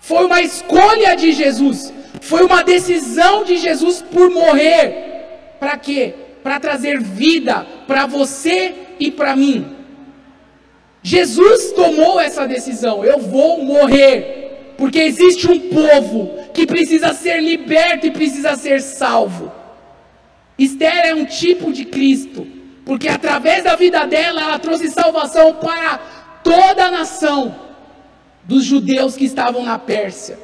Foi 0.00 0.24
uma 0.24 0.40
escolha 0.40 1.14
de 1.14 1.32
Jesus. 1.32 1.92
Foi 2.20 2.42
uma 2.42 2.64
decisão 2.64 3.44
de 3.44 3.58
Jesus 3.58 4.02
por 4.02 4.30
morrer. 4.30 5.56
Para 5.60 5.76
quê? 5.76 6.14
Para 6.42 6.58
trazer 6.58 6.98
vida 7.00 7.66
para 7.86 8.06
você 8.06 8.74
e 9.00 9.10
para 9.10 9.34
mim. 9.34 9.66
Jesus 11.02 11.72
tomou 11.72 12.20
essa 12.20 12.46
decisão: 12.46 13.04
eu 13.04 13.18
vou 13.18 13.64
morrer, 13.64 14.74
porque 14.76 15.00
existe 15.00 15.50
um 15.50 15.58
povo 15.70 16.38
que 16.52 16.66
precisa 16.66 17.14
ser 17.14 17.40
liberto 17.40 18.06
e 18.06 18.10
precisa 18.10 18.54
ser 18.54 18.80
salvo. 18.82 19.50
Esther 20.58 21.06
é 21.06 21.14
um 21.14 21.24
tipo 21.24 21.72
de 21.72 21.86
Cristo, 21.86 22.46
porque 22.84 23.08
através 23.08 23.64
da 23.64 23.74
vida 23.74 24.06
dela 24.06 24.42
ela 24.42 24.58
trouxe 24.58 24.88
salvação 24.88 25.54
para 25.54 25.98
toda 26.44 26.86
a 26.86 26.90
nação 26.90 27.56
dos 28.44 28.64
judeus 28.64 29.16
que 29.16 29.24
estavam 29.24 29.64
na 29.64 29.78
Pérsia. 29.78 30.38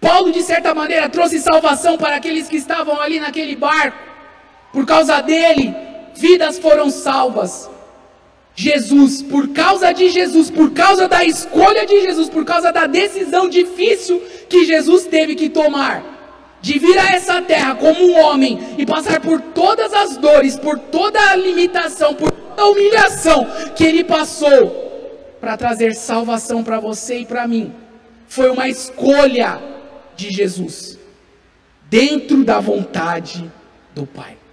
Paulo, 0.00 0.30
de 0.30 0.42
certa 0.42 0.74
maneira, 0.74 1.08
trouxe 1.08 1.38
salvação 1.40 1.96
para 1.96 2.16
aqueles 2.16 2.46
que 2.46 2.56
estavam 2.56 3.00
ali 3.00 3.18
naquele 3.18 3.56
barco. 3.56 3.98
Por 4.70 4.84
causa 4.84 5.20
dele, 5.22 5.74
vidas 6.14 6.58
foram 6.58 6.90
salvas. 6.90 7.70
Jesus, 8.56 9.20
por 9.20 9.48
causa 9.48 9.92
de 9.92 10.08
Jesus, 10.08 10.48
por 10.48 10.70
causa 10.70 11.08
da 11.08 11.24
escolha 11.24 11.84
de 11.84 12.00
Jesus, 12.02 12.28
por 12.28 12.44
causa 12.44 12.72
da 12.72 12.86
decisão 12.86 13.48
difícil 13.48 14.22
que 14.48 14.64
Jesus 14.64 15.06
teve 15.06 15.34
que 15.34 15.48
tomar, 15.48 16.04
de 16.60 16.78
vir 16.78 16.96
a 16.96 17.14
essa 17.14 17.42
terra 17.42 17.74
como 17.74 18.00
um 18.00 18.16
homem 18.16 18.58
e 18.78 18.86
passar 18.86 19.20
por 19.20 19.40
todas 19.40 19.92
as 19.92 20.16
dores, 20.16 20.56
por 20.56 20.78
toda 20.78 21.20
a 21.30 21.34
limitação, 21.34 22.14
por 22.14 22.30
toda 22.30 22.62
a 22.62 22.70
humilhação 22.70 23.46
que 23.74 23.84
ele 23.84 24.04
passou, 24.04 25.36
para 25.40 25.56
trazer 25.56 25.94
salvação 25.94 26.62
para 26.62 26.78
você 26.78 27.18
e 27.18 27.26
para 27.26 27.48
mim, 27.48 27.72
foi 28.28 28.50
uma 28.50 28.68
escolha 28.68 29.60
de 30.14 30.30
Jesus, 30.30 30.96
dentro 31.90 32.44
da 32.44 32.60
vontade 32.60 33.50
do 33.94 34.06
Pai. 34.06 34.43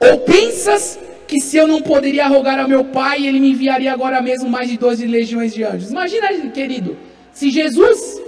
Ou 0.00 0.20
pensas 0.20 0.98
que 1.28 1.40
se 1.40 1.56
eu 1.56 1.66
não 1.68 1.82
poderia 1.82 2.26
rogar 2.26 2.58
ao 2.58 2.68
meu 2.68 2.84
Pai, 2.84 3.26
Ele 3.26 3.38
me 3.38 3.50
enviaria 3.50 3.92
agora 3.92 4.20
mesmo 4.22 4.48
mais 4.48 4.68
de 4.68 4.78
12 4.78 5.06
legiões 5.06 5.54
de 5.54 5.62
anjos. 5.62 5.90
Imagina, 5.90 6.28
querido, 6.50 6.96
se 7.32 7.50
Jesus 7.50 8.20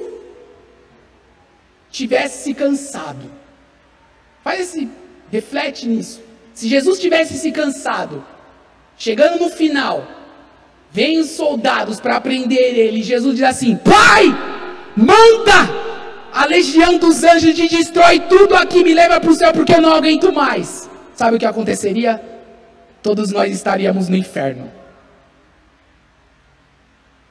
tivesse 1.91 2.45
se 2.45 2.55
cansado. 2.55 3.31
Faz 4.45 4.61
esse, 4.61 4.89
reflete 5.31 5.89
nisso. 5.89 6.21
Se 6.55 6.69
Jesus 6.69 6.99
tivesse 6.99 7.39
se 7.39 7.51
cansado, 7.51 8.25
chegando 8.97 9.39
no 9.39 9.49
final, 9.49 10.07
vem 10.91 11.19
os 11.19 11.31
soldados 11.31 12.01
para 12.01 12.21
prender 12.21 12.79
ele. 12.79 13.03
Jesus 13.03 13.37
diz 13.37 13.45
assim: 13.45 13.77
Pai, 13.77 14.27
manda 14.97 15.83
a 16.33 16.47
legião 16.47 16.99
dos 16.99 17.23
anjos 17.25 17.55
de 17.55 17.69
destrói 17.69 18.21
tudo 18.21 18.55
aqui, 18.55 18.83
me 18.83 18.95
leva 18.95 19.21
para 19.21 19.31
o 19.31 19.35
céu 19.35 19.53
porque 19.53 19.75
eu 19.75 19.81
não 19.81 19.93
aguento 19.93 20.33
mais. 20.33 20.82
Sabe 21.23 21.37
o 21.37 21.39
que 21.39 21.47
aconteceria? 21.47 22.21
todos 23.01 23.31
nós 23.31 23.53
estaríamos 23.53 24.09
no 24.09 24.17
inferno. 24.17 24.69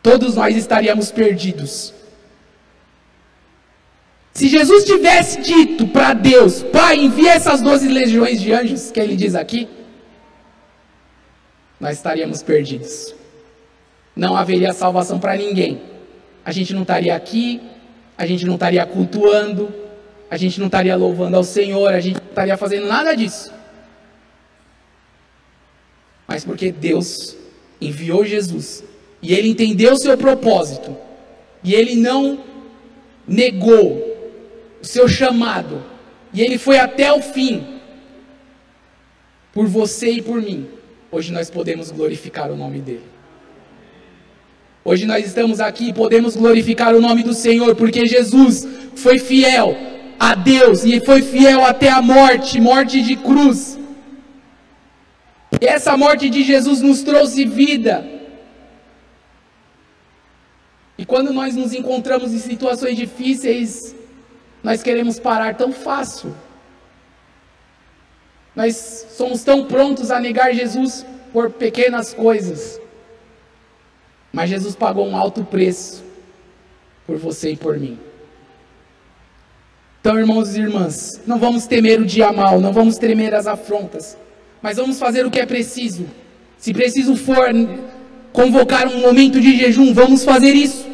Todos 0.01 0.35
nós 0.35 0.55
estaríamos 0.55 1.11
perdidos. 1.11 1.93
Se 4.33 4.47
Jesus 4.47 4.85
tivesse 4.85 5.41
dito 5.41 5.87
para 5.87 6.13
Deus, 6.13 6.63
Pai, 6.63 6.99
envia 6.99 7.33
essas 7.33 7.61
doze 7.61 7.89
legiões 7.89 8.39
de 8.39 8.53
anjos, 8.53 8.91
que 8.91 8.99
ele 8.99 9.15
diz 9.15 9.35
aqui, 9.35 9.67
nós 11.77 11.97
estaríamos 11.97 12.41
perdidos. 12.41 13.13
Não 14.15 14.37
haveria 14.37 14.71
salvação 14.71 15.19
para 15.19 15.35
ninguém. 15.35 15.81
A 16.45 16.51
gente 16.53 16.73
não 16.73 16.83
estaria 16.83 17.13
aqui, 17.13 17.61
a 18.17 18.25
gente 18.25 18.45
não 18.45 18.53
estaria 18.53 18.85
cultuando, 18.85 19.69
a 20.29 20.37
gente 20.37 20.61
não 20.61 20.67
estaria 20.67 20.95
louvando 20.95 21.35
ao 21.35 21.43
Senhor, 21.43 21.93
a 21.93 21.99
gente 21.99 22.21
não 22.21 22.29
estaria 22.29 22.55
fazendo 22.55 22.87
nada 22.87 23.13
disso. 23.15 23.60
Mas 26.31 26.45
porque 26.45 26.71
Deus 26.71 27.35
enviou 27.81 28.23
Jesus 28.23 28.85
e 29.21 29.33
ele 29.33 29.49
entendeu 29.49 29.91
o 29.91 29.97
seu 29.97 30.17
propósito 30.17 30.95
e 31.61 31.75
ele 31.75 31.97
não 31.97 32.39
negou 33.27 33.97
o 34.81 34.85
seu 34.85 35.09
chamado 35.09 35.83
e 36.33 36.41
ele 36.41 36.57
foi 36.57 36.79
até 36.79 37.11
o 37.11 37.21
fim 37.21 37.81
por 39.51 39.67
você 39.67 40.09
e 40.09 40.21
por 40.21 40.41
mim. 40.41 40.67
Hoje 41.11 41.33
nós 41.33 41.49
podemos 41.49 41.91
glorificar 41.91 42.49
o 42.49 42.55
nome 42.55 42.79
dele. 42.79 43.03
Hoje 44.85 45.05
nós 45.05 45.25
estamos 45.25 45.59
aqui 45.59 45.89
e 45.89 45.93
podemos 45.93 46.37
glorificar 46.37 46.95
o 46.95 47.01
nome 47.01 47.23
do 47.23 47.33
Senhor, 47.33 47.75
porque 47.75 48.05
Jesus 48.05 48.65
foi 48.95 49.19
fiel 49.19 49.75
a 50.17 50.33
Deus 50.33 50.85
e 50.85 51.01
foi 51.01 51.21
fiel 51.21 51.65
até 51.65 51.89
a 51.89 52.01
morte 52.01 52.61
morte 52.61 53.01
de 53.01 53.17
cruz. 53.17 53.80
E 55.61 55.67
essa 55.67 55.95
morte 55.95 56.27
de 56.27 56.43
Jesus 56.43 56.81
nos 56.81 57.03
trouxe 57.03 57.45
vida. 57.45 58.03
E 60.97 61.05
quando 61.05 61.31
nós 61.31 61.55
nos 61.55 61.71
encontramos 61.71 62.33
em 62.33 62.39
situações 62.39 62.97
difíceis, 62.97 63.95
nós 64.63 64.81
queremos 64.81 65.19
parar 65.19 65.55
tão 65.55 65.71
fácil. 65.71 66.35
Nós 68.55 69.05
somos 69.15 69.43
tão 69.43 69.65
prontos 69.65 70.11
a 70.11 70.19
negar 70.19 70.53
Jesus 70.53 71.05
por 71.31 71.51
pequenas 71.51 72.13
coisas. 72.13 72.81
Mas 74.33 74.49
Jesus 74.49 74.75
pagou 74.75 75.07
um 75.07 75.15
alto 75.15 75.43
preço 75.43 76.03
por 77.05 77.17
você 77.17 77.51
e 77.51 77.57
por 77.57 77.77
mim. 77.77 77.99
Então, 79.99 80.17
irmãos 80.17 80.55
e 80.55 80.61
irmãs, 80.61 81.21
não 81.27 81.37
vamos 81.37 81.67
temer 81.67 82.01
o 82.01 82.05
dia 82.05 82.33
mal, 82.33 82.59
não 82.59 82.73
vamos 82.73 82.97
temer 82.97 83.35
as 83.35 83.45
afrontas, 83.45 84.17
mas 84.61 84.77
vamos 84.77 84.99
fazer 84.99 85.25
o 85.25 85.31
que 85.31 85.39
é 85.39 85.45
preciso. 85.45 86.05
Se 86.57 86.73
preciso 86.73 87.15
for 87.15 87.49
convocar 88.31 88.87
um 88.87 88.99
momento 88.99 89.39
de 89.39 89.57
jejum, 89.57 89.93
vamos 89.93 90.23
fazer 90.23 90.53
isso. 90.53 90.91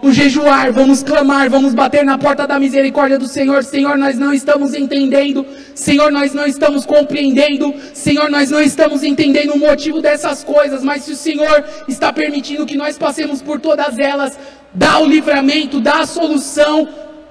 Vamos 0.00 0.16
jejuar, 0.16 0.72
vamos 0.72 1.02
clamar, 1.02 1.50
vamos 1.50 1.74
bater 1.74 2.04
na 2.04 2.16
porta 2.16 2.46
da 2.46 2.58
misericórdia 2.58 3.18
do 3.18 3.26
Senhor. 3.26 3.64
Senhor, 3.64 3.98
nós 3.98 4.16
não 4.16 4.32
estamos 4.32 4.72
entendendo. 4.72 5.44
Senhor, 5.74 6.12
nós 6.12 6.32
não 6.32 6.46
estamos 6.46 6.86
compreendendo. 6.86 7.74
Senhor, 7.92 8.30
nós 8.30 8.50
não 8.50 8.60
estamos 8.60 9.02
entendendo 9.02 9.54
o 9.54 9.58
motivo 9.58 10.00
dessas 10.00 10.44
coisas. 10.44 10.84
Mas 10.84 11.02
se 11.02 11.12
o 11.12 11.16
Senhor 11.16 11.64
está 11.88 12.12
permitindo 12.12 12.64
que 12.64 12.76
nós 12.76 12.96
passemos 12.96 13.42
por 13.42 13.60
todas 13.60 13.98
elas, 13.98 14.38
dá 14.72 15.00
o 15.00 15.06
livramento, 15.06 15.80
dá 15.80 16.00
a 16.00 16.06
solução. 16.06 16.88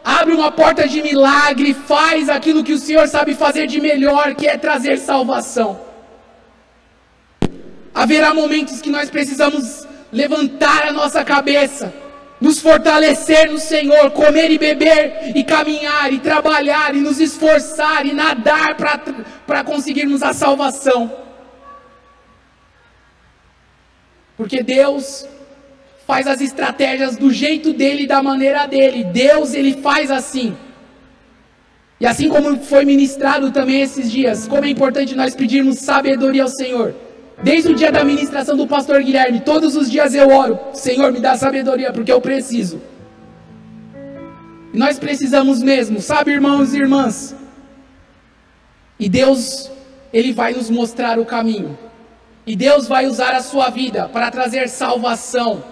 Abre 0.08 0.34
uma 0.34 0.50
porta 0.50 0.88
de 0.88 1.02
milagre, 1.02 1.74
faz 1.74 2.30
aquilo 2.30 2.64
que 2.64 2.72
o 2.72 2.78
Senhor 2.78 3.10
sabe 3.10 3.36
fazer 3.36 3.68
de 3.68 3.82
melhor, 3.82 4.36
que 4.36 4.48
é 4.48 4.58
trazer 4.58 5.00
salvação. 5.00 5.82
Haverá 7.94 8.34
momentos 8.34 8.80
que 8.80 8.90
nós 8.90 9.10
precisamos 9.10 9.86
levantar 10.10 10.88
a 10.88 10.94
nossa 10.94 11.26
cabeça 11.26 11.94
nos 12.40 12.62
fortalecer 12.62 13.52
no 13.52 13.58
Senhor, 13.58 14.12
comer 14.12 14.50
e 14.50 14.58
beber 14.58 15.36
e 15.36 15.44
caminhar 15.44 16.14
e 16.14 16.20
trabalhar 16.20 16.96
e 16.96 17.02
nos 17.02 17.20
esforçar 17.20 18.06
e 18.06 18.14
nadar 18.14 18.78
para 19.46 19.62
conseguirmos 19.66 20.24
a 20.24 20.32
salvação. 20.32 21.12
Porque 24.38 24.64
Deus 24.64 25.28
faz 26.08 26.26
as 26.26 26.40
estratégias 26.40 27.18
do 27.18 27.30
jeito 27.32 27.74
dele 27.74 28.04
e 28.04 28.08
da 28.08 28.24
maneira 28.24 28.66
dele. 28.66 29.04
Deus 29.04 29.54
ele 29.54 29.74
faz 29.82 30.10
assim. 30.10 30.56
E 32.00 32.06
assim 32.06 32.30
como 32.30 32.58
foi 32.58 32.86
ministrado 32.86 33.52
também 33.52 33.82
esses 33.82 34.10
dias, 34.10 34.48
como 34.48 34.64
é 34.64 34.70
importante 34.70 35.16
nós 35.16 35.36
pedirmos 35.36 35.80
sabedoria 35.80 36.44
ao 36.44 36.50
Senhor. 36.50 36.96
Desde 37.44 37.72
o 37.72 37.76
dia 37.76 37.92
da 37.92 38.04
ministração 38.04 38.56
do 38.56 38.66
pastor 38.66 39.04
Guilherme, 39.04 39.42
todos 39.42 39.76
os 39.76 39.92
dias 39.92 40.16
eu 40.16 40.30
oro, 40.30 40.58
Senhor, 40.74 41.12
me 41.12 41.20
dá 41.20 41.36
sabedoria, 41.36 41.92
porque 41.92 42.12
eu 42.12 42.22
preciso. 42.22 42.82
E 44.74 44.78
nós 44.78 44.98
precisamos 44.98 45.62
mesmo, 45.62 46.00
sabe, 46.00 46.32
irmãos 46.32 46.74
e 46.74 46.78
irmãs? 46.78 47.36
E 49.00 49.10
Deus, 49.10 49.70
Ele 50.12 50.34
vai 50.34 50.54
nos 50.54 50.70
mostrar 50.70 51.20
o 51.20 51.26
caminho. 51.26 51.78
E 52.46 52.56
Deus 52.56 52.88
vai 52.88 53.06
usar 53.06 53.36
a 53.36 53.42
sua 53.42 53.70
vida 53.70 54.08
para 54.08 54.32
trazer 54.32 54.70
salvação. 54.70 55.64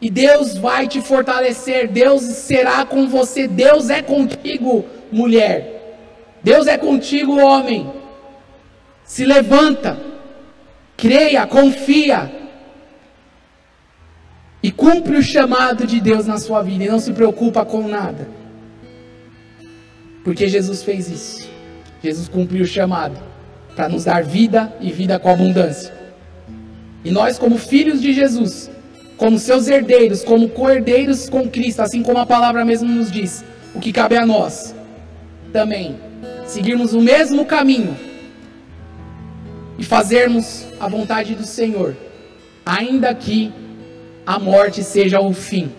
E 0.00 0.10
Deus 0.10 0.56
vai 0.56 0.86
te 0.86 1.00
fortalecer. 1.00 1.88
Deus 1.88 2.22
será 2.22 2.84
com 2.84 3.08
você. 3.08 3.48
Deus 3.48 3.90
é 3.90 4.02
contigo, 4.02 4.84
mulher. 5.10 5.96
Deus 6.42 6.66
é 6.66 6.78
contigo, 6.78 7.38
homem. 7.38 7.90
Se 9.04 9.24
levanta 9.24 10.08
creia, 10.98 11.46
confia 11.46 12.30
e 14.60 14.72
cumpre 14.72 15.16
o 15.16 15.22
chamado 15.22 15.86
de 15.86 16.00
Deus 16.00 16.26
na 16.26 16.36
sua 16.38 16.60
vida 16.60 16.84
e 16.84 16.88
não 16.88 16.98
se 16.98 17.12
preocupa 17.12 17.64
com 17.64 17.86
nada. 17.86 18.28
Porque 20.24 20.48
Jesus 20.48 20.82
fez 20.82 21.08
isso. 21.08 21.48
Jesus 22.02 22.28
cumpriu 22.28 22.64
o 22.64 22.66
chamado 22.66 23.16
para 23.76 23.88
nos 23.88 24.04
dar 24.04 24.24
vida 24.24 24.72
e 24.80 24.90
vida 24.90 25.18
com 25.20 25.30
abundância. 25.30 25.94
E 27.04 27.10
nós, 27.12 27.38
como 27.38 27.56
filhos 27.56 28.02
de 28.02 28.12
Jesus, 28.12 28.68
como 29.18 29.38
seus 29.38 29.68
herdeiros, 29.68 30.22
como 30.22 30.48
co-herdeiros 30.48 31.28
com 31.28 31.48
Cristo, 31.48 31.80
assim 31.80 32.02
como 32.02 32.18
a 32.18 32.24
palavra 32.24 32.64
mesmo 32.64 32.88
nos 32.88 33.10
diz, 33.10 33.44
o 33.74 33.80
que 33.80 33.92
cabe 33.92 34.16
a 34.16 34.24
nós 34.24 34.74
também 35.52 35.96
seguirmos 36.46 36.94
o 36.94 37.00
mesmo 37.00 37.44
caminho 37.44 37.96
e 39.78 39.84
fazermos 39.84 40.66
a 40.80 40.88
vontade 40.88 41.34
do 41.34 41.44
Senhor, 41.44 41.96
ainda 42.64 43.14
que 43.14 43.52
a 44.24 44.38
morte 44.38 44.82
seja 44.82 45.20
o 45.20 45.32
fim. 45.32 45.70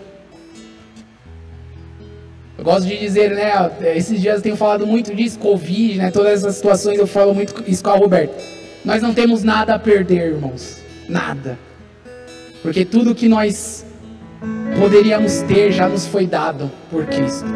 Eu 2.58 2.64
gosto 2.64 2.86
de 2.86 2.98
dizer, 2.98 3.30
né? 3.30 3.96
Esses 3.96 4.20
dias 4.20 4.36
eu 4.36 4.42
tenho 4.42 4.56
falado 4.56 4.86
muito 4.86 5.14
disso, 5.14 5.38
Covid, 5.38 5.96
né? 5.96 6.10
Todas 6.10 6.40
essas 6.40 6.56
situações 6.56 6.98
eu 6.98 7.06
falo 7.06 7.34
muito 7.34 7.64
isso 7.66 7.82
com 7.82 7.90
a 7.90 7.96
Roberta. 7.96 8.36
Nós 8.84 9.00
não 9.00 9.14
temos 9.14 9.42
nada 9.42 9.74
a 9.74 9.78
perder, 9.78 10.34
irmãos. 10.34 10.78
Nada. 11.08 11.58
Porque 12.62 12.84
tudo 12.84 13.14
que 13.14 13.28
nós 13.28 13.84
poderíamos 14.78 15.40
ter 15.42 15.72
já 15.72 15.88
nos 15.88 16.06
foi 16.06 16.26
dado 16.26 16.70
por 16.90 17.06
Cristo. 17.06 17.46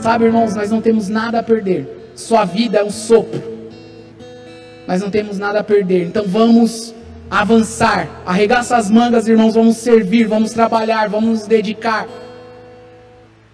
Sabe, 0.00 0.26
irmãos, 0.26 0.54
nós 0.54 0.70
não 0.70 0.80
temos 0.80 1.08
nada 1.08 1.40
a 1.40 1.42
perder. 1.42 2.12
Sua 2.14 2.44
vida 2.44 2.78
é 2.78 2.84
um 2.84 2.90
sopro 2.90 3.58
nós 4.88 5.02
não 5.02 5.10
temos 5.10 5.38
nada 5.38 5.60
a 5.60 5.62
perder. 5.62 6.06
Então 6.06 6.24
vamos 6.26 6.94
avançar. 7.30 8.08
Arregaça 8.24 8.74
as 8.74 8.90
mangas, 8.90 9.28
irmãos, 9.28 9.54
vamos 9.54 9.76
servir, 9.76 10.26
vamos 10.26 10.54
trabalhar, 10.54 11.10
vamos 11.10 11.40
nos 11.40 11.46
dedicar. 11.46 12.08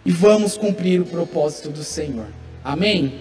E 0.07 0.13
vamos 0.13 0.57
cumprir 0.57 1.01
o 1.01 1.05
propósito 1.05 1.71
do 1.71 1.83
Senhor. 1.83 2.27
Amém? 2.63 3.15